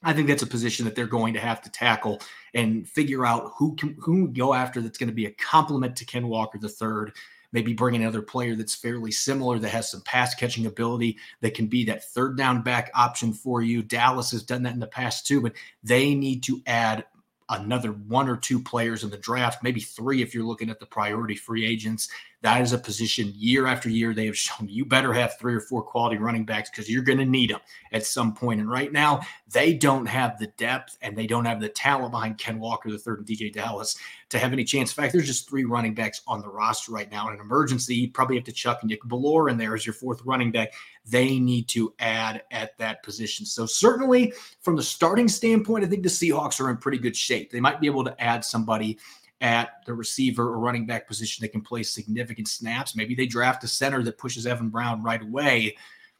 I 0.05 0.13
think 0.13 0.29
that's 0.29 0.43
a 0.43 0.49
position 0.49 0.85
that 0.85 0.95
they're 0.95 1.07
going 1.07 1.35
to 1.35 1.41
have 1.41 1.61
to 1.63 1.71
tackle 1.71 2.21
and 2.55 2.89
figure 2.89 3.27
out 3.27 3.53
who 3.57 3.75
can 3.75 3.97
who 3.99 4.29
go 4.29 4.55
after 4.55 4.81
that's 4.81 4.99
going 4.99 5.09
to 5.09 5.15
be 5.15 5.27
a 5.27 5.33
complement 5.33 5.97
to 5.97 6.05
Ken 6.05 6.29
Walker 6.29 6.59
the 6.59 6.69
third 6.69 7.13
maybe 7.53 7.73
bring 7.73 7.95
another 7.95 8.23
player 8.23 8.57
that's 8.57 8.75
fairly 8.75 9.11
similar 9.11 9.59
that 9.59 9.69
has 9.69 9.91
some 9.91 10.01
pass 10.03 10.35
catching 10.35 10.67
ability 10.67 11.17
that 11.41 11.55
can 11.55 11.67
be 11.67 11.85
that 11.85 12.05
third 12.05 12.37
down 12.37 12.63
back 12.63 12.91
option 12.95 13.33
for 13.33 13.63
you. 13.63 13.83
Dallas 13.83 14.31
has 14.31 14.43
done 14.43 14.63
that 14.63 14.75
in 14.75 14.81
the 14.81 14.87
past 14.87 15.27
too, 15.27 15.41
but 15.41 15.53
they 15.83 16.15
need 16.15 16.43
to 16.45 16.63
add 16.67 17.05
another 17.53 17.93
one 17.93 18.29
or 18.29 18.37
two 18.37 18.61
players 18.63 19.05
in 19.05 19.11
the 19.11 19.17
draft, 19.17 19.63
maybe 19.63 19.81
three 19.81 20.23
if 20.23 20.35
you're 20.35 20.45
looking 20.45 20.71
at 20.71 20.81
the 20.81 20.87
priority 20.87 21.37
free 21.37 21.67
agents 21.67 22.09
that 22.43 22.61
is 22.61 22.73
a 22.73 22.79
position 22.79 23.33
year 23.37 23.67
after 23.67 23.89
year 23.89 24.13
they 24.13 24.27
have 24.27 24.37
shown 24.37 24.69
you 24.69 24.85
better 24.85 25.13
have 25.13 25.39
three 25.39 25.55
or 25.55 25.61
four 25.61 25.83
quality 25.83 26.17
running 26.17 26.45
backs 26.45 26.71
because 26.71 26.91
you're 26.91 27.03
going 27.03 27.19
to 27.19 27.25
need 27.25 27.51
them 27.51 27.61
at 27.93 28.05
some 28.05 28.35
point. 28.35 28.61
And 28.61 28.69
right 28.69 28.93
now, 28.93 29.21
they 29.53 29.73
don't 29.73 30.07
have 30.07 30.39
the 30.39 30.49
depth 30.59 30.99
and 31.03 31.17
they 31.17 31.27
don't 31.27 31.45
have 31.45 31.61
the 31.61 31.69
talent 31.69 32.11
behind 32.11 32.39
Ken 32.39 32.59
Walker, 32.59 32.91
the 32.91 32.99
third, 32.99 33.19
and 33.19 33.27
DeeJay 33.27 33.53
Dallas 33.53 33.97
to 34.31 34.39
have 34.39 34.53
any 34.53 34.65
chance. 34.65 34.91
In 34.91 35.03
fact, 35.03 35.13
there's 35.13 35.27
just 35.27 35.49
three 35.49 35.65
running 35.65 35.95
backs 35.95 36.23
on 36.27 36.41
the 36.41 36.49
roster 36.49 36.91
right 36.91 37.11
now. 37.11 37.29
In 37.29 37.35
an 37.35 37.41
emergency, 37.41 37.95
you 37.95 38.11
probably 38.11 38.37
have 38.37 38.45
to 38.47 38.53
chuck 38.53 38.83
Nick 38.83 39.03
Bellore 39.03 39.51
in 39.51 39.57
there 39.57 39.75
as 39.75 39.87
your 39.87 39.95
fourth 39.95 40.21
running 40.25 40.51
back. 40.51 40.73
They 41.05 41.39
need 41.41 41.69
to 41.69 41.93
add 41.99 42.43
at 42.53 42.79
that 42.79 43.03
position. 43.03 43.45
So, 43.45 43.67
certainly 43.67 44.33
from 44.61 44.77
the 44.77 44.83
starting 44.83 45.29
standpoint, 45.29 45.85
I 45.85 45.89
think 45.89 46.03
the 46.05 46.09
Seahawks 46.09 46.61
are 46.61 46.71
in 46.71 46.77
pretty 46.77 46.99
good 46.99 47.17
shape. 47.17 47.51
They 47.51 47.61
might 47.61 47.81
be 47.81 47.87
able 47.87 48.05
to 48.05 48.23
add 48.23 48.45
somebody 48.45 48.99
at 49.41 49.85
the 49.87 49.93
receiver 49.93 50.45
or 50.45 50.61
running 50.61 50.87
back 50.87 51.09
position 51.09 51.43
that 51.43 51.51
can 51.51 51.61
play 51.61 51.83
significant 51.83 52.47
snaps. 52.47 52.95
Maybe 52.95 53.17
they 53.17 53.27
draft 53.27 53.65
a 53.65 53.69
center 53.69 54.03
that 54.05 54.17
pushes 54.17 54.47
Evan 54.47 54.69
Brown 54.69 55.03
right 55.03 55.21
away. 55.21 55.77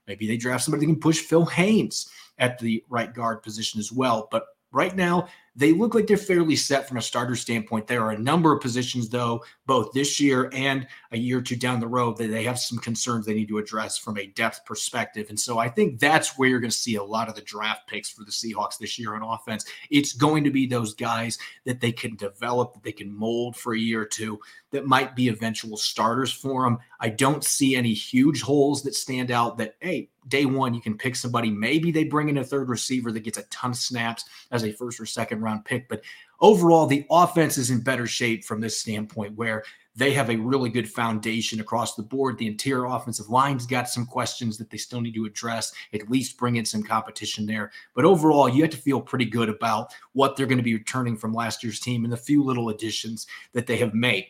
Maybe 0.09 0.27
they 0.27 0.37
draft 0.37 0.65
somebody 0.65 0.85
that 0.85 0.93
can 0.93 1.01
push 1.01 1.21
Phil 1.21 1.47
Haynes 1.47 2.11
at 2.39 2.59
the 2.59 2.85
right 2.89 3.15
guard 3.15 3.43
position 3.45 3.79
as 3.79 3.93
well. 3.93 4.27
But 4.33 4.47
right 4.73 4.97
now, 4.97 5.29
they 5.55 5.73
look 5.73 5.95
like 5.95 6.07
they're 6.07 6.17
fairly 6.17 6.57
set 6.57 6.89
from 6.89 6.97
a 6.97 7.03
starter 7.03 7.37
standpoint. 7.37 7.87
There 7.87 8.03
are 8.03 8.13
a 8.13 8.19
number 8.19 8.53
of 8.53 8.63
positions, 8.63 9.09
though, 9.11 9.45
both 9.67 9.93
this 9.93 10.19
year 10.19 10.51
and 10.55 10.87
a 11.11 11.19
year 11.19 11.39
or 11.39 11.43
two 11.43 11.57
down 11.57 11.79
the 11.79 11.87
road, 11.87 12.17
that 12.17 12.29
they 12.29 12.45
have 12.45 12.59
some 12.59 12.79
concerns 12.79 13.27
they 13.27 13.35
need 13.35 13.49
to 13.49 13.59
address 13.59 13.99
from 13.99 14.17
a 14.17 14.27
depth 14.29 14.65
perspective. 14.65 15.27
And 15.29 15.39
so 15.39 15.59
I 15.59 15.69
think 15.69 16.01
that's 16.01 16.39
where 16.39 16.49
you're 16.49 16.61
going 16.61 16.71
to 16.71 16.77
see 16.77 16.97
a 16.97 17.05
lot 17.05 17.29
of 17.29 17.35
the 17.35 17.43
draft 17.43 17.87
picks 17.87 18.09
for 18.11 18.25
the 18.25 18.31
Seahawks 18.31 18.79
this 18.79 18.99
year 18.99 19.15
on 19.15 19.23
offense. 19.23 19.67
It's 19.91 20.15
going 20.15 20.45
to 20.45 20.51
be 20.51 20.67
those 20.67 20.95
guys 20.95 21.39
that 21.65 21.81
they 21.81 21.93
can 21.93 22.17
develop, 22.17 22.73
that 22.73 22.83
they 22.83 22.93
can 22.93 23.13
mold 23.13 23.57
for 23.57 23.75
a 23.75 23.79
year 23.79 24.03
or 24.03 24.07
two, 24.07 24.41
that 24.71 24.87
might 24.87 25.15
be 25.15 25.29
eventual 25.29 25.77
starters 25.77 26.33
for 26.33 26.65
them. 26.65 26.79
I 26.99 27.11
don't 27.11 27.45
see 27.45 27.77
any 27.77 27.93
huge 27.93 28.41
holes 28.41 28.83
that 28.85 28.95
stand 28.95 29.31
out 29.31 29.59
that, 29.59 29.75
hey, 29.81 30.09
day 30.29 30.47
one, 30.47 30.73
you 30.73 30.81
can 30.81 30.97
pick 30.97 31.17
somebody. 31.17 31.51
Maybe 31.51 31.91
they 31.91 32.05
bring 32.05 32.29
in 32.29 32.39
a 32.39 32.45
third 32.45 32.69
receiver 32.69 33.13
that 33.13 33.21
gets 33.21 33.39
a 33.39 33.43
ton 33.45 33.73
of 33.73 33.77
snaps 33.77 34.25
as 34.51 34.65
a 34.65 34.73
first 34.73 35.01
or 35.01 35.07
second 35.07 35.42
round 35.43 35.65
pick. 35.65 35.89
But 35.89 36.03
overall, 36.41 36.87
the 36.87 37.05
offense 37.11 37.59
is 37.59 37.71
in 37.71 37.81
better 37.81 38.07
shape 38.07 38.45
from 38.45 38.61
this 38.61 38.81
standpoint 38.81 39.37
where 39.37 39.65
they 39.95 40.13
have 40.13 40.31
a 40.31 40.37
really 40.37 40.71
good 40.71 40.91
foundation 40.91 41.61
across 41.61 41.95
the 41.95 42.03
board. 42.03 42.39
The 42.39 42.47
interior 42.47 42.87
offensive 42.87 43.29
line's 43.29 43.67
got 43.67 43.89
some 43.89 44.07
questions 44.07 44.57
that 44.59 44.71
they 44.71 44.79
still 44.79 45.01
need 45.01 45.15
to 45.15 45.27
address, 45.27 45.73
at 45.93 46.11
least 46.11 46.39
bring 46.39 46.57
in 46.57 46.65
some 46.65 46.83
competition 46.83 47.45
there. 47.45 47.71
But 47.95 48.07
overall, 48.07 48.49
you 48.49 48.63
have 48.63 48.71
to 48.71 48.77
feel 48.79 49.01
pretty 49.01 49.27
good 49.27 49.51
about 49.51 49.93
what 50.13 50.37
they're 50.37 50.47
going 50.47 50.59
to 50.59 50.65
be 50.65 50.75
returning 50.75 51.17
from 51.17 51.35
last 51.35 51.63
year's 51.63 51.81
team 51.81 52.05
and 52.05 52.13
the 52.13 52.17
few 52.17 52.43
little 52.43 52.71
additions 52.71 53.27
that 53.53 53.67
they 53.67 53.77
have 53.77 53.93
made 53.93 54.29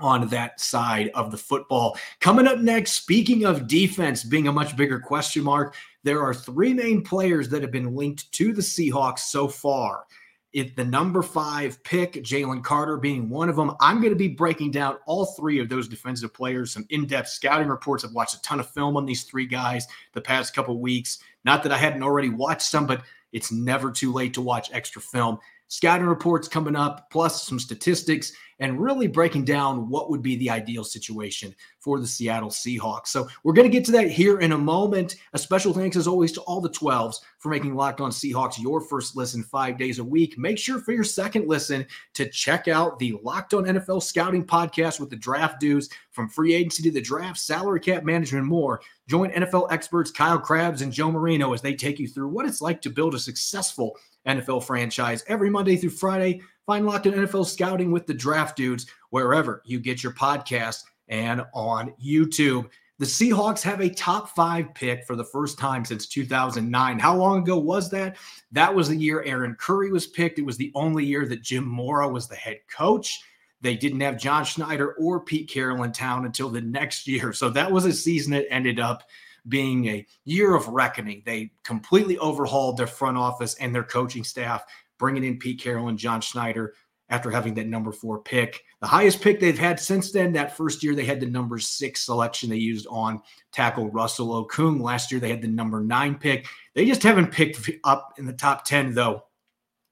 on 0.00 0.28
that 0.28 0.60
side 0.60 1.10
of 1.14 1.30
the 1.30 1.36
football. 1.36 1.98
Coming 2.20 2.46
up 2.46 2.58
next, 2.58 2.92
speaking 2.92 3.44
of 3.44 3.66
defense 3.66 4.24
being 4.24 4.48
a 4.48 4.52
much 4.52 4.76
bigger 4.76 5.00
question 5.00 5.42
mark, 5.42 5.74
there 6.04 6.22
are 6.22 6.32
three 6.32 6.72
main 6.72 7.02
players 7.02 7.48
that 7.50 7.62
have 7.62 7.72
been 7.72 7.94
linked 7.94 8.30
to 8.32 8.52
the 8.52 8.62
Seahawks 8.62 9.20
so 9.20 9.48
far. 9.48 10.04
It, 10.54 10.76
the 10.76 10.84
number 10.84 11.22
five 11.22 11.82
pick, 11.84 12.14
Jalen 12.14 12.64
Carter, 12.64 12.96
being 12.96 13.28
one 13.28 13.50
of 13.50 13.56
them. 13.56 13.72
I'm 13.80 14.00
going 14.00 14.12
to 14.12 14.18
be 14.18 14.28
breaking 14.28 14.70
down 14.70 14.96
all 15.06 15.26
three 15.26 15.58
of 15.58 15.68
those 15.68 15.88
defensive 15.88 16.32
players, 16.32 16.72
some 16.72 16.86
in 16.88 17.06
depth 17.06 17.28
scouting 17.28 17.68
reports. 17.68 18.02
I've 18.02 18.12
watched 18.12 18.34
a 18.34 18.42
ton 18.42 18.58
of 18.58 18.70
film 18.70 18.96
on 18.96 19.04
these 19.04 19.24
three 19.24 19.46
guys 19.46 19.86
the 20.14 20.22
past 20.22 20.54
couple 20.54 20.80
weeks. 20.80 21.18
Not 21.44 21.62
that 21.62 21.72
I 21.72 21.76
hadn't 21.76 22.02
already 22.02 22.30
watched 22.30 22.62
some, 22.62 22.86
but 22.86 23.02
it's 23.32 23.52
never 23.52 23.90
too 23.90 24.12
late 24.12 24.32
to 24.34 24.40
watch 24.40 24.70
extra 24.72 25.02
film. 25.02 25.38
Scouting 25.68 26.06
reports 26.06 26.48
coming 26.48 26.76
up, 26.76 27.10
plus 27.10 27.46
some 27.46 27.58
statistics 27.58 28.32
and 28.60 28.80
really 28.80 29.06
breaking 29.06 29.44
down 29.44 29.88
what 29.88 30.10
would 30.10 30.22
be 30.22 30.36
the 30.36 30.50
ideal 30.50 30.84
situation 30.84 31.54
for 31.78 32.00
the 32.00 32.06
Seattle 32.06 32.50
Seahawks. 32.50 33.08
So 33.08 33.28
we're 33.44 33.52
going 33.52 33.70
to 33.70 33.72
get 33.72 33.84
to 33.86 33.92
that 33.92 34.10
here 34.10 34.40
in 34.40 34.52
a 34.52 34.58
moment. 34.58 35.16
A 35.32 35.38
special 35.38 35.72
thanks, 35.72 35.96
as 35.96 36.08
always, 36.08 36.32
to 36.32 36.40
all 36.42 36.60
the 36.60 36.70
12s 36.70 37.16
for 37.38 37.50
making 37.50 37.74
Locked 37.74 38.00
On 38.00 38.10
Seahawks 38.10 38.60
your 38.60 38.80
first 38.80 39.16
listen 39.16 39.44
five 39.44 39.78
days 39.78 39.98
a 39.98 40.04
week. 40.04 40.36
Make 40.38 40.58
sure 40.58 40.80
for 40.80 40.92
your 40.92 41.04
second 41.04 41.46
listen 41.46 41.86
to 42.14 42.28
check 42.28 42.66
out 42.66 42.98
the 42.98 43.18
Locked 43.22 43.54
On 43.54 43.64
NFL 43.64 44.02
Scouting 44.02 44.44
podcast 44.44 44.98
with 44.98 45.10
the 45.10 45.16
draft 45.16 45.60
dudes 45.60 45.88
from 46.10 46.28
free 46.28 46.54
agency 46.54 46.82
to 46.82 46.90
the 46.90 47.00
draft, 47.00 47.38
salary 47.38 47.80
cap 47.80 48.02
management, 48.02 48.42
and 48.42 48.50
more. 48.50 48.80
Join 49.06 49.30
NFL 49.30 49.68
experts 49.70 50.10
Kyle 50.10 50.38
Crabbs 50.38 50.82
and 50.82 50.92
Joe 50.92 51.12
Marino 51.12 51.52
as 51.52 51.62
they 51.62 51.74
take 51.74 51.98
you 51.98 52.08
through 52.08 52.28
what 52.28 52.44
it's 52.44 52.60
like 52.60 52.82
to 52.82 52.90
build 52.90 53.14
a 53.14 53.18
successful 53.18 53.96
NFL 54.28 54.64
franchise 54.64 55.24
every 55.26 55.50
Monday 55.50 55.76
through 55.76 55.90
Friday 55.90 56.40
Find 56.68 56.84
Locked 56.84 57.06
On 57.06 57.14
NFL 57.14 57.46
Scouting 57.46 57.90
with 57.90 58.06
the 58.06 58.12
Draft 58.12 58.54
Dudes 58.54 58.86
wherever 59.08 59.62
you 59.64 59.80
get 59.80 60.02
your 60.02 60.12
podcast 60.12 60.82
and 61.08 61.42
on 61.54 61.94
YouTube. 61.98 62.68
The 62.98 63.06
Seahawks 63.06 63.62
have 63.62 63.80
a 63.80 63.88
top 63.88 64.28
five 64.36 64.74
pick 64.74 65.06
for 65.06 65.16
the 65.16 65.24
first 65.24 65.58
time 65.58 65.84
since 65.84 66.06
2009. 66.06 66.98
How 66.98 67.16
long 67.16 67.38
ago 67.38 67.56
was 67.56 67.88
that? 67.90 68.18
That 68.52 68.74
was 68.74 68.90
the 68.90 68.96
year 68.96 69.22
Aaron 69.22 69.54
Curry 69.54 69.90
was 69.90 70.08
picked. 70.08 70.38
It 70.38 70.44
was 70.44 70.58
the 70.58 70.70
only 70.74 71.06
year 71.06 71.24
that 71.26 71.42
Jim 71.42 71.64
Mora 71.64 72.06
was 72.06 72.28
the 72.28 72.36
head 72.36 72.58
coach. 72.70 73.22
They 73.62 73.74
didn't 73.74 74.00
have 74.00 74.18
John 74.18 74.44
Schneider 74.44 74.92
or 74.94 75.20
Pete 75.20 75.48
Carroll 75.48 75.84
in 75.84 75.92
town 75.92 76.26
until 76.26 76.50
the 76.50 76.60
next 76.60 77.08
year. 77.08 77.32
So 77.32 77.48
that 77.50 77.72
was 77.72 77.86
a 77.86 77.92
season 77.94 78.32
that 78.32 78.52
ended 78.52 78.78
up 78.78 79.04
being 79.48 79.86
a 79.86 80.06
year 80.24 80.54
of 80.54 80.68
reckoning. 80.68 81.22
They 81.24 81.52
completely 81.64 82.18
overhauled 82.18 82.76
their 82.76 82.86
front 82.86 83.16
office 83.16 83.54
and 83.56 83.74
their 83.74 83.84
coaching 83.84 84.24
staff 84.24 84.64
bringing 84.98 85.24
in 85.24 85.38
Pete 85.38 85.60
Carroll 85.60 85.88
and 85.88 85.98
John 85.98 86.20
Schneider 86.20 86.74
after 87.10 87.30
having 87.30 87.54
that 87.54 87.66
number 87.66 87.90
four 87.90 88.20
pick. 88.20 88.62
The 88.80 88.86
highest 88.86 89.22
pick 89.22 89.40
they've 89.40 89.58
had 89.58 89.80
since 89.80 90.12
then, 90.12 90.32
that 90.34 90.56
first 90.56 90.82
year 90.82 90.94
they 90.94 91.04
had 91.04 91.20
the 91.20 91.26
number 91.26 91.58
six 91.58 92.04
selection 92.04 92.50
they 92.50 92.56
used 92.56 92.86
on 92.90 93.22
tackle 93.52 93.90
Russell 93.90 94.44
Okung. 94.44 94.80
Last 94.80 95.10
year 95.10 95.20
they 95.20 95.30
had 95.30 95.40
the 95.40 95.48
number 95.48 95.80
nine 95.80 96.16
pick. 96.16 96.46
They 96.74 96.84
just 96.84 97.02
haven't 97.02 97.32
picked 97.32 97.70
up 97.84 98.14
in 98.18 98.26
the 98.26 98.32
top 98.32 98.64
10, 98.64 98.94
though, 98.94 99.24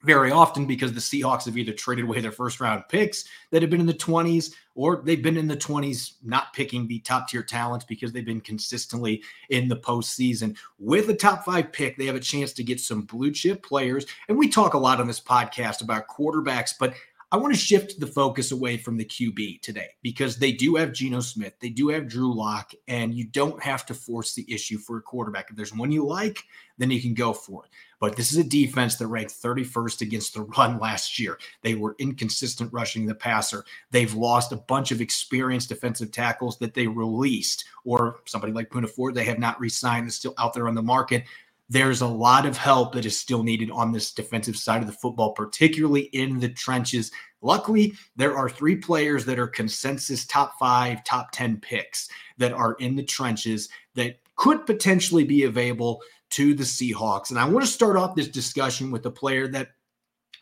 very 0.03 0.31
often 0.31 0.67
because 0.67 0.93
the 0.93 1.01
Seahawks 1.01 1.47
have 1.47 1.57
either 1.57 1.73
traded 1.73 2.05
away 2.05 2.21
their 2.21 2.33
first 2.33 2.61
round 2.61 2.85
picks 2.89 3.25
that 3.51 3.63
have 3.63 3.71
been 3.71 3.81
in 3.81 3.87
the 3.87 3.95
20s 3.95 4.53
or 4.75 5.03
they've 5.05 5.23
been 5.23 5.37
in 5.37 5.49
the 5.49 5.57
20s 5.57 6.15
not 6.23 6.53
picking 6.53 6.87
the 6.87 6.99
top 7.01 7.29
tier 7.29 7.43
talents 7.43 7.85
because 7.85 8.13
they've 8.13 8.25
been 8.25 8.41
consistently 8.41 9.23
in 9.49 9.69
the 9.69 9.77
postseason. 9.77 10.57
With 10.79 11.09
a 11.09 11.15
top 11.15 11.45
five 11.45 11.73
pick, 11.73 11.97
they 11.97 12.07
have 12.07 12.15
a 12.15 12.21
chance 12.21 12.53
to 12.55 12.63
get 12.63 12.79
some 12.79 13.03
blue 13.03 13.33
chip 13.33 13.63
players. 13.63 14.07
And 14.29 14.37
we 14.37 14.49
talk 14.49 14.75
a 14.75 14.79
lot 14.79 15.01
on 15.01 15.07
this 15.07 15.21
podcast 15.21 15.83
about 15.83 16.09
quarterbacks, 16.09 16.75
but 16.79 16.95
I 17.33 17.39
want 17.39 17.53
to 17.53 17.59
shift 17.59 17.99
the 17.99 18.07
focus 18.07 18.53
away 18.53 18.77
from 18.77 18.97
the 18.97 19.05
QB 19.05 19.61
today 19.61 19.89
because 20.01 20.37
they 20.37 20.53
do 20.53 20.77
have 20.77 20.93
Geno 20.93 21.19
Smith, 21.19 21.55
they 21.59 21.71
do 21.71 21.89
have 21.89 22.07
Drew 22.07 22.33
Lock, 22.33 22.71
and 22.87 23.13
you 23.13 23.27
don't 23.27 23.61
have 23.61 23.85
to 23.87 23.95
force 23.95 24.35
the 24.35 24.47
issue 24.53 24.79
for 24.79 24.99
a 24.99 25.03
quarterback. 25.03 25.51
If 25.51 25.57
there's 25.57 25.75
one 25.75 25.91
you 25.91 26.07
like, 26.07 26.39
then 26.79 26.93
you 26.93 27.03
can 27.03 27.15
go 27.15 27.33
for 27.33 27.65
it. 27.65 27.71
But 27.99 28.15
this 28.15 28.31
is 28.31 28.39
a 28.39 28.45
defense 28.45 28.95
that 28.97 29.09
ranked 29.09 29.33
31st 29.43 30.03
against 30.03 30.35
the 30.35 30.43
run 30.43 30.79
last 30.81 31.19
year. 31.19 31.37
They 31.63 31.75
were 31.75 31.97
inconsistent 31.99 32.73
rushing 32.73 33.07
the 33.07 33.15
passer. 33.15 33.65
They've 33.91 34.15
lost 34.15 34.53
a 34.53 34.57
bunch 34.57 34.93
of 34.93 35.01
experienced 35.01 35.71
defensive 35.71 36.13
tackles 36.13 36.59
that 36.59 36.75
they 36.75 36.87
released, 36.87 37.65
or 37.85 38.21
somebody 38.27 38.53
like 38.53 38.71
Poona 38.71 38.89
Ford 38.89 39.17
they 39.17 39.25
have 39.25 39.41
not 39.41 39.59
re 39.59 39.69
signed, 39.69 40.07
is 40.07 40.15
still 40.15 40.35
out 40.39 40.55
there 40.55 40.69
on 40.69 40.77
the 40.77 40.83
market 40.83 41.25
there's 41.69 42.01
a 42.01 42.07
lot 42.07 42.47
of 42.47 42.57
help 42.57 42.93
that 42.93 43.07
is 43.07 43.19
still 43.19 43.43
needed 43.43 43.71
on 43.71 43.93
this 43.93 44.13
defensive 44.13 44.57
side 44.57 44.81
of 44.81 44.87
the 44.87 44.93
football, 44.93 45.33
particularly 45.33 46.03
in 46.13 46.39
the 46.39 46.49
trenches. 46.49 47.11
Luckily, 47.43 47.95
there 48.15 48.37
are 48.37 48.49
three 48.49 48.77
players 48.77 49.25
that 49.25 49.39
are 49.39 49.49
consensus 49.49 50.27
top 50.27 50.59
five, 50.59 51.03
top 51.05 51.31
10 51.33 51.61
picks 51.61 52.09
that 52.39 52.53
are 52.53 52.75
in 52.75 52.95
the 52.95 53.03
trenches 53.03 53.69
that 53.95 54.19
could 54.37 54.67
potentially 54.67 55.25
be 55.25 55.45
available 55.45 56.01
to 56.31 56.55
the 56.55 56.65
Seahawks. 56.65 57.31
And 57.31 57.39
I 57.39 57.49
want 57.49 57.65
to 57.65 57.71
start 57.71 57.97
off 57.97 58.15
this 58.15 58.29
discussion 58.29 58.91
with 58.91 59.07
a 59.07 59.11
player 59.11 59.49
that 59.49 59.69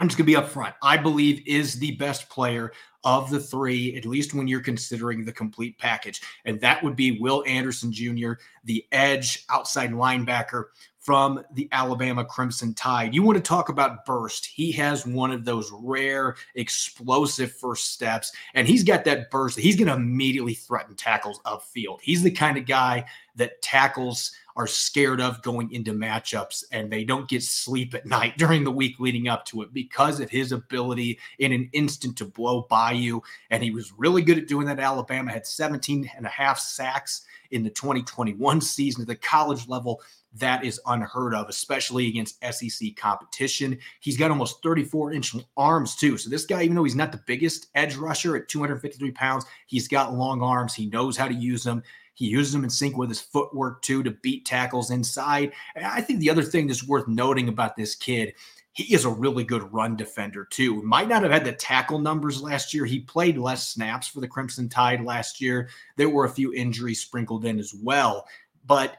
I'm 0.01 0.09
just 0.09 0.19
going 0.19 0.27
to 0.27 0.41
be 0.41 0.47
upfront. 0.47 0.75
I 0.83 0.97
believe 0.97 1.47
is 1.47 1.79
the 1.79 1.93
best 1.93 2.29
player 2.29 2.73
of 3.05 3.31
the 3.31 3.39
three, 3.39 3.97
at 3.97 4.07
least 4.07 4.35
when 4.35 4.49
you're 4.49 4.61
considering 4.61 5.25
the 5.25 5.33
complete 5.33 5.79
package. 5.79 6.21
And 6.45 6.61
that 6.61 6.83
would 6.83 6.97
be 6.97 7.21
Will 7.21 7.45
Anderson 7.47 7.93
Jr., 7.93 8.33
the 8.65 8.85
edge 8.93 9.45
outside 9.51 9.93
linebacker 9.93 10.65
from 11.05 11.45
the 11.53 11.69
Alabama 11.71 12.25
Crimson 12.25 12.73
Tide. 12.73 13.15
You 13.15 13.23
want 13.23 13.37
to 13.37 13.43
talk 13.43 13.69
about 13.69 14.07
burst. 14.07 14.47
He 14.47 14.73
has 14.73 15.07
one 15.07 15.31
of 15.33 15.45
those 15.45 15.71
rare, 15.71 16.35
explosive 16.55 17.53
first 17.53 17.93
steps, 17.93 18.33
and 18.55 18.67
he's 18.67 18.83
got 18.83 19.05
that 19.05 19.31
burst. 19.31 19.59
He's 19.59 19.77
going 19.77 19.89
to 19.89 19.95
immediately 19.95 20.55
threaten 20.55 20.97
tackles 20.97 21.41
upfield. 21.45 22.01
He's 22.01 22.23
the 22.23 22.31
kind 22.31 22.57
of 22.57 22.65
guy 22.65 23.05
that 23.37 23.61
tackles 23.61 24.33
are 24.57 24.67
scared 24.67 25.21
of 25.21 25.43
going 25.43 25.71
into 25.73 25.93
matchups 25.93 26.65
and 26.71 26.91
they 26.91 27.05
don't 27.05 27.29
get 27.29 27.43
sleep 27.43 27.95
at 27.95 28.07
night 28.07 28.39
during 28.39 28.65
the 28.65 28.71
week 28.71 28.99
leading 29.01 29.29
up 29.29 29.45
to 29.45 29.63
it 29.63 29.75
because 29.75 30.21
of 30.21 30.31
his 30.31 30.53
ability 30.53 31.19
in 31.39 31.53
an 31.53 31.69
instant 31.73 32.17
to 32.17 32.25
blow 32.25 32.67
by 32.71 32.93
you. 32.93 33.23
And 33.51 33.63
he 33.63 33.73
was 33.73 33.93
really 33.99 34.23
good 34.23 34.39
at 34.39 34.49
doing 34.49 34.67
that. 34.69 34.79
Alabama 34.79 35.33
had 35.33 35.47
17 35.47 36.11
and 36.17 36.25
a 36.25 36.31
half 36.31 36.59
sacks 36.59 37.27
in 37.51 37.63
the 37.63 37.71
2021 37.71 38.61
season 38.61 39.03
at 39.03 39.09
the 39.09 39.17
college 39.17 39.69
level 39.69 40.01
that 40.35 40.65
is 40.65 40.81
unheard 40.87 41.35
of, 41.35 41.49
especially 41.49 42.09
against 42.09 42.43
SEC 42.53 42.97
competition. 42.97 43.79
He's 44.01 44.17
got 44.17 44.31
almost 44.31 44.63
34 44.63 45.13
inch 45.13 45.35
arms, 45.57 45.97
too. 45.97 46.19
So, 46.19 46.31
this 46.31 46.47
guy, 46.47 46.63
even 46.63 46.75
though 46.75 46.85
he's 46.85 46.95
not 46.95 47.13
the 47.13 47.23
biggest 47.27 47.69
edge 47.75 47.97
rusher 47.97 48.37
at 48.37 48.49
253 48.49 49.11
pounds, 49.13 49.45
he's 49.67 49.89
got 49.89 50.15
long 50.15 50.43
arms. 50.43 50.75
He 50.75 50.87
knows 50.87 51.17
how 51.17 51.29
to 51.29 51.35
use 51.35 51.63
them. 51.63 51.83
He 52.15 52.27
uses 52.27 52.53
them 52.53 52.65
in 52.65 52.71
sync 52.71 52.97
with 52.97 53.09
his 53.09 53.21
footwork, 53.21 53.83
too, 53.83 54.03
to 54.03 54.11
beat 54.11 54.47
tackles 54.47 54.91
inside. 54.91 55.53
And 55.75 55.85
I 55.85 56.01
think 56.01 56.21
the 56.21 56.31
other 56.31 56.43
thing 56.43 56.67
that's 56.67 56.87
worth 56.87 57.09
noting 57.09 57.49
about 57.49 57.77
this 57.77 57.95
kid 57.95 58.35
he 58.75 58.93
is 58.93 59.05
a 59.05 59.09
really 59.09 59.45
good 59.45 59.73
run 59.73 59.95
defender 59.97 60.45
too. 60.45 60.83
Might 60.83 61.09
not 61.09 61.23
have 61.23 61.31
had 61.31 61.45
the 61.45 61.53
tackle 61.53 62.01
numbers 62.01 62.43
last 62.43 62.75
year. 62.75 62.85
He 62.85 63.01
played 63.01 63.39
less 63.39 63.69
snaps 63.69 64.09
for 64.09 64.21
the 64.21 64.29
Crimson 64.29 64.69
Tide 64.69 65.05
last 65.05 65.41
year. 65.41 65.69
There 65.97 66.09
were 66.09 66.25
a 66.25 66.31
few 66.31 66.53
injuries 66.53 67.01
sprinkled 67.01 67.45
in 67.45 67.61
as 67.61 67.73
well, 67.73 68.27
but 68.67 68.97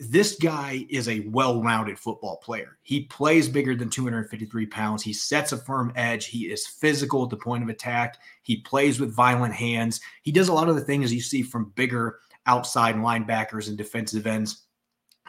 this 0.00 0.36
guy 0.36 0.86
is 0.88 1.08
a 1.08 1.20
well-rounded 1.28 1.98
football 1.98 2.36
player. 2.36 2.78
He 2.82 3.04
plays 3.04 3.48
bigger 3.48 3.74
than 3.74 3.90
253 3.90 4.66
pounds. 4.66 5.02
He 5.02 5.12
sets 5.12 5.52
a 5.52 5.56
firm 5.56 5.92
edge. 5.96 6.26
He 6.26 6.50
is 6.52 6.66
physical 6.66 7.24
at 7.24 7.30
the 7.30 7.36
point 7.36 7.62
of 7.62 7.68
attack. 7.68 8.18
He 8.42 8.58
plays 8.58 9.00
with 9.00 9.14
violent 9.14 9.54
hands. 9.54 10.00
He 10.22 10.30
does 10.30 10.48
a 10.48 10.52
lot 10.52 10.68
of 10.68 10.76
the 10.76 10.84
things 10.84 11.12
you 11.12 11.20
see 11.20 11.42
from 11.42 11.72
bigger 11.74 12.20
outside 12.46 12.96
linebackers 12.96 13.68
and 13.68 13.76
defensive 13.76 14.26
ends 14.26 14.66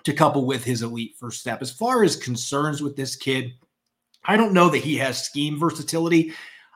to 0.04 0.14
couple 0.14 0.46
with 0.46 0.64
his 0.64 0.82
elite 0.82 1.16
first 1.18 1.40
step. 1.40 1.62
As 1.62 1.72
far 1.72 2.04
as 2.04 2.16
concerns 2.16 2.82
with 2.82 2.96
this 2.96 3.16
kid, 3.16 3.54
I 4.26 4.38
don't 4.38 4.54
know 4.54 4.70
that 4.70 4.80
he 4.80 4.98
has 4.98 5.24
scheme 5.24 5.60
versatility. 5.60 6.34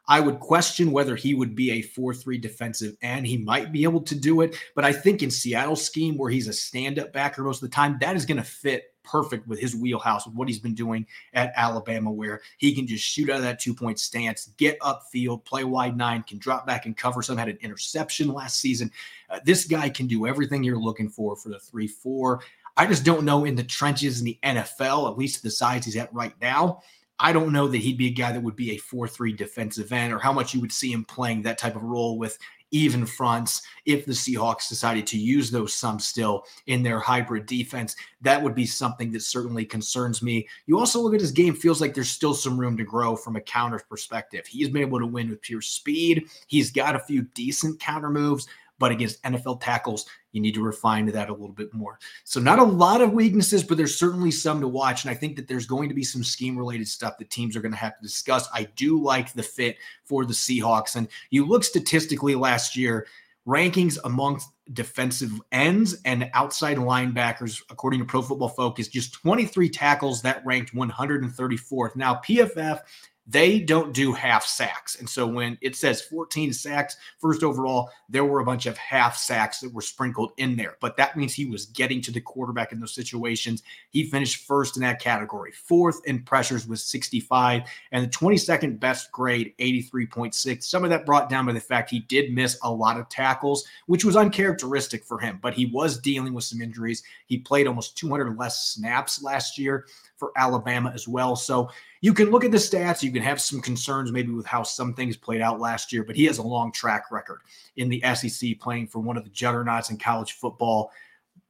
I 0.07 0.19
would 0.19 0.39
question 0.39 0.91
whether 0.91 1.15
he 1.15 1.33
would 1.33 1.55
be 1.55 1.71
a 1.71 1.81
4 1.81 2.13
3 2.13 2.37
defensive 2.37 2.95
end. 3.01 3.27
He 3.27 3.37
might 3.37 3.71
be 3.71 3.83
able 3.83 4.01
to 4.01 4.15
do 4.15 4.41
it, 4.41 4.55
but 4.75 4.85
I 4.85 4.93
think 4.93 5.21
in 5.21 5.29
Seattle's 5.29 5.83
scheme, 5.83 6.17
where 6.17 6.31
he's 6.31 6.47
a 6.47 6.53
stand 6.53 6.97
up 6.99 7.11
backer 7.11 7.43
most 7.43 7.61
of 7.61 7.69
the 7.69 7.75
time, 7.75 7.97
that 7.99 8.15
is 8.15 8.25
going 8.25 8.37
to 8.37 8.43
fit 8.43 8.93
perfect 9.03 9.47
with 9.47 9.59
his 9.59 9.75
wheelhouse, 9.75 10.25
with 10.25 10.35
what 10.35 10.47
he's 10.47 10.59
been 10.59 10.75
doing 10.75 11.05
at 11.33 11.53
Alabama, 11.55 12.11
where 12.11 12.41
he 12.57 12.73
can 12.73 12.85
just 12.85 13.03
shoot 13.03 13.29
out 13.29 13.37
of 13.37 13.41
that 13.43 13.59
two 13.59 13.73
point 13.73 13.99
stance, 13.99 14.51
get 14.57 14.79
upfield, 14.79 15.43
play 15.45 15.63
wide 15.63 15.97
nine, 15.97 16.23
can 16.23 16.37
drop 16.37 16.65
back 16.65 16.85
and 16.85 16.95
cover 16.95 17.21
some, 17.21 17.37
had 17.37 17.49
an 17.49 17.57
interception 17.61 18.29
last 18.29 18.59
season. 18.59 18.91
Uh, 19.29 19.39
this 19.43 19.65
guy 19.65 19.89
can 19.89 20.07
do 20.07 20.27
everything 20.27 20.63
you're 20.63 20.77
looking 20.77 21.09
for 21.09 21.35
for 21.35 21.49
the 21.49 21.59
3 21.59 21.87
4. 21.87 22.41
I 22.79 22.85
just 22.85 23.03
don't 23.03 23.25
know 23.25 23.43
in 23.45 23.55
the 23.55 23.63
trenches 23.63 24.19
in 24.19 24.25
the 24.25 24.37
NFL, 24.43 25.09
at 25.09 25.17
least 25.17 25.41
the 25.41 25.49
size 25.49 25.83
he's 25.83 25.97
at 25.97 26.13
right 26.13 26.33
now 26.39 26.83
I 27.19 27.33
don't 27.33 27.51
know 27.51 27.67
that 27.67 27.77
he'd 27.77 27.97
be 27.97 28.07
a 28.07 28.11
guy 28.11 28.31
that 28.31 28.43
would 28.43 28.55
be 28.55 28.71
a 28.71 28.77
4 28.77 29.07
3 29.07 29.33
defensive 29.33 29.91
end 29.91 30.13
or 30.13 30.19
how 30.19 30.33
much 30.33 30.53
you 30.53 30.61
would 30.61 30.71
see 30.71 30.91
him 30.91 31.03
playing 31.05 31.41
that 31.43 31.57
type 31.57 31.75
of 31.75 31.83
role 31.83 32.17
with 32.17 32.37
even 32.71 33.05
fronts 33.05 33.61
if 33.85 34.05
the 34.05 34.11
Seahawks 34.11 34.67
decided 34.67 35.07
to 35.07 35.17
use 35.17 35.49
those 35.49 35.73
some 35.73 35.99
still 35.99 36.45
in 36.67 36.83
their 36.83 36.99
hybrid 36.99 37.45
defense. 37.45 37.95
That 38.21 38.41
would 38.41 38.55
be 38.55 38.65
something 38.65 39.11
that 39.11 39.21
certainly 39.21 39.65
concerns 39.65 40.21
me. 40.21 40.47
You 40.65 40.77
also 40.77 40.99
look 40.99 41.13
at 41.13 41.21
his 41.21 41.31
game, 41.31 41.53
feels 41.53 41.79
like 41.79 41.93
there's 41.93 42.09
still 42.09 42.33
some 42.33 42.59
room 42.59 42.77
to 42.77 42.83
grow 42.83 43.15
from 43.15 43.35
a 43.35 43.41
counter 43.41 43.79
perspective. 43.89 44.45
He's 44.45 44.69
been 44.69 44.81
able 44.81 44.99
to 44.99 45.07
win 45.07 45.29
with 45.29 45.41
pure 45.41 45.61
speed, 45.61 46.27
he's 46.47 46.71
got 46.71 46.95
a 46.95 46.99
few 46.99 47.23
decent 47.33 47.79
counter 47.79 48.09
moves. 48.09 48.47
But 48.79 48.91
against 48.91 49.21
NFL 49.23 49.61
tackles, 49.61 50.05
you 50.31 50.41
need 50.41 50.53
to 50.53 50.61
refine 50.61 51.07
that 51.07 51.29
a 51.29 51.33
little 51.33 51.53
bit 51.53 51.73
more. 51.73 51.97
So, 52.23 52.39
not 52.39 52.59
a 52.59 52.63
lot 52.63 53.01
of 53.01 53.13
weaknesses, 53.13 53.63
but 53.63 53.77
there's 53.77 53.97
certainly 53.97 54.31
some 54.31 54.61
to 54.61 54.67
watch. 54.67 55.03
And 55.03 55.11
I 55.11 55.15
think 55.15 55.35
that 55.35 55.47
there's 55.47 55.65
going 55.65 55.89
to 55.89 55.95
be 55.95 56.03
some 56.03 56.23
scheme 56.23 56.57
related 56.57 56.87
stuff 56.87 57.17
that 57.17 57.29
teams 57.29 57.55
are 57.55 57.61
going 57.61 57.71
to 57.71 57.77
have 57.77 57.97
to 57.97 58.03
discuss. 58.03 58.47
I 58.53 58.65
do 58.75 59.01
like 59.01 59.33
the 59.33 59.43
fit 59.43 59.77
for 60.03 60.25
the 60.25 60.33
Seahawks. 60.33 60.95
And 60.95 61.07
you 61.31 61.45
look 61.45 61.63
statistically 61.63 62.35
last 62.35 62.75
year, 62.75 63.07
rankings 63.47 63.97
amongst 64.03 64.49
defensive 64.73 65.31
ends 65.51 65.95
and 66.05 66.29
outside 66.33 66.77
linebackers, 66.77 67.61
according 67.69 67.99
to 67.99 68.05
Pro 68.05 68.21
Football 68.21 68.49
Focus, 68.49 68.87
just 68.87 69.13
23 69.13 69.69
tackles 69.69 70.21
that 70.21 70.45
ranked 70.45 70.75
134th. 70.75 71.95
Now, 71.95 72.15
PFF 72.15 72.81
they 73.27 73.59
don't 73.59 73.93
do 73.93 74.13
half 74.13 74.45
sacks. 74.45 74.97
And 74.99 75.09
so 75.09 75.27
when 75.27 75.57
it 75.61 75.75
says 75.75 76.01
14 76.01 76.53
sacks, 76.53 76.95
first 77.19 77.43
overall, 77.43 77.91
there 78.07 78.23
were 78.23 78.39
a 78.39 78.45
bunch 78.45 78.65
of 78.65 78.77
half 78.77 79.17
sacks 79.17 79.59
that 79.59 79.73
were 79.73 79.81
sprinkled 79.81 80.31
in 80.37 80.55
there. 80.55 80.77
But 80.79 80.95
that 80.95 81.17
means 81.17 81.33
he 81.33 81.45
was 81.45 81.65
getting 81.65 82.01
to 82.03 82.11
the 82.11 82.21
quarterback 82.21 82.71
in 82.71 82.79
those 82.79 82.95
situations. 82.95 83.63
He 83.89 84.09
finished 84.09 84.47
first 84.47 84.77
in 84.77 84.83
that 84.83 85.01
category, 85.01 85.51
fourth 85.51 85.99
in 86.05 86.23
pressures 86.23 86.67
with 86.67 86.79
65, 86.79 87.63
and 87.91 88.05
the 88.05 88.09
22nd 88.09 88.79
best 88.79 89.11
grade, 89.11 89.53
83.6. 89.59 90.63
Some 90.63 90.85
of 90.85 90.89
that 90.89 91.05
brought 91.05 91.29
down 91.29 91.45
by 91.45 91.53
the 91.53 91.59
fact 91.59 91.89
he 91.89 91.99
did 91.99 92.31
miss 92.31 92.57
a 92.63 92.71
lot 92.71 92.97
of 92.97 93.09
tackles, 93.09 93.67
which 93.87 94.05
was 94.05 94.15
uncharacteristic 94.15 95.03
for 95.03 95.19
him, 95.19 95.39
but 95.41 95.53
he 95.53 95.65
was 95.65 95.99
dealing 95.99 96.33
with 96.33 96.45
some 96.45 96.61
injuries. 96.61 97.03
He 97.25 97.37
played 97.37 97.67
almost 97.67 97.97
200 97.97 98.37
less 98.37 98.69
snaps 98.69 99.21
last 99.21 99.57
year 99.57 99.85
for 100.17 100.31
Alabama 100.35 100.91
as 100.93 101.07
well. 101.07 101.35
So 101.35 101.69
you 102.01 102.13
can 102.13 102.31
look 102.31 102.43
at 102.43 102.51
the 102.51 102.57
stats. 102.57 103.03
You 103.03 103.11
can 103.11 103.21
have 103.21 103.39
some 103.39 103.61
concerns 103.61 104.11
maybe 104.11 104.31
with 104.31 104.45
how 104.45 104.63
some 104.63 104.93
things 104.93 105.15
played 105.15 105.41
out 105.41 105.59
last 105.59 105.93
year, 105.93 106.03
but 106.03 106.15
he 106.15 106.25
has 106.25 106.39
a 106.39 106.43
long 106.43 106.71
track 106.71 107.11
record 107.11 107.41
in 107.77 107.87
the 107.87 108.03
SEC 108.15 108.59
playing 108.59 108.87
for 108.87 108.99
one 108.99 109.17
of 109.17 109.23
the 109.23 109.29
juggernauts 109.29 109.89
in 109.89 109.97
college 109.97 110.33
football. 110.33 110.91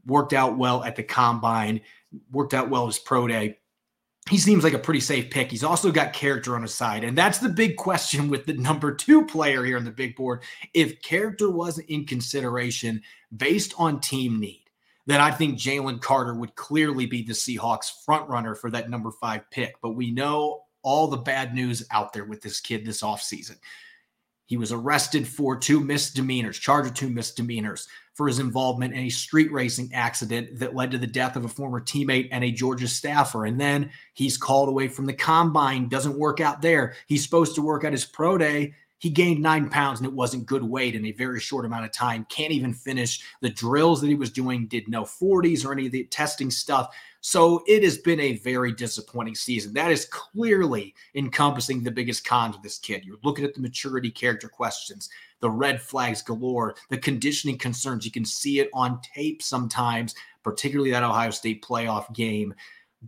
Worked 0.06 0.34
out 0.34 0.58
well 0.58 0.84
at 0.84 0.96
the 0.96 1.04
combine, 1.04 1.82
worked 2.32 2.54
out 2.54 2.70
well 2.70 2.88
as 2.88 3.00
pro 3.00 3.28
day. 3.28 3.58
He 4.30 4.38
seems 4.38 4.64
like 4.64 4.74
a 4.74 4.80
pretty 4.80 5.00
safe 5.00 5.30
pick. 5.30 5.52
He's 5.52 5.64
also 5.64 5.90
got 5.92 6.12
character 6.12 6.56
on 6.56 6.62
his 6.62 6.74
side. 6.74 7.06
And 7.06 7.18
that's 7.18 7.40
the 7.40 7.48
big 7.48 7.78
question 7.78 8.30
with 8.30 8.46
the 8.46 8.54
number 8.54 8.94
two 8.94 9.26
player 9.26 9.64
here 9.64 9.78
on 9.78 9.86
the 9.86 9.92
big 9.92 10.18
board. 10.18 10.44
If 10.74 11.02
character 11.02 11.50
wasn't 11.50 11.90
in 11.90 12.06
consideration 12.06 13.02
based 13.36 13.74
on 13.78 14.02
team 14.02 14.40
need, 14.40 14.67
then 15.08 15.22
I 15.22 15.32
think 15.32 15.58
Jalen 15.58 16.02
Carter 16.02 16.36
would 16.36 16.56
clearly 16.56 17.06
be 17.06 17.24
the 17.24 17.34
Seahawks 17.34 18.04
front 18.06 18.30
runner 18.30 18.54
for 18.54 18.70
that 18.72 18.89
number 18.89 19.10
five 19.10 19.50
pick. 19.50 19.76
But 19.82 19.91
we 19.91 20.12
know 20.12 20.63
all 20.84 21.08
the 21.08 21.17
bad 21.17 21.56
news 21.56 21.86
out 21.91 22.13
there 22.13 22.26
with 22.26 22.41
this 22.41 22.60
kid 22.60 22.86
this 22.86 23.02
offseason. 23.02 23.56
He 24.48 24.58
was 24.58 24.72
arrested 24.72 25.28
for 25.28 25.58
two 25.58 25.80
misdemeanors, 25.80 26.60
charged 26.60 26.89
with 26.89 26.93
two 26.93 27.10
misdemeanors 27.10 27.88
for 28.13 28.28
his 28.28 28.39
involvement 28.39 28.93
in 28.93 29.02
a 29.02 29.10
street 29.10 29.52
racing 29.52 29.91
accident 29.93 30.60
that 30.60 30.76
led 30.76 30.91
to 30.91 30.98
the 30.98 31.08
death 31.08 31.36
of 31.36 31.46
a 31.46 31.50
former 31.50 31.80
teammate 31.80 32.30
and 32.32 32.43
a 32.43 32.52
Georgia 32.52 32.88
staffer. 32.88 33.46
And 33.46 33.60
then 33.60 33.91
he's 34.13 34.38
called 34.38 34.70
away 34.70 34.88
from 34.88 35.06
the 35.06 35.13
combine, 35.13 35.88
doesn't 35.88 36.17
work 36.17 36.41
out 36.41 36.62
there. 36.62 36.96
He's 37.08 37.24
supposed 37.24 37.56
to 37.56 37.62
work 37.62 37.84
at 37.84 37.91
his 37.91 38.06
pro 38.06 38.38
day 38.38 38.74
he 39.00 39.10
gained 39.10 39.42
nine 39.42 39.70
pounds 39.70 40.00
and 40.00 40.08
it 40.08 40.14
wasn't 40.14 40.46
good 40.46 40.64
weight 40.64 40.96
in 40.96 41.06
a 41.06 41.12
very 41.12 41.40
short 41.40 41.66
amount 41.66 41.86
of 41.86 41.92
time. 41.92 42.26
Can't 42.30 42.52
even 42.52 42.74
finish 42.74 43.24
the 43.42 43.50
drills 43.50 44.02
that 44.02 44.08
he 44.08 44.16
was 44.16 44.32
doing, 44.32 44.68
did 44.68 44.88
no 44.88 45.04
40s 45.04 45.66
or 45.66 45.72
any 45.72 45.86
of 45.86 45.92
the 45.92 46.06
testing 46.06 46.50
stuff. 46.50 46.96
So 47.22 47.64
it 47.68 47.84
has 47.84 47.98
been 47.98 48.20
a 48.20 48.38
very 48.38 48.72
disappointing 48.72 49.36
season. 49.36 49.74
That 49.74 49.92
is 49.92 50.06
clearly 50.06 50.96
encompassing 51.14 51.84
the 51.84 51.92
biggest 51.92 52.26
cons 52.26 52.56
of 52.56 52.64
this 52.64 52.80
kid. 52.80 53.06
You're 53.06 53.18
looking 53.24 53.46
at 53.46 53.54
the 53.54 53.62
maturity 53.62 54.10
character 54.10 54.48
questions, 54.48 55.10
the 55.40 55.50
red 55.50 55.82
flags 55.82 56.22
galore, 56.22 56.76
the 56.90 56.98
conditioning 56.98 57.58
concerns. 57.58 58.06
You 58.06 58.12
can 58.12 58.26
see 58.26 58.60
it 58.60 58.70
on 58.74 59.02
tape 59.02 59.44
sometimes, 59.44 60.16
particularly 60.44 60.92
that 60.92 61.04
Ohio 61.04 61.32
State 61.32 61.64
playoff 61.64 62.14
game. 62.14 62.54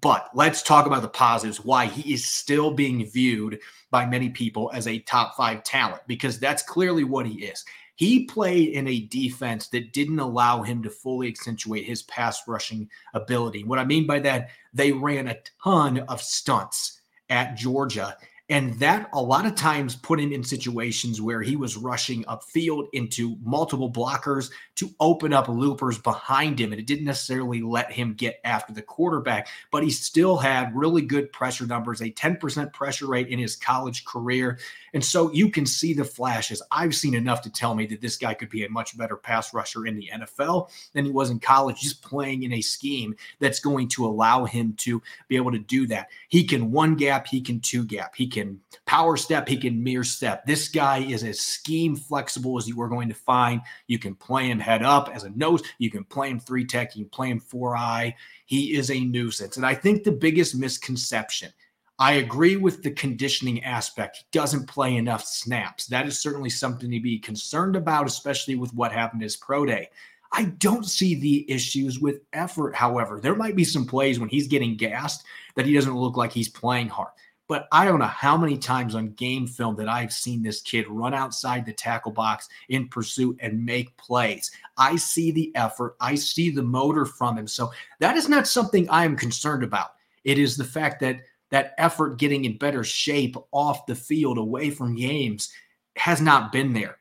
But 0.01 0.29
let's 0.33 0.61
talk 0.61 0.85
about 0.85 1.01
the 1.01 1.09
positives, 1.09 1.65
why 1.65 1.87
he 1.87 2.13
is 2.13 2.23
still 2.23 2.71
being 2.71 3.05
viewed 3.05 3.59
by 3.91 4.05
many 4.05 4.29
people 4.29 4.69
as 4.73 4.87
a 4.87 4.99
top 4.99 5.35
five 5.35 5.63
talent, 5.63 6.01
because 6.07 6.39
that's 6.39 6.61
clearly 6.61 7.03
what 7.03 7.25
he 7.25 7.45
is. 7.45 7.65
He 7.95 8.25
played 8.25 8.69
in 8.69 8.87
a 8.87 9.07
defense 9.07 9.67
that 9.69 9.91
didn't 9.91 10.19
allow 10.19 10.61
him 10.61 10.81
to 10.83 10.89
fully 10.89 11.27
accentuate 11.27 11.85
his 11.85 12.03
pass 12.03 12.47
rushing 12.47 12.89
ability. 13.13 13.65
What 13.65 13.79
I 13.79 13.83
mean 13.83 14.07
by 14.07 14.19
that, 14.19 14.51
they 14.73 14.93
ran 14.93 15.27
a 15.27 15.37
ton 15.61 15.99
of 16.07 16.21
stunts 16.21 17.01
at 17.29 17.57
Georgia 17.57 18.15
and 18.49 18.73
that 18.79 19.09
a 19.13 19.21
lot 19.21 19.45
of 19.45 19.53
times 19.53 19.95
put 19.95 20.19
him 20.19 20.33
in 20.33 20.43
situations 20.43 21.21
where 21.21 21.41
he 21.41 21.55
was 21.55 21.77
rushing 21.77 22.23
upfield 22.23 22.87
into 22.93 23.37
multiple 23.43 23.91
blockers 23.91 24.49
to 24.75 24.89
open 24.99 25.33
up 25.33 25.47
loopers 25.47 25.99
behind 25.99 26.59
him. 26.59 26.71
And 26.71 26.79
it 26.79 26.87
didn't 26.87 27.05
necessarily 27.05 27.61
let 27.61 27.91
him 27.91 28.15
get 28.15 28.39
after 28.43 28.73
the 28.73 28.81
quarterback, 28.81 29.47
but 29.71 29.83
he 29.83 29.91
still 29.91 30.35
had 30.35 30.75
really 30.75 31.03
good 31.03 31.31
pressure 31.31 31.67
numbers, 31.67 32.01
a 32.01 32.09
10% 32.09 32.73
pressure 32.73 33.05
rate 33.05 33.27
in 33.27 33.37
his 33.37 33.55
college 33.55 34.03
career. 34.05 34.57
And 34.95 35.05
so 35.05 35.31
you 35.31 35.51
can 35.51 35.67
see 35.67 35.93
the 35.93 36.03
flashes. 36.03 36.63
I've 36.71 36.95
seen 36.95 37.13
enough 37.13 37.43
to 37.43 37.51
tell 37.51 37.75
me 37.75 37.85
that 37.85 38.01
this 38.01 38.17
guy 38.17 38.33
could 38.33 38.49
be 38.49 38.65
a 38.65 38.69
much 38.69 38.97
better 38.97 39.15
pass 39.15 39.53
rusher 39.53 39.85
in 39.85 39.95
the 39.95 40.09
NFL 40.11 40.71
than 40.93 41.05
he 41.05 41.11
was 41.11 41.29
in 41.29 41.39
college, 41.39 41.81
just 41.81 42.01
playing 42.01 42.43
in 42.43 42.53
a 42.53 42.61
scheme 42.61 43.15
that's 43.37 43.59
going 43.59 43.89
to 43.89 44.07
allow 44.07 44.45
him 44.45 44.73
to 44.77 45.03
be 45.27 45.35
able 45.35 45.51
to 45.51 45.59
do 45.59 45.85
that. 45.85 46.09
He 46.29 46.43
can 46.43 46.71
one 46.71 46.95
gap, 46.95 47.27
he 47.27 47.41
can 47.41 47.59
two 47.59 47.83
gap, 47.83 48.15
he 48.15 48.25
can 48.25 48.38
power 48.85 49.17
step, 49.17 49.47
he 49.47 49.57
can 49.57 49.83
mirror 49.83 50.03
step. 50.03 50.45
This 50.45 50.67
guy 50.67 50.99
is 50.99 51.23
as 51.23 51.39
scheme 51.39 51.95
flexible 51.95 52.57
as 52.57 52.67
you 52.67 52.79
are 52.81 52.89
going 52.89 53.09
to 53.09 53.15
find. 53.15 53.61
You 53.87 53.99
can 53.99 54.15
play 54.15 54.49
him 54.49 54.59
head 54.59 54.83
up 54.83 55.09
as 55.13 55.23
a 55.23 55.29
nose, 55.31 55.61
you 55.77 55.89
can 55.89 56.03
play 56.03 56.29
him 56.29 56.39
three 56.39 56.65
tech, 56.65 56.95
you 56.95 57.05
can 57.05 57.09
play 57.09 57.29
him 57.29 57.39
four 57.39 57.75
eye. 57.75 58.15
He 58.45 58.75
is 58.75 58.91
a 58.91 58.99
nuisance. 58.99 59.57
And 59.57 59.65
I 59.65 59.75
think 59.75 60.03
the 60.03 60.11
biggest 60.11 60.55
misconception 60.55 61.51
I 61.99 62.13
agree 62.13 62.55
with 62.55 62.81
the 62.81 62.91
conditioning 62.91 63.61
aspect. 63.65 64.17
He 64.17 64.23
doesn't 64.31 64.69
play 64.69 64.95
enough 64.95 65.25
snaps. 65.25 65.85
That 65.87 66.07
is 66.07 66.17
certainly 66.17 66.49
something 66.49 66.89
to 66.89 66.99
be 67.01 67.19
concerned 67.19 67.75
about, 67.75 68.07
especially 68.07 68.55
with 68.55 68.73
what 68.73 68.93
happened 68.93 69.21
his 69.21 69.35
pro 69.35 69.65
day. 69.65 69.89
I 70.31 70.45
don't 70.45 70.85
see 70.85 71.15
the 71.15 71.51
issues 71.51 71.99
with 71.99 72.21
effort, 72.31 72.73
however. 72.73 73.19
There 73.19 73.35
might 73.35 73.57
be 73.57 73.65
some 73.65 73.85
plays 73.85 74.17
when 74.17 74.29
he's 74.29 74.47
getting 74.47 74.77
gassed 74.77 75.25
that 75.55 75.65
he 75.65 75.73
doesn't 75.73 75.97
look 75.97 76.15
like 76.15 76.31
he's 76.31 76.47
playing 76.47 76.87
hard. 76.87 77.11
But 77.49 77.67
I 77.71 77.83
don't 77.83 77.99
know 77.99 78.05
how 78.05 78.37
many 78.37 78.57
times 78.57 78.93
on 78.93 79.09
game 79.13 79.47
film 79.47 79.75
that 79.77 79.89
I've 79.89 80.13
seen 80.13 80.43
this 80.43 80.61
kid 80.61 80.87
run 80.87 81.15
outside 81.15 81.65
the 81.65 81.73
tackle 81.73 82.11
box 82.11 82.47
in 82.69 82.87
pursuit 82.87 83.37
and 83.41 83.65
make 83.65 83.97
plays. 83.97 84.51
I 84.77 84.95
see 84.95 85.31
the 85.31 85.51
effort, 85.55 85.97
I 85.99 86.13
see 86.13 86.51
the 86.51 86.61
motor 86.61 87.05
from 87.05 87.39
him. 87.39 87.47
So 87.47 87.71
that 87.99 88.15
is 88.15 88.29
not 88.29 88.47
something 88.47 88.87
I 88.89 89.03
am 89.03 89.17
concerned 89.17 89.63
about. 89.63 89.95
It 90.23 90.37
is 90.37 90.55
the 90.55 90.63
fact 90.63 90.99
that 91.01 91.21
that 91.49 91.73
effort 91.79 92.19
getting 92.19 92.45
in 92.45 92.59
better 92.59 92.83
shape 92.83 93.35
off 93.51 93.87
the 93.87 93.95
field 93.95 94.37
away 94.37 94.69
from 94.69 94.95
games 94.95 95.51
has 95.95 96.21
not 96.21 96.51
been 96.51 96.71
there. 96.71 96.98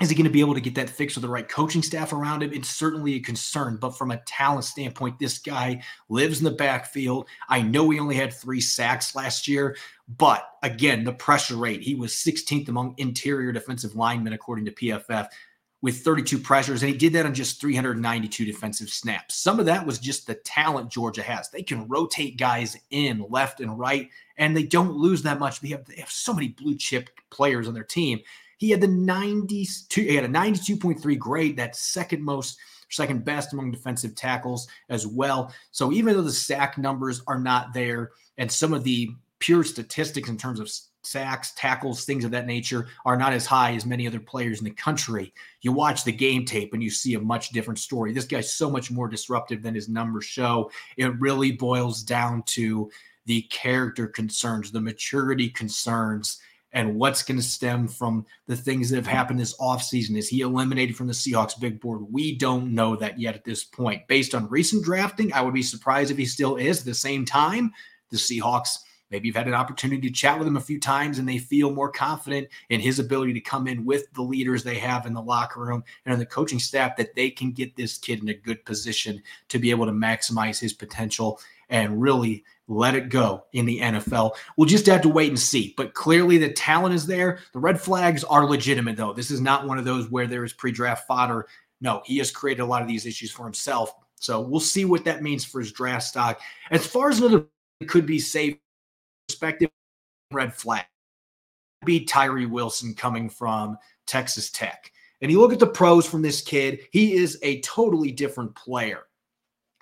Is 0.00 0.10
he 0.10 0.14
going 0.14 0.24
to 0.24 0.30
be 0.30 0.40
able 0.40 0.54
to 0.54 0.60
get 0.60 0.74
that 0.74 0.90
fixed 0.90 1.16
with 1.16 1.22
the 1.22 1.28
right 1.28 1.48
coaching 1.48 1.82
staff 1.82 2.12
around 2.12 2.42
him? 2.42 2.52
It's 2.52 2.68
certainly 2.68 3.14
a 3.14 3.20
concern. 3.20 3.78
But 3.80 3.96
from 3.96 4.10
a 4.10 4.18
talent 4.26 4.64
standpoint, 4.64 5.18
this 5.18 5.38
guy 5.38 5.82
lives 6.10 6.38
in 6.38 6.44
the 6.44 6.50
backfield. 6.50 7.28
I 7.48 7.62
know 7.62 7.88
he 7.88 7.98
only 7.98 8.14
had 8.14 8.32
three 8.32 8.60
sacks 8.60 9.14
last 9.14 9.48
year, 9.48 9.74
but 10.18 10.50
again, 10.62 11.04
the 11.04 11.14
pressure 11.14 11.56
rate, 11.56 11.80
he 11.80 11.94
was 11.94 12.12
16th 12.12 12.68
among 12.68 12.94
interior 12.98 13.52
defensive 13.52 13.96
linemen, 13.96 14.34
according 14.34 14.66
to 14.66 14.72
PFF 14.72 15.28
with 15.82 16.02
32 16.02 16.38
pressures, 16.38 16.82
and 16.82 16.90
he 16.90 16.96
did 16.96 17.12
that 17.12 17.26
on 17.26 17.34
just 17.34 17.60
392 17.60 18.44
defensive 18.44 18.88
snaps. 18.88 19.36
Some 19.36 19.60
of 19.60 19.66
that 19.66 19.86
was 19.86 19.98
just 19.98 20.26
the 20.26 20.34
talent 20.34 20.90
Georgia 20.90 21.22
has. 21.22 21.50
They 21.50 21.62
can 21.62 21.86
rotate 21.86 22.38
guys 22.38 22.76
in 22.90 23.24
left 23.28 23.60
and 23.60 23.78
right, 23.78 24.08
and 24.36 24.56
they 24.56 24.64
don't 24.64 24.96
lose 24.96 25.22
that 25.22 25.38
much. 25.38 25.60
They 25.60 25.68
have, 25.68 25.84
they 25.84 25.96
have 25.96 26.10
so 26.10 26.32
many 26.32 26.48
blue 26.48 26.76
chip 26.76 27.10
players 27.30 27.68
on 27.68 27.74
their 27.74 27.84
team. 27.84 28.20
He 28.56 28.70
had 28.70 28.80
the 28.80 28.88
92, 28.88 30.00
he 30.00 30.14
had 30.14 30.24
a 30.24 30.28
92.3 30.28 31.18
grade, 31.18 31.56
that's 31.56 31.80
second 31.80 32.22
most, 32.22 32.58
second 32.90 33.24
best 33.24 33.52
among 33.52 33.70
defensive 33.70 34.14
tackles 34.14 34.68
as 34.88 35.06
well. 35.06 35.52
So 35.72 35.92
even 35.92 36.14
though 36.14 36.22
the 36.22 36.32
sack 36.32 36.78
numbers 36.78 37.22
are 37.26 37.38
not 37.38 37.72
there, 37.74 38.12
and 38.38 38.50
some 38.50 38.72
of 38.72 38.84
the 38.84 39.10
pure 39.38 39.64
statistics 39.64 40.28
in 40.28 40.36
terms 40.36 40.60
of 40.60 40.70
sacks, 41.02 41.52
tackles, 41.54 42.04
things 42.04 42.24
of 42.24 42.30
that 42.32 42.46
nature 42.46 42.88
are 43.04 43.16
not 43.16 43.32
as 43.32 43.46
high 43.46 43.74
as 43.74 43.86
many 43.86 44.06
other 44.06 44.18
players 44.18 44.58
in 44.58 44.64
the 44.64 44.70
country. 44.70 45.32
You 45.60 45.72
watch 45.72 46.04
the 46.04 46.12
game 46.12 46.44
tape 46.44 46.72
and 46.72 46.82
you 46.82 46.90
see 46.90 47.14
a 47.14 47.20
much 47.20 47.50
different 47.50 47.78
story. 47.78 48.12
This 48.12 48.24
guy's 48.24 48.52
so 48.52 48.68
much 48.68 48.90
more 48.90 49.08
disruptive 49.08 49.62
than 49.62 49.74
his 49.74 49.88
numbers 49.88 50.24
show. 50.24 50.70
It 50.96 51.18
really 51.20 51.52
boils 51.52 52.02
down 52.02 52.42
to 52.44 52.90
the 53.26 53.42
character 53.42 54.06
concerns, 54.06 54.70
the 54.70 54.80
maturity 54.80 55.48
concerns, 55.48 56.40
and 56.76 56.94
what's 56.94 57.22
going 57.22 57.38
to 57.38 57.42
stem 57.42 57.88
from 57.88 58.26
the 58.48 58.54
things 58.54 58.90
that 58.90 58.96
have 58.96 59.06
happened 59.06 59.40
this 59.40 59.56
offseason. 59.56 60.14
Is 60.14 60.28
he 60.28 60.42
eliminated 60.42 60.94
from 60.94 61.06
the 61.06 61.14
Seahawks 61.14 61.58
big 61.58 61.80
board? 61.80 62.02
We 62.12 62.36
don't 62.36 62.74
know 62.74 62.96
that 62.96 63.18
yet 63.18 63.34
at 63.34 63.44
this 63.44 63.64
point. 63.64 64.06
Based 64.08 64.34
on 64.34 64.46
recent 64.50 64.84
drafting, 64.84 65.32
I 65.32 65.40
would 65.40 65.54
be 65.54 65.62
surprised 65.62 66.10
if 66.10 66.18
he 66.18 66.26
still 66.26 66.56
is. 66.56 66.80
At 66.80 66.84
the 66.84 66.92
same 66.92 67.24
time, 67.24 67.72
the 68.10 68.18
Seahawks 68.18 68.76
Maybe 69.10 69.28
you've 69.28 69.36
had 69.36 69.46
an 69.46 69.54
opportunity 69.54 70.08
to 70.08 70.14
chat 70.14 70.38
with 70.38 70.48
him 70.48 70.56
a 70.56 70.60
few 70.60 70.80
times 70.80 71.18
and 71.18 71.28
they 71.28 71.38
feel 71.38 71.70
more 71.70 71.90
confident 71.90 72.48
in 72.70 72.80
his 72.80 72.98
ability 72.98 73.32
to 73.34 73.40
come 73.40 73.68
in 73.68 73.84
with 73.84 74.12
the 74.14 74.22
leaders 74.22 74.64
they 74.64 74.78
have 74.78 75.06
in 75.06 75.14
the 75.14 75.22
locker 75.22 75.60
room 75.60 75.84
and 76.04 76.12
in 76.12 76.18
the 76.18 76.26
coaching 76.26 76.58
staff 76.58 76.96
that 76.96 77.14
they 77.14 77.30
can 77.30 77.52
get 77.52 77.76
this 77.76 77.98
kid 77.98 78.20
in 78.20 78.28
a 78.28 78.34
good 78.34 78.64
position 78.64 79.22
to 79.48 79.58
be 79.58 79.70
able 79.70 79.86
to 79.86 79.92
maximize 79.92 80.58
his 80.58 80.72
potential 80.72 81.40
and 81.68 82.00
really 82.00 82.44
let 82.68 82.94
it 82.94 83.08
go 83.08 83.44
in 83.52 83.64
the 83.64 83.80
NFL. 83.80 84.32
We'll 84.56 84.68
just 84.68 84.86
have 84.86 85.02
to 85.02 85.08
wait 85.08 85.28
and 85.28 85.38
see. 85.38 85.74
But 85.76 85.94
clearly 85.94 86.38
the 86.38 86.52
talent 86.52 86.94
is 86.94 87.06
there. 87.06 87.38
The 87.52 87.58
red 87.58 87.80
flags 87.80 88.24
are 88.24 88.46
legitimate, 88.46 88.96
though. 88.96 89.12
This 89.12 89.30
is 89.30 89.40
not 89.40 89.66
one 89.66 89.78
of 89.78 89.84
those 89.84 90.10
where 90.10 90.26
there 90.26 90.44
is 90.44 90.52
pre 90.52 90.72
draft 90.72 91.06
fodder. 91.06 91.46
No, 91.80 92.02
he 92.04 92.18
has 92.18 92.30
created 92.30 92.62
a 92.62 92.66
lot 92.66 92.82
of 92.82 92.88
these 92.88 93.06
issues 93.06 93.30
for 93.30 93.44
himself. 93.44 93.94
So 94.16 94.40
we'll 94.40 94.60
see 94.60 94.84
what 94.84 95.04
that 95.04 95.22
means 95.22 95.44
for 95.44 95.60
his 95.60 95.72
draft 95.72 96.04
stock. 96.04 96.40
As 96.70 96.86
far 96.86 97.10
as 97.10 97.20
another 97.20 97.46
could 97.86 98.06
be 98.06 98.18
safe 98.18 98.56
perspective, 99.36 99.70
red 100.32 100.54
flag. 100.54 100.86
Be 101.84 102.06
Tyree 102.06 102.46
Wilson 102.46 102.94
coming 102.94 103.28
from 103.28 103.76
Texas 104.06 104.50
Tech. 104.50 104.90
And 105.20 105.30
you 105.30 105.40
look 105.40 105.52
at 105.52 105.58
the 105.58 105.66
pros 105.66 106.06
from 106.06 106.22
this 106.22 106.40
kid, 106.40 106.80
he 106.90 107.12
is 107.14 107.38
a 107.42 107.60
totally 107.60 108.12
different 108.12 108.54
player 108.54 109.02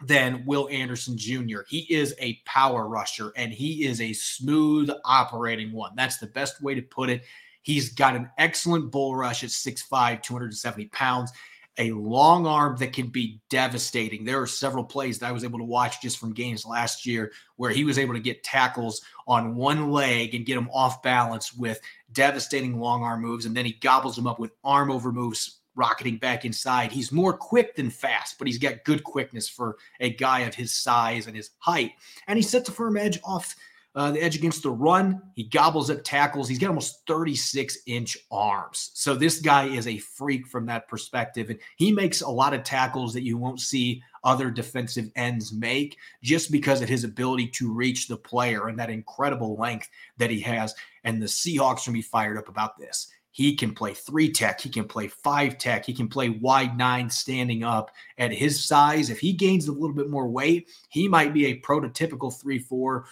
than 0.02 0.44
Will 0.44 0.68
Anderson 0.70 1.16
Jr. 1.16 1.60
He 1.68 1.86
is 1.88 2.16
a 2.18 2.40
power 2.46 2.88
rusher 2.88 3.32
and 3.36 3.52
he 3.52 3.84
is 3.84 4.00
a 4.00 4.12
smooth 4.12 4.90
operating 5.04 5.70
one. 5.72 5.92
That's 5.94 6.18
the 6.18 6.26
best 6.26 6.60
way 6.60 6.74
to 6.74 6.82
put 6.82 7.08
it. 7.08 7.22
He's 7.62 7.92
got 7.92 8.16
an 8.16 8.28
excellent 8.38 8.90
bull 8.90 9.14
rush 9.14 9.44
at 9.44 9.50
6'5, 9.50 10.20
270 10.20 10.86
pounds, 10.86 11.30
a 11.78 11.90
long 11.92 12.46
arm 12.46 12.76
that 12.76 12.92
can 12.92 13.08
be 13.08 13.40
devastating. 13.50 14.24
There 14.24 14.40
are 14.40 14.46
several 14.46 14.84
plays 14.84 15.18
that 15.18 15.28
I 15.28 15.32
was 15.32 15.44
able 15.44 15.58
to 15.58 15.64
watch 15.64 16.00
just 16.00 16.18
from 16.18 16.32
games 16.32 16.64
last 16.64 17.04
year 17.04 17.32
where 17.56 17.70
he 17.70 17.84
was 17.84 17.98
able 17.98 18.14
to 18.14 18.20
get 18.20 18.44
tackles 18.44 19.02
on 19.26 19.56
one 19.56 19.90
leg 19.90 20.34
and 20.34 20.46
get 20.46 20.54
them 20.54 20.70
off 20.72 21.02
balance 21.02 21.52
with 21.52 21.80
devastating 22.12 22.78
long 22.78 23.02
arm 23.02 23.22
moves. 23.22 23.46
And 23.46 23.56
then 23.56 23.64
he 23.64 23.72
gobbles 23.72 24.16
them 24.16 24.26
up 24.26 24.38
with 24.38 24.52
arm 24.62 24.90
over 24.90 25.12
moves 25.12 25.60
rocketing 25.76 26.18
back 26.18 26.44
inside. 26.44 26.92
He's 26.92 27.10
more 27.10 27.36
quick 27.36 27.74
than 27.74 27.90
fast, 27.90 28.38
but 28.38 28.46
he's 28.46 28.58
got 28.58 28.84
good 28.84 29.02
quickness 29.02 29.48
for 29.48 29.76
a 30.00 30.10
guy 30.10 30.40
of 30.40 30.54
his 30.54 30.72
size 30.72 31.26
and 31.26 31.36
his 31.36 31.50
height. 31.58 31.92
And 32.28 32.36
he 32.36 32.42
sets 32.42 32.68
a 32.68 32.72
firm 32.72 32.96
edge 32.96 33.18
off 33.24 33.56
uh, 33.94 34.10
the 34.10 34.22
edge 34.22 34.36
against 34.36 34.62
the 34.62 34.70
run. 34.70 35.22
He 35.34 35.44
gobbles 35.44 35.88
up 35.88 36.02
tackles. 36.02 36.48
He's 36.48 36.58
got 36.58 36.68
almost 36.68 37.06
36 37.06 37.78
inch 37.86 38.18
arms. 38.30 38.90
So 38.94 39.14
this 39.14 39.40
guy 39.40 39.66
is 39.66 39.86
a 39.86 39.98
freak 39.98 40.46
from 40.46 40.66
that 40.66 40.88
perspective. 40.88 41.50
And 41.50 41.60
he 41.76 41.92
makes 41.92 42.20
a 42.20 42.28
lot 42.28 42.54
of 42.54 42.64
tackles 42.64 43.14
that 43.14 43.22
you 43.22 43.38
won't 43.38 43.60
see 43.60 44.02
other 44.24 44.50
defensive 44.50 45.10
ends 45.16 45.52
make 45.52 45.98
just 46.22 46.50
because 46.50 46.82
of 46.82 46.88
his 46.88 47.04
ability 47.04 47.48
to 47.48 47.72
reach 47.72 48.08
the 48.08 48.16
player 48.16 48.68
and 48.68 48.78
that 48.78 48.90
incredible 48.90 49.56
length 49.56 49.88
that 50.16 50.30
he 50.30 50.40
has. 50.40 50.74
And 51.04 51.22
the 51.22 51.26
Seahawks 51.26 51.58
are 51.58 51.60
going 51.60 51.76
to 51.76 51.92
be 51.92 52.02
fired 52.02 52.38
up 52.38 52.48
about 52.48 52.78
this. 52.78 53.08
He 53.30 53.56
can 53.56 53.74
play 53.74 53.94
three 53.94 54.30
tech. 54.30 54.60
He 54.60 54.68
can 54.68 54.84
play 54.84 55.08
five 55.08 55.58
tech. 55.58 55.84
He 55.84 55.92
can 55.92 56.06
play 56.06 56.28
wide 56.28 56.78
nine 56.78 57.10
standing 57.10 57.64
up 57.64 57.90
at 58.16 58.32
his 58.32 58.64
size. 58.64 59.10
If 59.10 59.18
he 59.18 59.32
gains 59.32 59.66
a 59.66 59.72
little 59.72 59.92
bit 59.92 60.08
more 60.08 60.28
weight, 60.28 60.68
he 60.88 61.08
might 61.08 61.34
be 61.34 61.46
a 61.46 61.60
prototypical 61.60 62.32
three, 62.40 62.60
four, 62.60 63.06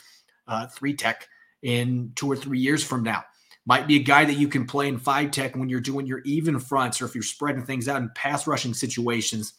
uh, 0.47 0.67
three 0.67 0.95
tech 0.95 1.29
in 1.63 2.13
two 2.15 2.31
or 2.31 2.37
three 2.37 2.59
years 2.59 2.85
from 2.85 3.03
now. 3.03 3.25
Might 3.65 3.87
be 3.87 3.97
a 3.97 4.03
guy 4.03 4.25
that 4.25 4.37
you 4.37 4.49
can 4.49 4.67
play 4.67 4.89
in 4.89 4.99
five 4.99 5.31
tech 5.31 5.55
when 5.55 5.69
you're 5.69 5.81
doing 5.81 6.07
your 6.07 6.21
even 6.21 6.59
fronts 6.59 7.01
or 7.01 7.05
if 7.05 7.15
you're 7.15 7.23
spreading 7.23 7.65
things 7.65 7.89
out 7.89 8.03
in 8.03 8.11
pass 8.15 8.47
rushing 8.47 8.75
situations. 8.75 9.55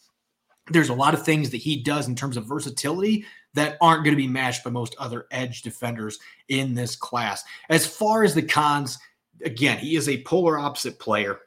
There's 0.70 0.90
a 0.90 0.94
lot 0.94 1.14
of 1.14 1.24
things 1.24 1.50
that 1.50 1.58
he 1.58 1.82
does 1.82 2.08
in 2.08 2.14
terms 2.14 2.36
of 2.36 2.46
versatility 2.46 3.24
that 3.54 3.78
aren't 3.80 4.04
going 4.04 4.14
to 4.14 4.22
be 4.22 4.28
matched 4.28 4.64
by 4.64 4.70
most 4.70 4.94
other 4.98 5.26
edge 5.30 5.62
defenders 5.62 6.18
in 6.48 6.74
this 6.74 6.96
class. 6.96 7.44
As 7.70 7.86
far 7.86 8.24
as 8.24 8.34
the 8.34 8.42
cons, 8.42 8.98
again, 9.42 9.78
he 9.78 9.96
is 9.96 10.08
a 10.08 10.22
polar 10.24 10.58
opposite 10.58 10.98
player 10.98 11.40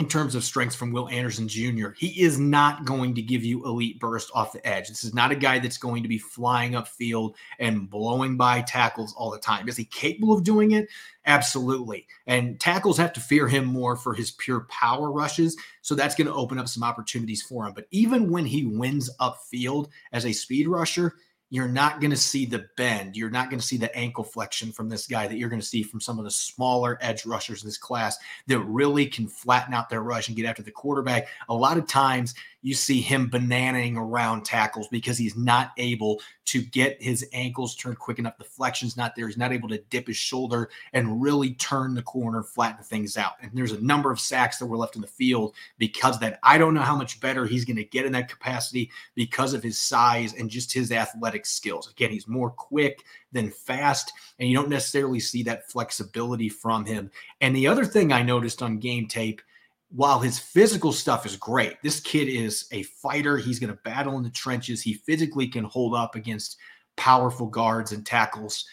in 0.00 0.08
terms 0.08 0.34
of 0.34 0.42
strengths 0.42 0.74
from 0.74 0.92
Will 0.92 1.10
Anderson 1.10 1.46
Jr. 1.46 1.90
He 1.90 2.22
is 2.22 2.38
not 2.38 2.86
going 2.86 3.14
to 3.16 3.22
give 3.22 3.44
you 3.44 3.66
elite 3.66 4.00
burst 4.00 4.30
off 4.34 4.54
the 4.54 4.66
edge. 4.66 4.88
This 4.88 5.04
is 5.04 5.12
not 5.12 5.30
a 5.30 5.36
guy 5.36 5.58
that's 5.58 5.76
going 5.76 6.02
to 6.02 6.08
be 6.08 6.16
flying 6.16 6.72
upfield 6.72 7.34
and 7.58 7.88
blowing 7.88 8.38
by 8.38 8.62
tackles 8.62 9.14
all 9.14 9.30
the 9.30 9.38
time. 9.38 9.68
Is 9.68 9.76
he 9.76 9.84
capable 9.84 10.32
of 10.32 10.42
doing 10.42 10.70
it? 10.70 10.88
Absolutely. 11.26 12.06
And 12.26 12.58
tackles 12.58 12.96
have 12.96 13.12
to 13.12 13.20
fear 13.20 13.46
him 13.46 13.66
more 13.66 13.94
for 13.94 14.14
his 14.14 14.30
pure 14.30 14.60
power 14.70 15.12
rushes. 15.12 15.54
So 15.82 15.94
that's 15.94 16.14
going 16.14 16.28
to 16.28 16.34
open 16.34 16.58
up 16.58 16.68
some 16.68 16.82
opportunities 16.82 17.42
for 17.42 17.66
him. 17.66 17.74
But 17.74 17.86
even 17.90 18.30
when 18.30 18.46
he 18.46 18.64
wins 18.64 19.10
upfield 19.20 19.90
as 20.12 20.24
a 20.24 20.32
speed 20.32 20.66
rusher, 20.66 21.16
you're 21.50 21.68
not 21.68 22.00
going 22.00 22.12
to 22.12 22.16
see 22.16 22.46
the 22.46 22.66
bend. 22.76 23.16
You're 23.16 23.28
not 23.28 23.50
going 23.50 23.60
to 23.60 23.66
see 23.66 23.76
the 23.76 23.94
ankle 23.94 24.24
flexion 24.24 24.70
from 24.70 24.88
this 24.88 25.06
guy 25.06 25.26
that 25.26 25.36
you're 25.36 25.48
going 25.48 25.60
to 25.60 25.66
see 25.66 25.82
from 25.82 26.00
some 26.00 26.18
of 26.18 26.24
the 26.24 26.30
smaller 26.30 26.96
edge 27.00 27.26
rushers 27.26 27.62
in 27.62 27.68
this 27.68 27.76
class 27.76 28.16
that 28.46 28.60
really 28.60 29.06
can 29.06 29.26
flatten 29.26 29.74
out 29.74 29.88
their 29.88 30.02
rush 30.02 30.28
and 30.28 30.36
get 30.36 30.46
after 30.46 30.62
the 30.62 30.70
quarterback. 30.70 31.28
A 31.48 31.54
lot 31.54 31.76
of 31.76 31.88
times 31.88 32.34
you 32.62 32.74
see 32.74 33.00
him 33.00 33.30
bananaing 33.30 33.96
around 33.96 34.44
tackles 34.44 34.86
because 34.88 35.16
he's 35.16 35.36
not 35.36 35.72
able 35.78 36.20
to 36.44 36.60
get 36.60 37.00
his 37.00 37.26
ankles 37.32 37.74
turned 37.74 37.98
quick 37.98 38.18
enough. 38.18 38.36
The 38.36 38.44
flexion's 38.44 38.96
not 38.96 39.14
there. 39.16 39.28
He's 39.28 39.38
not 39.38 39.52
able 39.52 39.68
to 39.70 39.78
dip 39.88 40.08
his 40.08 40.16
shoulder 40.16 40.68
and 40.92 41.22
really 41.22 41.54
turn 41.54 41.94
the 41.94 42.02
corner, 42.02 42.42
flatten 42.42 42.84
things 42.84 43.16
out. 43.16 43.34
And 43.40 43.50
there's 43.54 43.72
a 43.72 43.80
number 43.80 44.10
of 44.10 44.20
sacks 44.20 44.58
that 44.58 44.66
were 44.66 44.76
left 44.76 44.96
in 44.96 45.00
the 45.00 45.06
field 45.06 45.54
because 45.78 46.18
that. 46.20 46.38
I 46.42 46.58
don't 46.58 46.74
know 46.74 46.80
how 46.80 46.96
much 46.96 47.20
better 47.20 47.46
he's 47.46 47.64
going 47.64 47.76
to 47.76 47.84
get 47.84 48.04
in 48.04 48.12
that 48.12 48.28
capacity 48.28 48.90
because 49.14 49.54
of 49.54 49.62
his 49.62 49.78
size 49.78 50.34
and 50.34 50.50
just 50.50 50.72
his 50.72 50.92
athletic 50.92 51.39
skills. 51.46 51.90
Again, 51.90 52.10
he's 52.10 52.28
more 52.28 52.50
quick 52.50 53.04
than 53.32 53.50
fast, 53.50 54.12
and 54.38 54.48
you 54.48 54.54
don't 54.54 54.68
necessarily 54.68 55.20
see 55.20 55.42
that 55.44 55.70
flexibility 55.70 56.48
from 56.48 56.84
him. 56.84 57.10
And 57.40 57.54
the 57.54 57.66
other 57.66 57.84
thing 57.84 58.12
I 58.12 58.22
noticed 58.22 58.62
on 58.62 58.78
game 58.78 59.06
tape 59.06 59.42
while 59.90 60.20
his 60.20 60.38
physical 60.38 60.92
stuff 60.92 61.26
is 61.26 61.36
great, 61.36 61.82
this 61.82 62.00
kid 62.00 62.28
is 62.28 62.68
a 62.70 62.84
fighter. 62.84 63.36
He's 63.36 63.58
going 63.58 63.72
to 63.72 63.82
battle 63.82 64.16
in 64.18 64.22
the 64.22 64.30
trenches. 64.30 64.80
He 64.80 64.94
physically 64.94 65.48
can 65.48 65.64
hold 65.64 65.94
up 65.94 66.14
against 66.14 66.58
powerful 66.96 67.46
guards 67.46 67.92
and 67.92 68.06
tackles. 68.06 68.66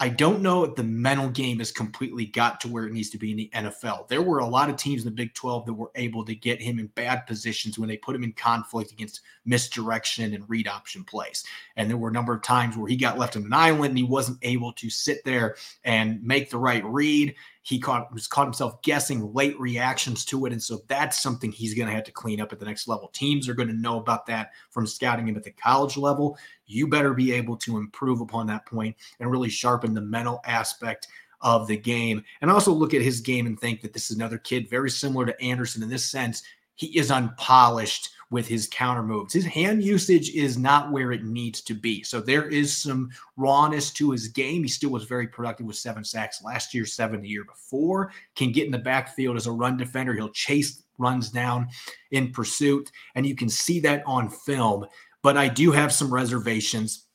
I 0.00 0.08
don't 0.08 0.42
know 0.42 0.64
if 0.64 0.74
the 0.74 0.82
mental 0.82 1.28
game 1.28 1.60
has 1.60 1.70
completely 1.70 2.26
got 2.26 2.60
to 2.60 2.68
where 2.68 2.84
it 2.84 2.92
needs 2.92 3.10
to 3.10 3.18
be 3.18 3.30
in 3.30 3.36
the 3.36 3.50
NFL. 3.54 4.08
There 4.08 4.22
were 4.22 4.40
a 4.40 4.46
lot 4.46 4.68
of 4.68 4.76
teams 4.76 5.02
in 5.02 5.04
the 5.06 5.14
Big 5.14 5.34
12 5.34 5.66
that 5.66 5.72
were 5.72 5.92
able 5.94 6.24
to 6.24 6.34
get 6.34 6.60
him 6.60 6.80
in 6.80 6.88
bad 6.88 7.26
positions 7.26 7.78
when 7.78 7.88
they 7.88 7.96
put 7.96 8.16
him 8.16 8.24
in 8.24 8.32
conflict 8.32 8.90
against 8.90 9.20
misdirection 9.44 10.34
and 10.34 10.50
read 10.50 10.66
option 10.66 11.04
plays. 11.04 11.44
And 11.76 11.88
there 11.88 11.96
were 11.96 12.08
a 12.08 12.12
number 12.12 12.34
of 12.34 12.42
times 12.42 12.76
where 12.76 12.88
he 12.88 12.96
got 12.96 13.18
left 13.18 13.36
on 13.36 13.44
an 13.44 13.52
island 13.52 13.90
and 13.90 13.98
he 13.98 14.04
wasn't 14.04 14.38
able 14.42 14.72
to 14.72 14.90
sit 14.90 15.24
there 15.24 15.54
and 15.84 16.20
make 16.24 16.50
the 16.50 16.58
right 16.58 16.84
read 16.84 17.36
he 17.64 17.78
caught 17.78 18.12
was 18.12 18.26
caught 18.26 18.44
himself 18.44 18.80
guessing 18.82 19.32
late 19.32 19.58
reactions 19.58 20.24
to 20.26 20.44
it, 20.44 20.52
and 20.52 20.62
so 20.62 20.82
that's 20.86 21.22
something 21.22 21.50
he's 21.50 21.74
going 21.74 21.88
to 21.88 21.94
have 21.94 22.04
to 22.04 22.12
clean 22.12 22.38
up 22.38 22.52
at 22.52 22.60
the 22.60 22.66
next 22.66 22.86
level. 22.86 23.08
Teams 23.08 23.48
are 23.48 23.54
going 23.54 23.68
to 23.68 23.74
know 23.74 23.98
about 23.98 24.26
that 24.26 24.50
from 24.70 24.86
scouting 24.86 25.26
him 25.26 25.36
at 25.36 25.44
the 25.44 25.50
college 25.50 25.96
level. 25.96 26.36
You 26.66 26.86
better 26.86 27.14
be 27.14 27.32
able 27.32 27.56
to 27.56 27.78
improve 27.78 28.20
upon 28.20 28.46
that 28.48 28.66
point 28.66 28.96
and 29.18 29.30
really 29.30 29.48
sharpen 29.48 29.94
the 29.94 30.02
mental 30.02 30.40
aspect 30.44 31.08
of 31.40 31.66
the 31.66 31.76
game, 31.76 32.22
and 32.42 32.50
also 32.50 32.70
look 32.70 32.92
at 32.92 33.00
his 33.00 33.22
game 33.22 33.46
and 33.46 33.58
think 33.58 33.80
that 33.80 33.94
this 33.94 34.10
is 34.10 34.16
another 34.16 34.38
kid 34.38 34.68
very 34.68 34.90
similar 34.90 35.24
to 35.24 35.42
Anderson 35.42 35.82
in 35.82 35.88
this 35.88 36.04
sense. 36.04 36.42
He 36.74 36.98
is 36.98 37.10
unpolished 37.10 38.10
with 38.30 38.46
his 38.46 38.68
counter 38.68 39.02
moves. 39.02 39.32
His 39.32 39.44
hand 39.44 39.82
usage 39.82 40.30
is 40.30 40.58
not 40.58 40.90
where 40.90 41.12
it 41.12 41.24
needs 41.24 41.60
to 41.62 41.74
be. 41.74 42.02
So 42.02 42.20
there 42.20 42.48
is 42.48 42.76
some 42.76 43.10
rawness 43.36 43.90
to 43.92 44.10
his 44.10 44.28
game. 44.28 44.62
He 44.62 44.68
still 44.68 44.90
was 44.90 45.04
very 45.04 45.26
productive 45.26 45.66
with 45.66 45.76
seven 45.76 46.04
sacks 46.04 46.42
last 46.42 46.74
year, 46.74 46.86
seven 46.86 47.22
the 47.22 47.28
year 47.28 47.44
before. 47.44 48.12
Can 48.34 48.52
get 48.52 48.66
in 48.66 48.72
the 48.72 48.78
backfield 48.78 49.36
as 49.36 49.46
a 49.46 49.52
run 49.52 49.76
defender. 49.76 50.14
He'll 50.14 50.30
chase 50.30 50.82
runs 50.98 51.30
down 51.30 51.68
in 52.12 52.32
pursuit, 52.32 52.90
and 53.14 53.26
you 53.26 53.34
can 53.34 53.48
see 53.48 53.80
that 53.80 54.02
on 54.06 54.28
film. 54.28 54.86
But 55.22 55.36
I 55.36 55.48
do 55.48 55.72
have 55.72 55.92
some 55.92 56.12
reservations 56.12 57.06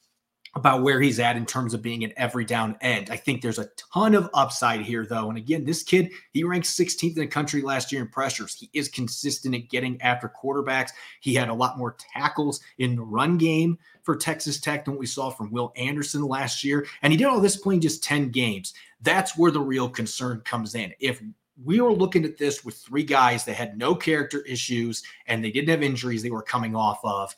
about 0.55 0.81
where 0.81 0.99
he's 0.99 1.19
at 1.19 1.38
in 1.38 1.45
terms 1.45 1.73
of 1.73 1.81
being 1.81 2.03
an 2.03 2.13
every 2.17 2.43
down 2.43 2.75
end. 2.81 3.09
I 3.09 3.15
think 3.15 3.41
there's 3.41 3.59
a 3.59 3.69
ton 3.93 4.15
of 4.15 4.29
upside 4.33 4.81
here, 4.81 5.05
though. 5.05 5.29
And 5.29 5.38
again, 5.38 5.63
this 5.63 5.83
kid, 5.83 6.12
he 6.31 6.43
ranks 6.43 6.73
16th 6.73 7.15
in 7.15 7.21
the 7.21 7.27
country 7.27 7.62
last 7.62 7.91
year 7.91 8.01
in 8.01 8.07
pressures. 8.07 8.55
He 8.55 8.69
is 8.73 8.89
consistent 8.89 9.55
at 9.55 9.69
getting 9.69 10.01
after 10.01 10.31
quarterbacks. 10.41 10.91
He 11.21 11.35
had 11.35 11.49
a 11.49 11.53
lot 11.53 11.77
more 11.77 11.95
tackles 12.13 12.62
in 12.79 12.95
the 12.95 13.03
run 13.03 13.38
game 13.38 13.77
for 14.03 14.15
Texas 14.15 14.59
Tech 14.59 14.85
than 14.85 14.97
we 14.97 15.05
saw 15.05 15.29
from 15.29 15.51
Will 15.51 15.71
Anderson 15.75 16.23
last 16.23 16.63
year. 16.63 16.88
And 17.01 17.13
he 17.13 17.17
did 17.17 17.27
all 17.27 17.39
this 17.39 17.57
playing 17.57 17.81
just 17.81 18.03
10 18.03 18.29
games. 18.29 18.73
That's 19.01 19.38
where 19.38 19.51
the 19.51 19.62
real 19.62 19.88
concern 19.88 20.41
comes 20.45 20.73
in. 20.73 20.93
If 20.99 21.21
we 21.63 21.79
were 21.79 21.93
looking 21.93 22.25
at 22.25 22.38
this 22.38 22.65
with 22.65 22.75
three 22.75 23.03
guys 23.03 23.45
that 23.45 23.55
had 23.55 23.77
no 23.77 23.93
character 23.93 24.41
issues 24.41 25.03
and 25.27 25.43
they 25.43 25.51
didn't 25.51 25.69
have 25.69 25.83
injuries 25.83 26.23
they 26.23 26.31
were 26.31 26.41
coming 26.41 26.75
off 26.75 26.99
of, 27.03 27.35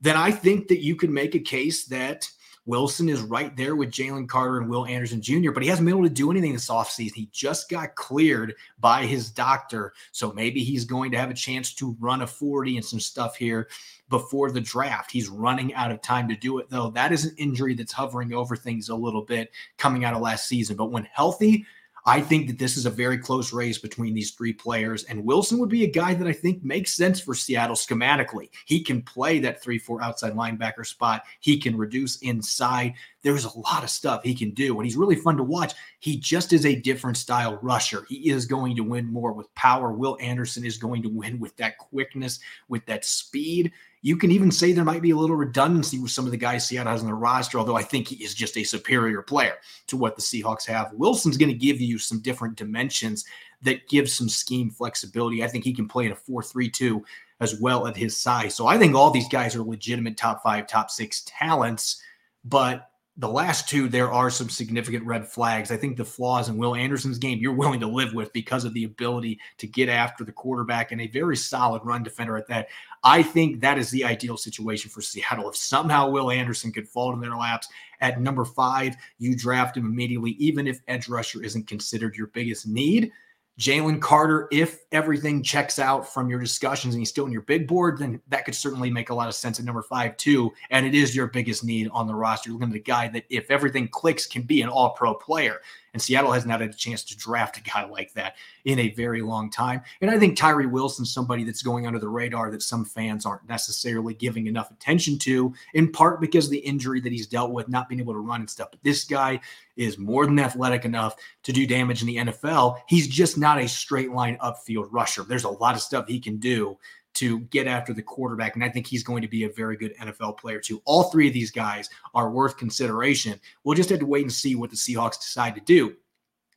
then 0.00 0.16
I 0.16 0.30
think 0.30 0.68
that 0.68 0.82
you 0.82 0.96
can 0.96 1.12
make 1.12 1.34
a 1.34 1.40
case 1.40 1.84
that– 1.86 2.30
Wilson 2.66 3.08
is 3.08 3.20
right 3.20 3.54
there 3.56 3.76
with 3.76 3.90
Jalen 3.90 4.28
Carter 4.28 4.58
and 4.58 4.68
Will 4.68 4.86
Anderson 4.86 5.20
Jr., 5.20 5.50
but 5.52 5.62
he 5.62 5.68
hasn't 5.68 5.84
been 5.86 5.94
able 5.94 6.08
to 6.08 6.14
do 6.14 6.30
anything 6.30 6.52
this 6.52 6.68
offseason. 6.68 7.14
He 7.14 7.28
just 7.32 7.68
got 7.68 7.94
cleared 7.94 8.54
by 8.80 9.04
his 9.04 9.30
doctor. 9.30 9.92
So 10.12 10.32
maybe 10.32 10.64
he's 10.64 10.84
going 10.84 11.10
to 11.12 11.18
have 11.18 11.30
a 11.30 11.34
chance 11.34 11.74
to 11.74 11.96
run 12.00 12.22
a 12.22 12.26
40 12.26 12.76
and 12.76 12.84
some 12.84 13.00
stuff 13.00 13.36
here 13.36 13.68
before 14.08 14.50
the 14.50 14.60
draft. 14.60 15.10
He's 15.10 15.28
running 15.28 15.74
out 15.74 15.90
of 15.90 16.00
time 16.00 16.28
to 16.28 16.36
do 16.36 16.58
it, 16.58 16.70
though. 16.70 16.90
That 16.90 17.12
is 17.12 17.24
an 17.24 17.34
injury 17.36 17.74
that's 17.74 17.92
hovering 17.92 18.32
over 18.32 18.56
things 18.56 18.88
a 18.88 18.94
little 18.94 19.22
bit 19.22 19.50
coming 19.76 20.04
out 20.04 20.14
of 20.14 20.22
last 20.22 20.48
season. 20.48 20.76
But 20.76 20.90
when 20.90 21.04
healthy, 21.04 21.66
I 22.06 22.20
think 22.20 22.48
that 22.48 22.58
this 22.58 22.76
is 22.76 22.84
a 22.84 22.90
very 22.90 23.16
close 23.16 23.52
race 23.52 23.78
between 23.78 24.12
these 24.12 24.32
three 24.32 24.52
players, 24.52 25.04
and 25.04 25.24
Wilson 25.24 25.58
would 25.58 25.70
be 25.70 25.84
a 25.84 25.90
guy 25.90 26.12
that 26.12 26.26
I 26.26 26.32
think 26.32 26.62
makes 26.62 26.92
sense 26.92 27.18
for 27.18 27.34
Seattle 27.34 27.76
schematically. 27.76 28.50
He 28.66 28.82
can 28.82 29.00
play 29.00 29.38
that 29.40 29.62
3 29.62 29.78
4 29.78 30.02
outside 30.02 30.34
linebacker 30.34 30.86
spot, 30.86 31.24
he 31.40 31.58
can 31.58 31.76
reduce 31.76 32.18
inside. 32.18 32.94
There's 33.24 33.46
a 33.46 33.58
lot 33.58 33.82
of 33.82 33.88
stuff 33.88 34.22
he 34.22 34.34
can 34.34 34.50
do, 34.50 34.76
and 34.76 34.84
he's 34.84 34.98
really 34.98 35.16
fun 35.16 35.38
to 35.38 35.42
watch. 35.42 35.72
He 35.98 36.18
just 36.18 36.52
is 36.52 36.66
a 36.66 36.76
different 36.76 37.16
style 37.16 37.58
rusher. 37.62 38.04
He 38.06 38.30
is 38.30 38.44
going 38.44 38.76
to 38.76 38.84
win 38.84 39.10
more 39.10 39.32
with 39.32 39.52
power. 39.54 39.92
Will 39.92 40.18
Anderson 40.20 40.64
is 40.64 40.76
going 40.76 41.02
to 41.02 41.08
win 41.08 41.40
with 41.40 41.56
that 41.56 41.78
quickness, 41.78 42.38
with 42.68 42.84
that 42.84 43.04
speed. 43.04 43.72
You 44.02 44.18
can 44.18 44.30
even 44.30 44.50
say 44.50 44.72
there 44.72 44.84
might 44.84 45.00
be 45.00 45.12
a 45.12 45.16
little 45.16 45.36
redundancy 45.36 45.98
with 45.98 46.10
some 46.10 46.26
of 46.26 46.32
the 46.32 46.36
guys 46.36 46.68
Seattle 46.68 46.92
has 46.92 47.00
on 47.00 47.06
the 47.06 47.14
roster, 47.14 47.58
although 47.58 47.76
I 47.76 47.82
think 47.82 48.08
he 48.08 48.22
is 48.22 48.34
just 48.34 48.58
a 48.58 48.62
superior 48.62 49.22
player 49.22 49.54
to 49.86 49.96
what 49.96 50.16
the 50.16 50.22
Seahawks 50.22 50.66
have. 50.66 50.92
Wilson's 50.92 51.38
going 51.38 51.50
to 51.50 51.58
give 51.58 51.80
you 51.80 51.98
some 51.98 52.20
different 52.20 52.56
dimensions 52.56 53.24
that 53.62 53.88
give 53.88 54.10
some 54.10 54.28
scheme 54.28 54.68
flexibility. 54.68 55.42
I 55.42 55.48
think 55.48 55.64
he 55.64 55.72
can 55.72 55.88
play 55.88 56.04
in 56.04 56.12
a 56.12 56.16
4 56.16 56.42
3 56.42 56.68
2 56.68 57.02
as 57.40 57.58
well 57.58 57.86
at 57.86 57.96
his 57.96 58.14
size. 58.14 58.54
So 58.54 58.66
I 58.66 58.76
think 58.76 58.94
all 58.94 59.10
these 59.10 59.28
guys 59.28 59.56
are 59.56 59.62
legitimate 59.62 60.18
top 60.18 60.42
five, 60.42 60.66
top 60.66 60.90
six 60.90 61.22
talents. 61.26 62.02
But 62.44 62.90
the 63.16 63.28
last 63.28 63.68
two, 63.68 63.88
there 63.88 64.12
are 64.12 64.28
some 64.28 64.48
significant 64.48 65.06
red 65.06 65.26
flags. 65.26 65.70
I 65.70 65.76
think 65.76 65.96
the 65.96 66.04
flaws 66.04 66.48
in 66.48 66.56
Will 66.56 66.74
Anderson's 66.74 67.18
game 67.18 67.38
you're 67.38 67.54
willing 67.54 67.78
to 67.80 67.86
live 67.86 68.12
with 68.12 68.32
because 68.32 68.64
of 68.64 68.74
the 68.74 68.84
ability 68.84 69.38
to 69.58 69.68
get 69.68 69.88
after 69.88 70.24
the 70.24 70.32
quarterback 70.32 70.90
and 70.90 71.00
a 71.00 71.06
very 71.06 71.36
solid 71.36 71.82
run 71.84 72.02
defender 72.02 72.36
at 72.36 72.48
that. 72.48 72.68
I 73.04 73.22
think 73.22 73.60
that 73.60 73.78
is 73.78 73.90
the 73.90 74.04
ideal 74.04 74.36
situation 74.36 74.90
for 74.90 75.00
Seattle. 75.00 75.48
If 75.48 75.56
somehow 75.56 76.10
Will 76.10 76.30
Anderson 76.30 76.72
could 76.72 76.88
fall 76.88 77.12
in 77.12 77.20
their 77.20 77.36
laps 77.36 77.68
at 78.00 78.20
number 78.20 78.44
five, 78.44 78.96
you 79.18 79.36
draft 79.36 79.76
him 79.76 79.86
immediately, 79.86 80.32
even 80.32 80.66
if 80.66 80.80
edge 80.88 81.08
rusher 81.08 81.40
isn't 81.42 81.68
considered 81.68 82.16
your 82.16 82.28
biggest 82.28 82.66
need. 82.66 83.12
Jalen 83.58 84.00
Carter, 84.00 84.48
if 84.50 84.80
everything 84.90 85.42
checks 85.42 85.78
out 85.78 86.12
from 86.12 86.28
your 86.28 86.40
discussions 86.40 86.94
and 86.94 87.00
he's 87.00 87.08
still 87.08 87.26
in 87.26 87.32
your 87.32 87.42
big 87.42 87.68
board, 87.68 87.98
then 87.98 88.20
that 88.28 88.44
could 88.44 88.54
certainly 88.54 88.90
make 88.90 89.10
a 89.10 89.14
lot 89.14 89.28
of 89.28 89.34
sense 89.34 89.60
at 89.60 89.64
number 89.64 89.82
five, 89.82 90.16
too. 90.16 90.52
And 90.70 90.84
it 90.84 90.94
is 90.94 91.14
your 91.14 91.28
biggest 91.28 91.62
need 91.62 91.88
on 91.92 92.08
the 92.08 92.14
roster. 92.14 92.50
You're 92.50 92.58
looking 92.58 92.74
at 92.74 92.80
a 92.80 92.82
guy 92.82 93.08
that, 93.08 93.24
if 93.30 93.50
everything 93.50 93.88
clicks, 93.88 94.26
can 94.26 94.42
be 94.42 94.62
an 94.62 94.68
all 94.68 94.90
pro 94.90 95.14
player. 95.14 95.60
And 95.94 96.02
Seattle 96.02 96.32
hasn't 96.32 96.50
had 96.52 96.60
a 96.60 96.72
chance 96.72 97.02
to 97.04 97.16
draft 97.16 97.56
a 97.56 97.62
guy 97.62 97.86
like 97.86 98.12
that 98.14 98.34
in 98.64 98.78
a 98.80 98.90
very 98.90 99.22
long 99.22 99.48
time. 99.48 99.80
And 100.00 100.10
I 100.10 100.18
think 100.18 100.36
Tyree 100.36 100.66
Wilson's 100.66 101.14
somebody 101.14 101.44
that's 101.44 101.62
going 101.62 101.86
under 101.86 102.00
the 102.00 102.08
radar 102.08 102.50
that 102.50 102.62
some 102.62 102.84
fans 102.84 103.24
aren't 103.24 103.48
necessarily 103.48 104.12
giving 104.12 104.48
enough 104.48 104.70
attention 104.70 105.18
to, 105.20 105.54
in 105.72 105.92
part 105.92 106.20
because 106.20 106.46
of 106.46 106.50
the 106.50 106.58
injury 106.58 107.00
that 107.00 107.12
he's 107.12 107.28
dealt 107.28 107.52
with, 107.52 107.68
not 107.68 107.88
being 107.88 108.00
able 108.00 108.12
to 108.12 108.18
run 108.18 108.40
and 108.40 108.50
stuff. 108.50 108.68
But 108.72 108.82
this 108.82 109.04
guy 109.04 109.40
is 109.76 109.96
more 109.96 110.26
than 110.26 110.38
athletic 110.38 110.84
enough 110.84 111.16
to 111.44 111.52
do 111.52 111.66
damage 111.66 112.02
in 112.02 112.08
the 112.08 112.16
NFL. 112.16 112.80
He's 112.88 113.08
just 113.08 113.38
not 113.38 113.60
a 113.60 113.68
straight 113.68 114.10
line 114.10 114.36
upfield 114.38 114.88
rusher. 114.90 115.22
There's 115.22 115.44
a 115.44 115.48
lot 115.48 115.74
of 115.74 115.80
stuff 115.80 116.08
he 116.08 116.20
can 116.20 116.38
do 116.38 116.76
to 117.14 117.40
get 117.40 117.66
after 117.66 117.92
the 117.92 118.02
quarterback. 118.02 118.54
And 118.54 118.64
I 118.64 118.68
think 118.68 118.86
he's 118.86 119.04
going 119.04 119.22
to 119.22 119.28
be 119.28 119.44
a 119.44 119.50
very 119.50 119.76
good 119.76 119.96
NFL 119.98 120.38
player, 120.38 120.60
too. 120.60 120.82
All 120.84 121.04
three 121.04 121.28
of 121.28 121.34
these 121.34 121.50
guys 121.50 121.88
are 122.14 122.30
worth 122.30 122.56
consideration. 122.56 123.40
We'll 123.62 123.76
just 123.76 123.90
have 123.90 124.00
to 124.00 124.06
wait 124.06 124.22
and 124.22 124.32
see 124.32 124.54
what 124.54 124.70
the 124.70 124.76
Seahawks 124.76 125.20
decide 125.20 125.54
to 125.54 125.60
do 125.60 125.94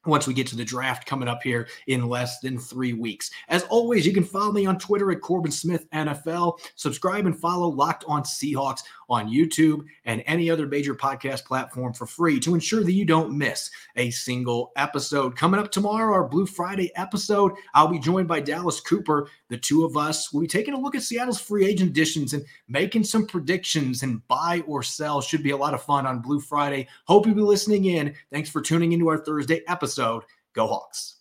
once 0.07 0.25
we 0.25 0.33
get 0.33 0.47
to 0.47 0.55
the 0.55 0.65
draft 0.65 1.05
coming 1.05 1.27
up 1.27 1.43
here 1.43 1.67
in 1.87 2.07
less 2.07 2.39
than 2.39 2.57
three 2.57 2.93
weeks. 2.93 3.29
As 3.49 3.63
always, 3.63 4.05
you 4.05 4.13
can 4.13 4.23
follow 4.23 4.51
me 4.51 4.65
on 4.65 4.79
Twitter 4.79 5.11
at 5.11 5.21
Corbin 5.21 5.51
Smith 5.51 5.89
NFL. 5.91 6.59
Subscribe 6.75 7.25
and 7.25 7.37
follow 7.37 7.67
Locked 7.67 8.05
On 8.07 8.23
Seahawks 8.23 8.81
on 9.09 9.29
YouTube 9.29 9.85
and 10.05 10.23
any 10.25 10.49
other 10.49 10.67
major 10.67 10.95
podcast 10.95 11.45
platform 11.45 11.93
for 11.93 12.05
free 12.05 12.39
to 12.39 12.53
ensure 12.53 12.83
that 12.83 12.91
you 12.91 13.05
don't 13.05 13.37
miss 13.37 13.71
a 13.95 14.09
single 14.11 14.71
episode. 14.75 15.35
Coming 15.35 15.59
up 15.59 15.71
tomorrow, 15.71 16.13
our 16.13 16.27
Blue 16.27 16.45
Friday 16.45 16.91
episode, 16.95 17.53
I'll 17.73 17.87
be 17.87 17.99
joined 17.99 18.27
by 18.27 18.39
Dallas 18.39 18.79
Cooper. 18.79 19.29
The 19.49 19.57
two 19.57 19.85
of 19.85 19.97
us 19.97 20.31
will 20.31 20.41
be 20.41 20.47
taking 20.47 20.73
a 20.73 20.79
look 20.79 20.95
at 20.95 21.03
Seattle's 21.03 21.39
free 21.39 21.65
agent 21.65 21.91
additions 21.91 22.33
and 22.33 22.45
making 22.67 23.03
some 23.03 23.25
predictions 23.25 24.03
and 24.03 24.25
buy 24.27 24.63
or 24.67 24.83
sell. 24.83 25.21
Should 25.21 25.43
be 25.43 25.51
a 25.51 25.57
lot 25.57 25.73
of 25.73 25.83
fun 25.83 26.05
on 26.05 26.21
Blue 26.21 26.39
Friday. 26.39 26.87
Hope 27.05 27.25
you'll 27.25 27.35
be 27.35 27.41
listening 27.41 27.85
in. 27.85 28.13
Thanks 28.31 28.49
for 28.49 28.61
tuning 28.61 28.91
into 28.91 29.07
our 29.07 29.17
Thursday 29.17 29.61
episode. 29.67 30.23
Go 30.53 30.67
Hawks. 30.67 31.16